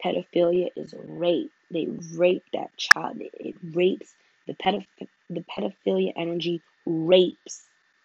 Pedophilia 0.04 0.68
is 0.76 0.94
rape. 0.96 1.52
They 1.70 1.86
rape 2.14 2.44
that 2.52 2.76
child. 2.76 3.18
It, 3.20 3.56
rapes 3.62 4.14
the 4.46 4.54
pedoph- 4.54 5.08
the 5.28 5.42
pedophilia 5.42 6.12
energy 6.16 6.62
rapes. 6.86 7.62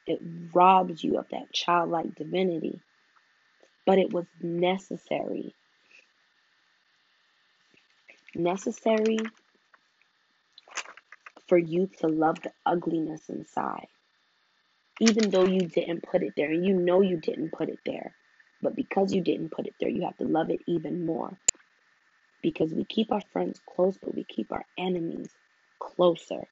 It 0.08 0.20
robs 0.54 1.04
you 1.04 1.18
of 1.18 1.30
that 1.30 1.52
childlike 1.54 2.16
divinity. 2.16 2.80
But 3.86 4.00
it 4.00 4.14
was 4.14 4.26
necessary. 4.42 5.56
Necessary 8.36 9.20
for 11.48 11.58
you 11.58 11.90
to 12.00 12.08
love 12.08 12.42
the 12.42 12.52
ugliness 12.66 13.30
inside. 13.30 13.88
Even 15.00 15.30
though 15.30 15.46
you 15.46 15.62
didn't 15.62 16.04
put 16.04 16.24
it 16.24 16.34
there, 16.38 16.52
and 16.52 16.66
you 16.66 16.74
know 16.74 17.02
you 17.02 17.18
didn't 17.18 17.52
put 17.52 17.70
it 17.70 17.80
there. 17.86 18.16
But 18.62 18.76
because 18.76 19.14
you 19.14 19.22
didn't 19.22 19.52
put 19.52 19.68
it 19.68 19.76
there, 19.80 19.90
you 19.90 20.04
have 20.04 20.18
to 20.18 20.26
love 20.26 20.50
it 20.50 20.62
even 20.68 21.06
more. 21.06 21.38
Because 22.46 22.72
we 22.72 22.86
keep 22.86 23.12
our 23.12 23.24
friends 23.34 23.60
close, 23.76 23.98
but 23.98 24.14
we 24.14 24.24
keep 24.24 24.52
our 24.52 24.64
enemies 24.78 25.32
closer. 25.80 26.48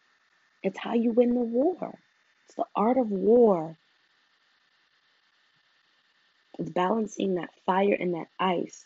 It's 0.63 0.79
how 0.79 0.95
you 0.95 1.11
win 1.11 1.35
the 1.35 1.41
war. 1.41 1.99
It's 2.47 2.55
the 2.55 2.65
art 2.75 2.97
of 2.97 3.11
war. 3.11 3.77
It's 6.57 6.71
balancing 6.71 7.35
that 7.35 7.51
fire 7.67 7.93
and 7.93 8.15
that 8.15 8.25
ice, 8.39 8.83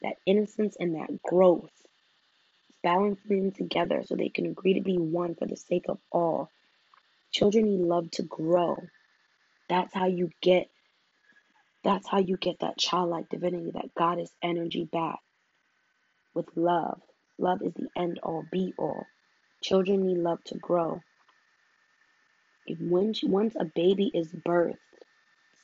that 0.00 0.16
innocence 0.24 0.74
and 0.80 0.94
that 0.94 1.22
growth. 1.22 1.68
It's 2.70 2.78
balancing 2.82 3.42
them 3.42 3.52
together 3.52 4.02
so 4.06 4.16
they 4.16 4.30
can 4.30 4.46
agree 4.46 4.72
to 4.72 4.80
be 4.80 4.96
one 4.96 5.34
for 5.34 5.44
the 5.44 5.56
sake 5.56 5.84
of 5.90 5.98
all. 6.10 6.48
Children 7.30 7.66
need 7.66 7.80
love 7.80 8.10
to 8.12 8.22
grow. 8.22 8.78
That's 9.68 9.92
how 9.92 10.06
you 10.06 10.30
get 10.40 10.70
that's 11.84 12.08
how 12.08 12.18
you 12.18 12.38
get 12.38 12.60
that 12.60 12.78
childlike 12.78 13.28
divinity, 13.28 13.70
that 13.72 13.94
goddess 13.94 14.30
energy 14.42 14.88
back 14.90 15.18
with 16.34 16.46
love. 16.56 17.00
Love 17.38 17.62
is 17.62 17.74
the 17.74 17.88
end 17.96 18.18
all 18.22 18.44
be 18.50 18.72
all. 18.78 19.06
Children 19.62 20.06
need 20.06 20.18
love 20.18 20.42
to 20.44 20.58
grow. 20.58 21.00
If 22.66 22.78
when, 22.80 23.14
once 23.22 23.54
a 23.58 23.64
baby 23.64 24.10
is 24.12 24.28
birthed, 24.28 24.76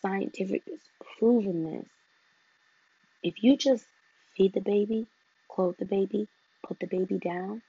scientific 0.00 0.62
is 0.66 0.80
proven 1.18 1.64
this. 1.64 1.86
If 3.22 3.42
you 3.42 3.56
just 3.56 3.84
feed 4.36 4.52
the 4.54 4.60
baby, 4.60 5.06
clothe 5.50 5.76
the 5.78 5.84
baby, 5.84 6.28
put 6.66 6.80
the 6.80 6.86
baby 6.86 7.18
down, 7.18 7.62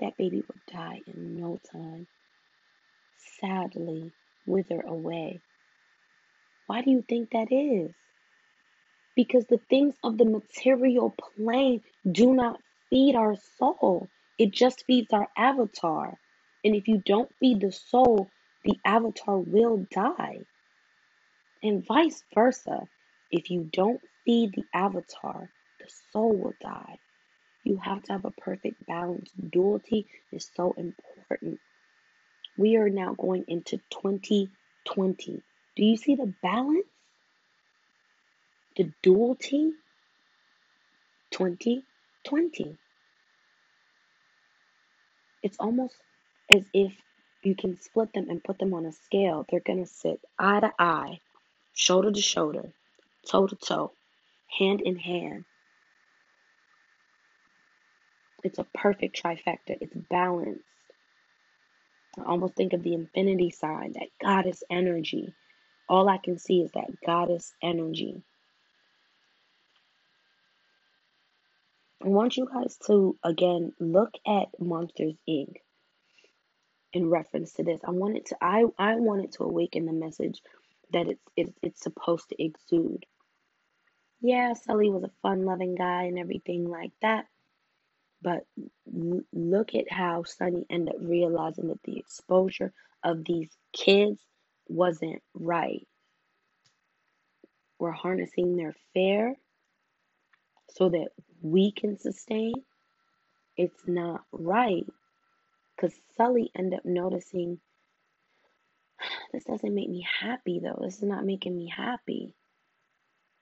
that 0.00 0.16
baby 0.16 0.42
will 0.46 0.60
die 0.72 1.00
in 1.06 1.38
no 1.40 1.58
time. 1.72 2.06
Sadly, 3.40 4.12
wither 4.46 4.80
away. 4.80 5.40
Why 6.66 6.82
do 6.82 6.90
you 6.90 7.02
think 7.02 7.30
that 7.30 7.52
is? 7.52 7.92
Because 9.16 9.46
the 9.46 9.60
things 9.70 9.94
of 10.04 10.18
the 10.18 10.26
material 10.26 11.14
plane 11.36 11.82
do 12.10 12.34
not 12.34 12.60
feed 12.90 13.16
our 13.16 13.36
soul, 13.58 14.08
it 14.38 14.52
just 14.52 14.84
feeds 14.86 15.12
our 15.12 15.28
avatar. 15.36 16.18
And 16.62 16.74
if 16.74 16.86
you 16.86 17.02
don't 17.04 17.34
feed 17.40 17.60
the 17.60 17.72
soul, 17.72 18.28
the 18.64 18.78
avatar 18.84 19.38
will 19.38 19.86
die. 19.90 20.40
And 21.62 21.84
vice 21.84 22.22
versa. 22.34 22.86
If 23.30 23.50
you 23.50 23.68
don't 23.72 24.00
feed 24.24 24.52
the 24.54 24.64
avatar, 24.74 25.50
the 25.80 25.90
soul 26.12 26.36
will 26.36 26.54
die. 26.60 26.98
You 27.64 27.78
have 27.78 28.02
to 28.04 28.12
have 28.12 28.24
a 28.24 28.30
perfect 28.30 28.86
balance. 28.86 29.30
Duality 29.50 30.06
is 30.32 30.48
so 30.54 30.74
important. 30.76 31.58
We 32.56 32.76
are 32.76 32.88
now 32.88 33.14
going 33.14 33.44
into 33.48 33.78
2020. 33.90 35.42
Do 35.76 35.84
you 35.84 35.96
see 35.96 36.14
the 36.14 36.32
balance? 36.42 36.86
The 38.76 38.92
duality 39.02 39.72
2020. 41.30 42.76
It's 45.42 45.56
almost 45.58 45.94
as 46.54 46.62
if 46.74 46.92
you 47.42 47.54
can 47.54 47.80
split 47.80 48.12
them 48.12 48.28
and 48.28 48.42
put 48.42 48.58
them 48.58 48.74
on 48.74 48.84
a 48.84 48.92
scale. 48.92 49.46
They're 49.48 49.60
going 49.60 49.84
to 49.84 49.90
sit 49.90 50.20
eye 50.38 50.60
to 50.60 50.72
eye, 50.78 51.20
shoulder 51.74 52.10
to 52.10 52.20
shoulder, 52.20 52.72
toe 53.30 53.46
to 53.46 53.56
toe, 53.56 53.92
hand 54.58 54.80
in 54.82 54.96
hand. 54.96 55.44
It's 58.44 58.58
a 58.58 58.66
perfect 58.74 59.22
trifecta. 59.22 59.78
It's 59.80 59.96
balanced. 60.10 60.62
I 62.18 62.24
almost 62.24 62.54
think 62.54 62.72
of 62.72 62.82
the 62.82 62.94
infinity 62.94 63.50
sign, 63.50 63.92
that 63.92 64.08
goddess 64.20 64.62
energy. 64.70 65.34
All 65.88 66.08
I 66.08 66.18
can 66.18 66.38
see 66.38 66.60
is 66.62 66.72
that 66.72 67.00
goddess 67.04 67.52
energy. 67.62 68.22
I 72.04 72.08
want 72.08 72.36
you 72.36 72.46
guys 72.52 72.76
to 72.86 73.18
again 73.24 73.72
look 73.80 74.12
at 74.26 74.48
Monsters 74.60 75.14
Inc. 75.28 75.56
in 76.92 77.10
reference 77.10 77.54
to 77.54 77.64
this. 77.64 77.80
I 77.84 77.90
wanted 77.90 78.26
to 78.26 78.36
I 78.40 78.64
I 78.78 78.96
wanted 78.96 79.32
to 79.32 79.44
awaken 79.44 79.86
the 79.86 79.92
message 79.92 80.40
that 80.92 81.08
it's 81.08 81.22
it's 81.36 81.52
it's 81.62 81.82
supposed 81.82 82.28
to 82.30 82.42
exude. 82.42 83.04
Yeah, 84.20 84.54
Sully 84.54 84.90
was 84.90 85.04
a 85.04 85.10
fun-loving 85.22 85.74
guy 85.74 86.04
and 86.04 86.18
everything 86.18 86.68
like 86.68 86.92
that. 87.02 87.26
But 88.22 88.44
look 89.32 89.74
at 89.74 89.92
how 89.92 90.24
Sonny 90.24 90.66
ended 90.70 90.94
up 90.94 91.00
realizing 91.00 91.68
that 91.68 91.82
the 91.84 91.98
exposure 91.98 92.72
of 93.04 93.24
these 93.24 93.50
kids 93.72 94.20
wasn't 94.68 95.22
right. 95.34 95.86
We're 97.78 97.92
harnessing 97.92 98.56
their 98.56 98.74
fear 98.94 99.34
so 100.70 100.88
that 100.88 101.08
we 101.42 101.72
can 101.72 101.98
sustain, 101.98 102.54
it's 103.56 103.86
not 103.86 104.24
right. 104.32 104.86
Because 105.74 105.94
Sully 106.16 106.50
ended 106.54 106.78
up 106.80 106.84
noticing 106.84 107.60
this 109.32 109.44
doesn't 109.44 109.74
make 109.74 109.88
me 109.88 110.06
happy 110.20 110.60
though. 110.60 110.78
This 110.82 110.96
is 110.96 111.02
not 111.02 111.24
making 111.24 111.56
me 111.56 111.72
happy. 111.74 112.34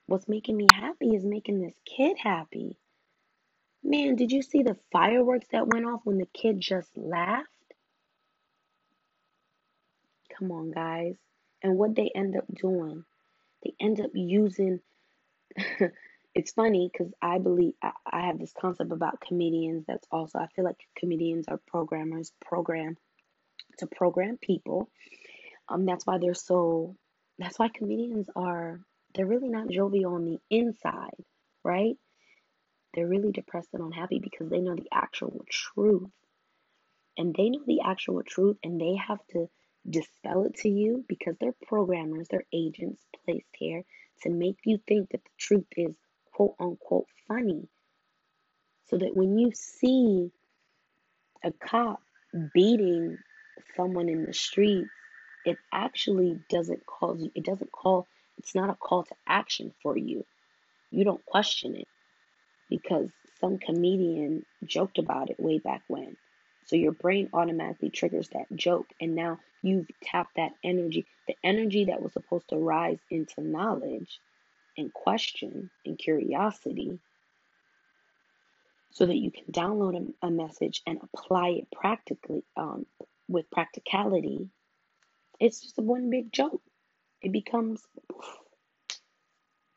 What's 0.07 0.27
making 0.27 0.57
me 0.57 0.67
happy 0.71 1.15
is 1.15 1.25
making 1.25 1.61
this 1.61 1.75
kid 1.85 2.17
happy. 2.17 2.77
Man, 3.83 4.15
did 4.15 4.31
you 4.31 4.41
see 4.41 4.63
the 4.63 4.77
fireworks 4.91 5.47
that 5.51 5.67
went 5.67 5.85
off 5.85 6.01
when 6.03 6.17
the 6.17 6.27
kid 6.33 6.59
just 6.59 6.95
laughed? 6.95 7.49
Come 10.37 10.51
on, 10.51 10.71
guys. 10.71 11.15
And 11.63 11.77
what 11.77 11.95
they 11.95 12.11
end 12.13 12.35
up 12.35 12.45
doing, 12.53 13.05
they 13.63 13.73
end 13.79 13.99
up 14.01 14.11
using 14.13 14.79
it's 16.35 16.51
funny 16.51 16.89
because 16.91 17.13
I 17.21 17.39
believe 17.39 17.73
I, 17.81 17.91
I 18.05 18.27
have 18.27 18.37
this 18.39 18.53
concept 18.59 18.91
about 18.91 19.21
comedians 19.21 19.85
that's 19.87 20.07
also 20.11 20.37
I 20.37 20.47
feel 20.47 20.65
like 20.65 20.79
comedians 20.97 21.47
are 21.47 21.59
programmers 21.67 22.31
program 22.45 22.97
to 23.79 23.87
program 23.87 24.37
people. 24.37 24.89
Um 25.69 25.85
that's 25.85 26.05
why 26.05 26.17
they're 26.19 26.33
so 26.33 26.95
that's 27.39 27.57
why 27.57 27.69
comedians 27.69 28.27
are 28.35 28.81
they're 29.13 29.25
really 29.25 29.47
not 29.47 29.69
jovial 29.69 30.13
on 30.15 30.25
the 30.25 30.37
inside, 30.49 31.23
right? 31.63 31.95
They're 32.93 33.07
really 33.07 33.31
depressed 33.31 33.69
and 33.73 33.83
unhappy 33.83 34.19
because 34.19 34.49
they 34.49 34.59
know 34.59 34.75
the 34.75 34.89
actual 34.93 35.45
truth. 35.49 36.09
And 37.17 37.33
they 37.33 37.49
know 37.49 37.63
the 37.65 37.81
actual 37.85 38.21
truth 38.23 38.57
and 38.61 38.79
they 38.79 38.95
have 38.95 39.19
to 39.31 39.47
dispel 39.89 40.43
it 40.45 40.55
to 40.55 40.69
you 40.69 41.05
because 41.07 41.35
they're 41.39 41.55
programmers, 41.67 42.27
they're 42.29 42.45
agents 42.51 43.01
placed 43.23 43.47
here 43.57 43.83
to 44.23 44.29
make 44.29 44.57
you 44.65 44.79
think 44.85 45.11
that 45.11 45.23
the 45.23 45.29
truth 45.37 45.67
is 45.77 45.95
quote 46.35 46.55
unquote 46.59 47.07
funny. 47.27 47.67
So 48.87 48.97
that 48.97 49.15
when 49.15 49.39
you 49.39 49.51
see 49.53 50.31
a 51.43 51.51
cop 51.51 52.01
beating 52.53 53.17
someone 53.75 54.09
in 54.09 54.25
the 54.25 54.33
streets, 54.33 54.89
it 55.45 55.57
actually 55.71 56.39
doesn't 56.49 56.85
cause 56.85 57.21
you, 57.21 57.31
it 57.35 57.45
doesn't 57.45 57.71
call, 57.71 58.07
it's 58.37 58.53
not 58.53 58.69
a 58.69 58.75
call 58.75 59.03
to 59.03 59.15
action 59.27 59.73
for 59.81 59.97
you. 59.97 60.25
You 60.91 61.03
don't 61.03 61.25
question 61.25 61.75
it 61.75 61.87
because 62.69 63.09
some 63.39 63.57
comedian 63.57 64.45
joked 64.63 64.97
about 64.97 65.29
it 65.29 65.39
way 65.39 65.59
back 65.59 65.83
when. 65.87 66.17
So 66.65 66.75
your 66.75 66.93
brain 66.93 67.29
automatically 67.31 67.91
triggers 67.91 68.29
that 68.29 68.47
joke, 68.55 68.87
and 68.99 69.13
now 69.13 69.39
you've 69.61 69.87
tapped 70.01 70.35
that 70.35 70.51
energy, 70.63 71.05
the 71.27 71.35
energy 71.43 71.85
that 71.85 72.01
was 72.01 72.13
supposed 72.13 72.49
to 72.49 72.57
rise 72.57 72.97
into 73.11 73.41
knowledge 73.41 74.19
and 74.77 74.93
question 74.93 75.69
and 75.85 75.97
curiosity 75.97 76.99
so 78.91 79.05
that 79.05 79.17
you 79.17 79.31
can 79.31 79.45
download 79.51 80.13
a, 80.21 80.27
a 80.27 80.31
message 80.31 80.81
and 80.87 80.99
apply 81.01 81.49
it 81.49 81.67
practically 81.71 82.43
um, 82.57 82.85
with 83.27 83.49
practicality 83.51 84.49
it's 85.39 85.61
just 85.61 85.77
one 85.77 86.09
big 86.09 86.31
joke 86.31 86.61
it 87.21 87.31
becomes 87.31 87.81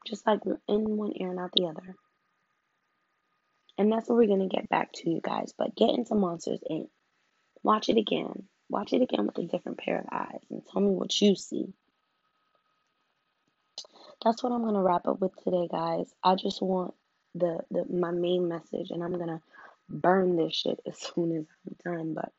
just 0.09 0.27
like 0.27 0.45
we're 0.45 0.61
in 0.69 0.97
one 0.97 1.13
ear 1.17 1.31
and 1.31 1.39
out 1.39 1.53
the 1.53 1.67
other. 1.67 1.95
And 3.77 3.93
that's 3.93 4.09
what 4.09 4.17
we're 4.17 4.27
going 4.27 4.49
to 4.49 4.55
get 4.55 4.69
back 4.69 4.93
to 4.95 5.11
you 5.11 5.21
guys. 5.23 5.53
But 5.57 5.77
get 5.77 5.91
into 5.91 6.15
monsters 6.15 6.61
inc 6.71 6.89
watch 7.63 7.89
it 7.89 7.97
again. 7.99 8.45
Watch 8.69 8.93
it 8.93 9.03
again 9.03 9.27
with 9.27 9.39
a 9.39 9.47
different 9.47 9.79
pair 9.79 9.99
of 10.01 10.07
eyes 10.13 10.41
and 10.51 10.63
tell 10.67 10.83
me 10.83 10.91
what 10.91 11.21
you 11.21 11.35
see 11.35 11.73
that's 14.25 14.43
what 14.43 14.53
I'm 14.53 14.65
gonna 14.65 14.83
wrap 14.83 15.07
up 15.07 15.21
with 15.21 15.37
today, 15.45 15.69
guys. 15.71 16.13
I 16.23 16.35
just 16.35 16.61
want 16.63 16.95
the 17.35 17.61
the 17.71 17.85
my 17.91 18.11
main 18.11 18.49
message, 18.49 18.91
and 18.91 19.03
I'm 19.03 19.19
gonna 19.19 19.41
burn 19.89 20.37
this 20.37 20.55
shit 20.55 20.81
as 20.87 20.99
soon 21.15 21.37
as 21.37 21.45
I'm 21.67 21.93
done. 21.93 22.15
But 22.15 22.33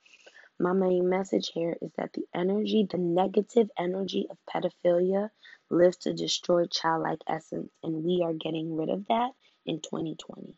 my 0.60 0.74
main 0.74 1.10
message 1.10 1.52
here 1.54 1.78
is 1.82 1.92
that 1.98 2.14
the 2.14 2.26
energy, 2.36 2.88
the 2.90 2.98
negative 2.98 3.70
energy 3.78 4.28
of 4.30 4.38
pedophilia, 4.50 5.30
lives 5.70 5.98
to 5.98 6.14
destroy 6.14 6.66
childlike 6.66 7.22
essence, 7.28 7.72
and 7.84 8.04
we 8.04 8.22
are 8.24 8.34
getting 8.34 8.76
rid 8.76 8.90
of 8.90 9.08
that 9.08 9.32
in 9.66 9.80
2020. 9.80 10.56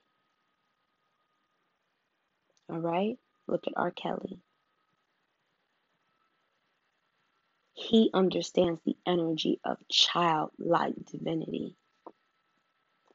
All 2.70 2.80
right, 2.80 3.18
look 3.48 3.68
at 3.68 3.74
R. 3.76 3.92
Kelly. 3.92 4.40
He 7.82 8.12
understands 8.14 8.80
the 8.86 8.96
energy 9.08 9.60
of 9.66 9.78
childlike 9.90 10.94
divinity. 11.12 11.76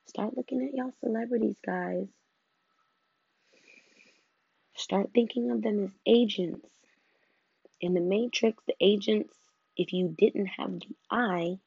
Start 0.06 0.36
looking 0.36 0.66
at 0.66 0.74
y'all 0.74 0.92
celebrities, 1.00 1.56
guys. 1.64 2.08
Start 4.74 5.10
thinking 5.14 5.52
of 5.52 5.62
them 5.62 5.84
as 5.84 5.90
agents. 6.04 6.68
In 7.80 7.94
the 7.94 8.00
Matrix, 8.00 8.62
the 8.66 8.74
agents, 8.80 9.32
if 9.76 9.92
you 9.92 10.14
didn't 10.18 10.46
have 10.46 10.80
the 10.80 10.96
eye, 11.10 11.58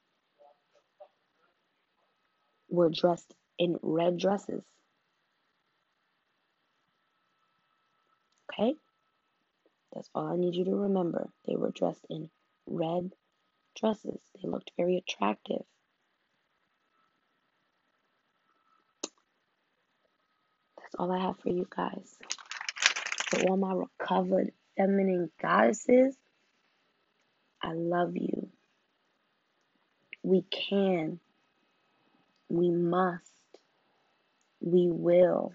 were 2.70 2.90
dressed 2.90 3.34
in 3.58 3.80
red 3.82 4.18
dresses. 4.18 4.64
Okay? 8.52 8.76
That's 9.94 10.10
all 10.14 10.28
I 10.28 10.36
need 10.36 10.56
you 10.56 10.66
to 10.66 10.76
remember. 10.76 11.30
They 11.48 11.56
were 11.56 11.72
dressed 11.72 12.06
in 12.10 12.30
red 12.70 13.12
dresses. 13.80 14.20
They 14.36 14.50
looked 14.50 14.72
very 14.78 14.98
attractive. 14.98 15.64
That's 20.78 20.96
all 20.98 21.12
I 21.12 21.20
have 21.20 21.40
for 21.40 21.50
you 21.50 21.68
guys. 21.76 22.18
For 23.30 23.50
all 23.50 23.58
my 23.58 23.74
recovered 23.74 24.52
feminine 24.78 25.30
goddesses, 25.42 26.16
I 27.62 27.74
love 27.74 28.16
you. 28.16 28.50
We 30.24 30.44
can. 30.44 31.20
We 32.50 32.70
must. 32.70 33.24
We 34.62 34.90
will. 34.90 35.54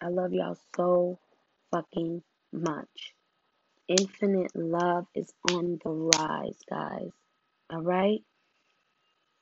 I 0.00 0.08
love 0.08 0.32
y'all 0.32 0.58
so 0.76 1.18
fucking 1.70 2.22
much. 2.52 3.14
Infinite 3.88 4.56
love 4.56 5.06
is 5.14 5.30
on 5.50 5.78
the 5.84 5.90
rise, 5.90 6.58
guys. 6.70 7.10
All 7.70 7.82
right? 7.82 8.20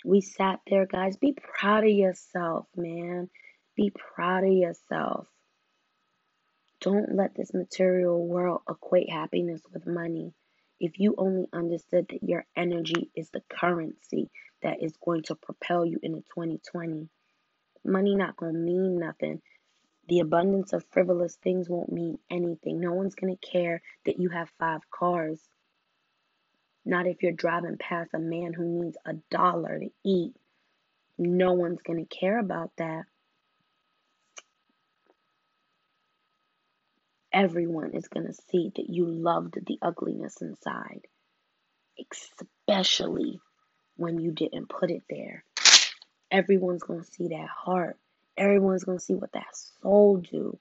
We 0.05 0.21
sat 0.21 0.61
there, 0.67 0.87
guys. 0.87 1.17
Be 1.17 1.33
proud 1.33 1.85
of 1.85 1.91
yourself, 1.91 2.67
man. 2.77 3.31
Be 3.77 3.91
proud 3.91 4.45
of 4.45 4.53
yourself. 4.53 5.29
Don't 6.81 7.15
let 7.15 7.37
this 7.37 7.55
material 7.55 8.27
world 8.27 8.63
equate 8.69 9.11
happiness 9.11 9.63
with 9.73 9.87
money. 9.87 10.35
If 10.81 10.99
you 10.99 11.15
only 11.17 11.47
understood 11.53 12.09
that 12.11 12.25
your 12.25 12.45
energy 12.57 13.11
is 13.15 13.31
the 13.31 13.43
currency 13.49 14.29
that 14.65 14.83
is 14.83 14.97
going 14.97 15.23
to 15.25 15.37
propel 15.37 15.87
you 15.87 16.01
into 16.03 16.23
2020, 16.35 17.09
money 17.85 18.17
not 18.17 18.37
going 18.37 18.55
to 18.55 18.59
mean 18.59 18.99
nothing 18.99 19.41
the 20.09 20.21
abundance 20.21 20.73
of 20.73 20.85
frivolous 20.91 21.37
things 21.37 21.69
won't 21.69 21.93
mean 21.93 22.19
anything. 22.31 22.81
No 22.81 22.93
one's 22.93 23.15
going 23.15 23.37
to 23.37 23.47
care 23.47 23.83
that 24.05 24.19
you 24.19 24.31
have 24.31 24.51
five 24.59 24.81
cars. 24.91 25.41
Not 26.85 27.07
if 27.07 27.23
you're 27.23 27.33
driving 27.33 27.77
past 27.79 28.11
a 28.13 28.19
man 28.19 28.53
who 28.53 28.65
needs 28.65 28.97
a 29.07 29.15
dollar 29.31 29.79
to 29.79 29.91
eat. 30.05 30.35
No 31.19 31.53
one's 31.53 31.83
going 31.83 32.05
to 32.05 32.17
care 32.17 32.39
about 32.39 32.73
that. 32.79 33.05
Everyone 37.33 37.93
is 37.95 38.09
going 38.09 38.27
to 38.27 38.35
see 38.51 38.73
that 38.75 38.91
you 38.91 39.07
loved 39.07 39.55
the 39.67 39.79
ugliness 39.81 40.43
inside, 40.43 41.07
especially 42.69 43.41
when 43.97 44.19
you 44.19 44.33
didn't 44.33 44.69
put 44.69 44.91
it 44.91 45.03
there. 45.09 45.45
Everyone's 46.31 46.83
going 46.83 47.01
to 47.01 47.11
see 47.11 47.29
that 47.29 47.49
heart. 47.49 47.97
Everyone's 48.37 48.85
to 48.85 49.05
see 49.05 49.15
what 49.15 49.33
that 49.33 49.47
soul 49.83 50.19
do. 50.19 50.59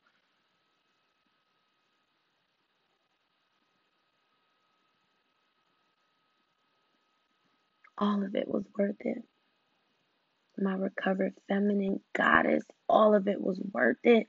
All 7.98 8.24
of 8.24 8.36
it 8.36 8.48
was 8.48 8.64
worth 8.78 8.96
it. 9.02 9.24
My 10.58 10.74
recovered 10.74 11.34
feminine 11.48 12.02
goddess, 12.14 12.64
all 12.90 13.16
of 13.16 13.28
it 13.28 13.40
was 13.40 13.60
worth 13.72 13.98
it. 14.04 14.28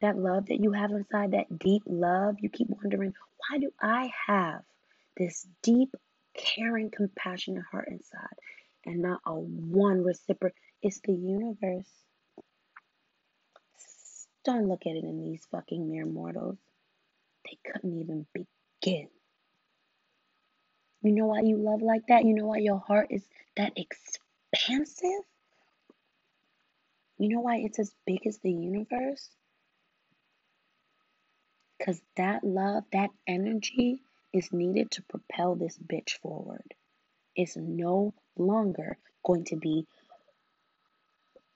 That 0.00 0.16
love 0.16 0.46
that 0.46 0.60
you 0.60 0.72
have 0.72 0.90
inside, 0.90 1.32
that 1.32 1.58
deep 1.58 1.82
love, 1.86 2.36
you 2.40 2.48
keep 2.48 2.68
wondering, 2.70 3.12
why 3.48 3.58
do 3.58 3.70
I 3.80 4.10
have 4.26 4.62
this 5.16 5.46
deep, 5.62 5.94
caring, 6.34 6.90
compassionate 6.90 7.64
heart 7.70 7.88
inside 7.88 8.28
and 8.86 9.02
not 9.02 9.20
a 9.26 9.34
one 9.34 10.02
reciprocal? 10.02 10.56
It's 10.82 11.00
the 11.04 11.12
universe. 11.12 11.88
Don't 14.44 14.68
look 14.68 14.86
at 14.86 14.96
it 14.96 15.04
in 15.04 15.22
these 15.22 15.46
fucking 15.50 15.90
mere 15.90 16.06
mortals. 16.06 16.58
They 17.44 17.58
couldn't 17.70 18.00
even 18.00 18.26
begin. 18.32 19.08
You 21.02 21.12
know 21.12 21.26
why 21.26 21.40
you 21.42 21.56
love 21.56 21.82
like 21.82 22.06
that? 22.08 22.24
You 22.24 22.34
know 22.34 22.46
why 22.46 22.58
your 22.58 22.78
heart 22.78 23.08
is 23.10 23.24
that 23.56 23.72
expansive? 23.76 25.24
You 27.18 27.28
know 27.28 27.40
why 27.40 27.58
it's 27.58 27.78
as 27.78 27.94
big 28.06 28.26
as 28.26 28.38
the 28.38 28.50
universe? 28.50 29.28
Because 31.78 32.00
that 32.16 32.44
love, 32.44 32.84
that 32.92 33.10
energy 33.26 34.02
is 34.32 34.52
needed 34.52 34.90
to 34.92 35.02
propel 35.02 35.54
this 35.54 35.78
bitch 35.78 36.12
forward. 36.22 36.74
It's 37.34 37.56
no 37.56 38.14
longer 38.40 38.98
going 39.24 39.44
to 39.46 39.56
be 39.56 39.86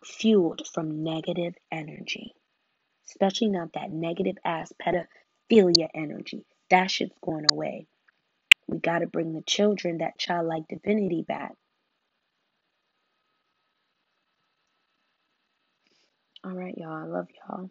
fueled 0.04 0.62
from 0.72 1.02
negative 1.02 1.54
energy, 1.72 2.34
especially 3.08 3.48
not 3.48 3.72
that 3.74 3.90
negative 3.90 4.36
ass 4.44 4.72
pedophilia 4.80 5.88
energy. 5.94 6.44
That 6.70 6.90
shit's 6.90 7.18
going 7.24 7.46
away. 7.50 7.86
We 8.66 8.78
got 8.78 9.00
to 9.00 9.06
bring 9.06 9.32
the 9.32 9.42
children 9.42 9.98
that 9.98 10.18
childlike 10.18 10.68
divinity 10.68 11.22
back. 11.26 11.52
All 16.44 16.52
right, 16.52 16.76
y'all. 16.76 16.92
I 16.92 17.04
love 17.04 17.28
y'all. 17.48 17.70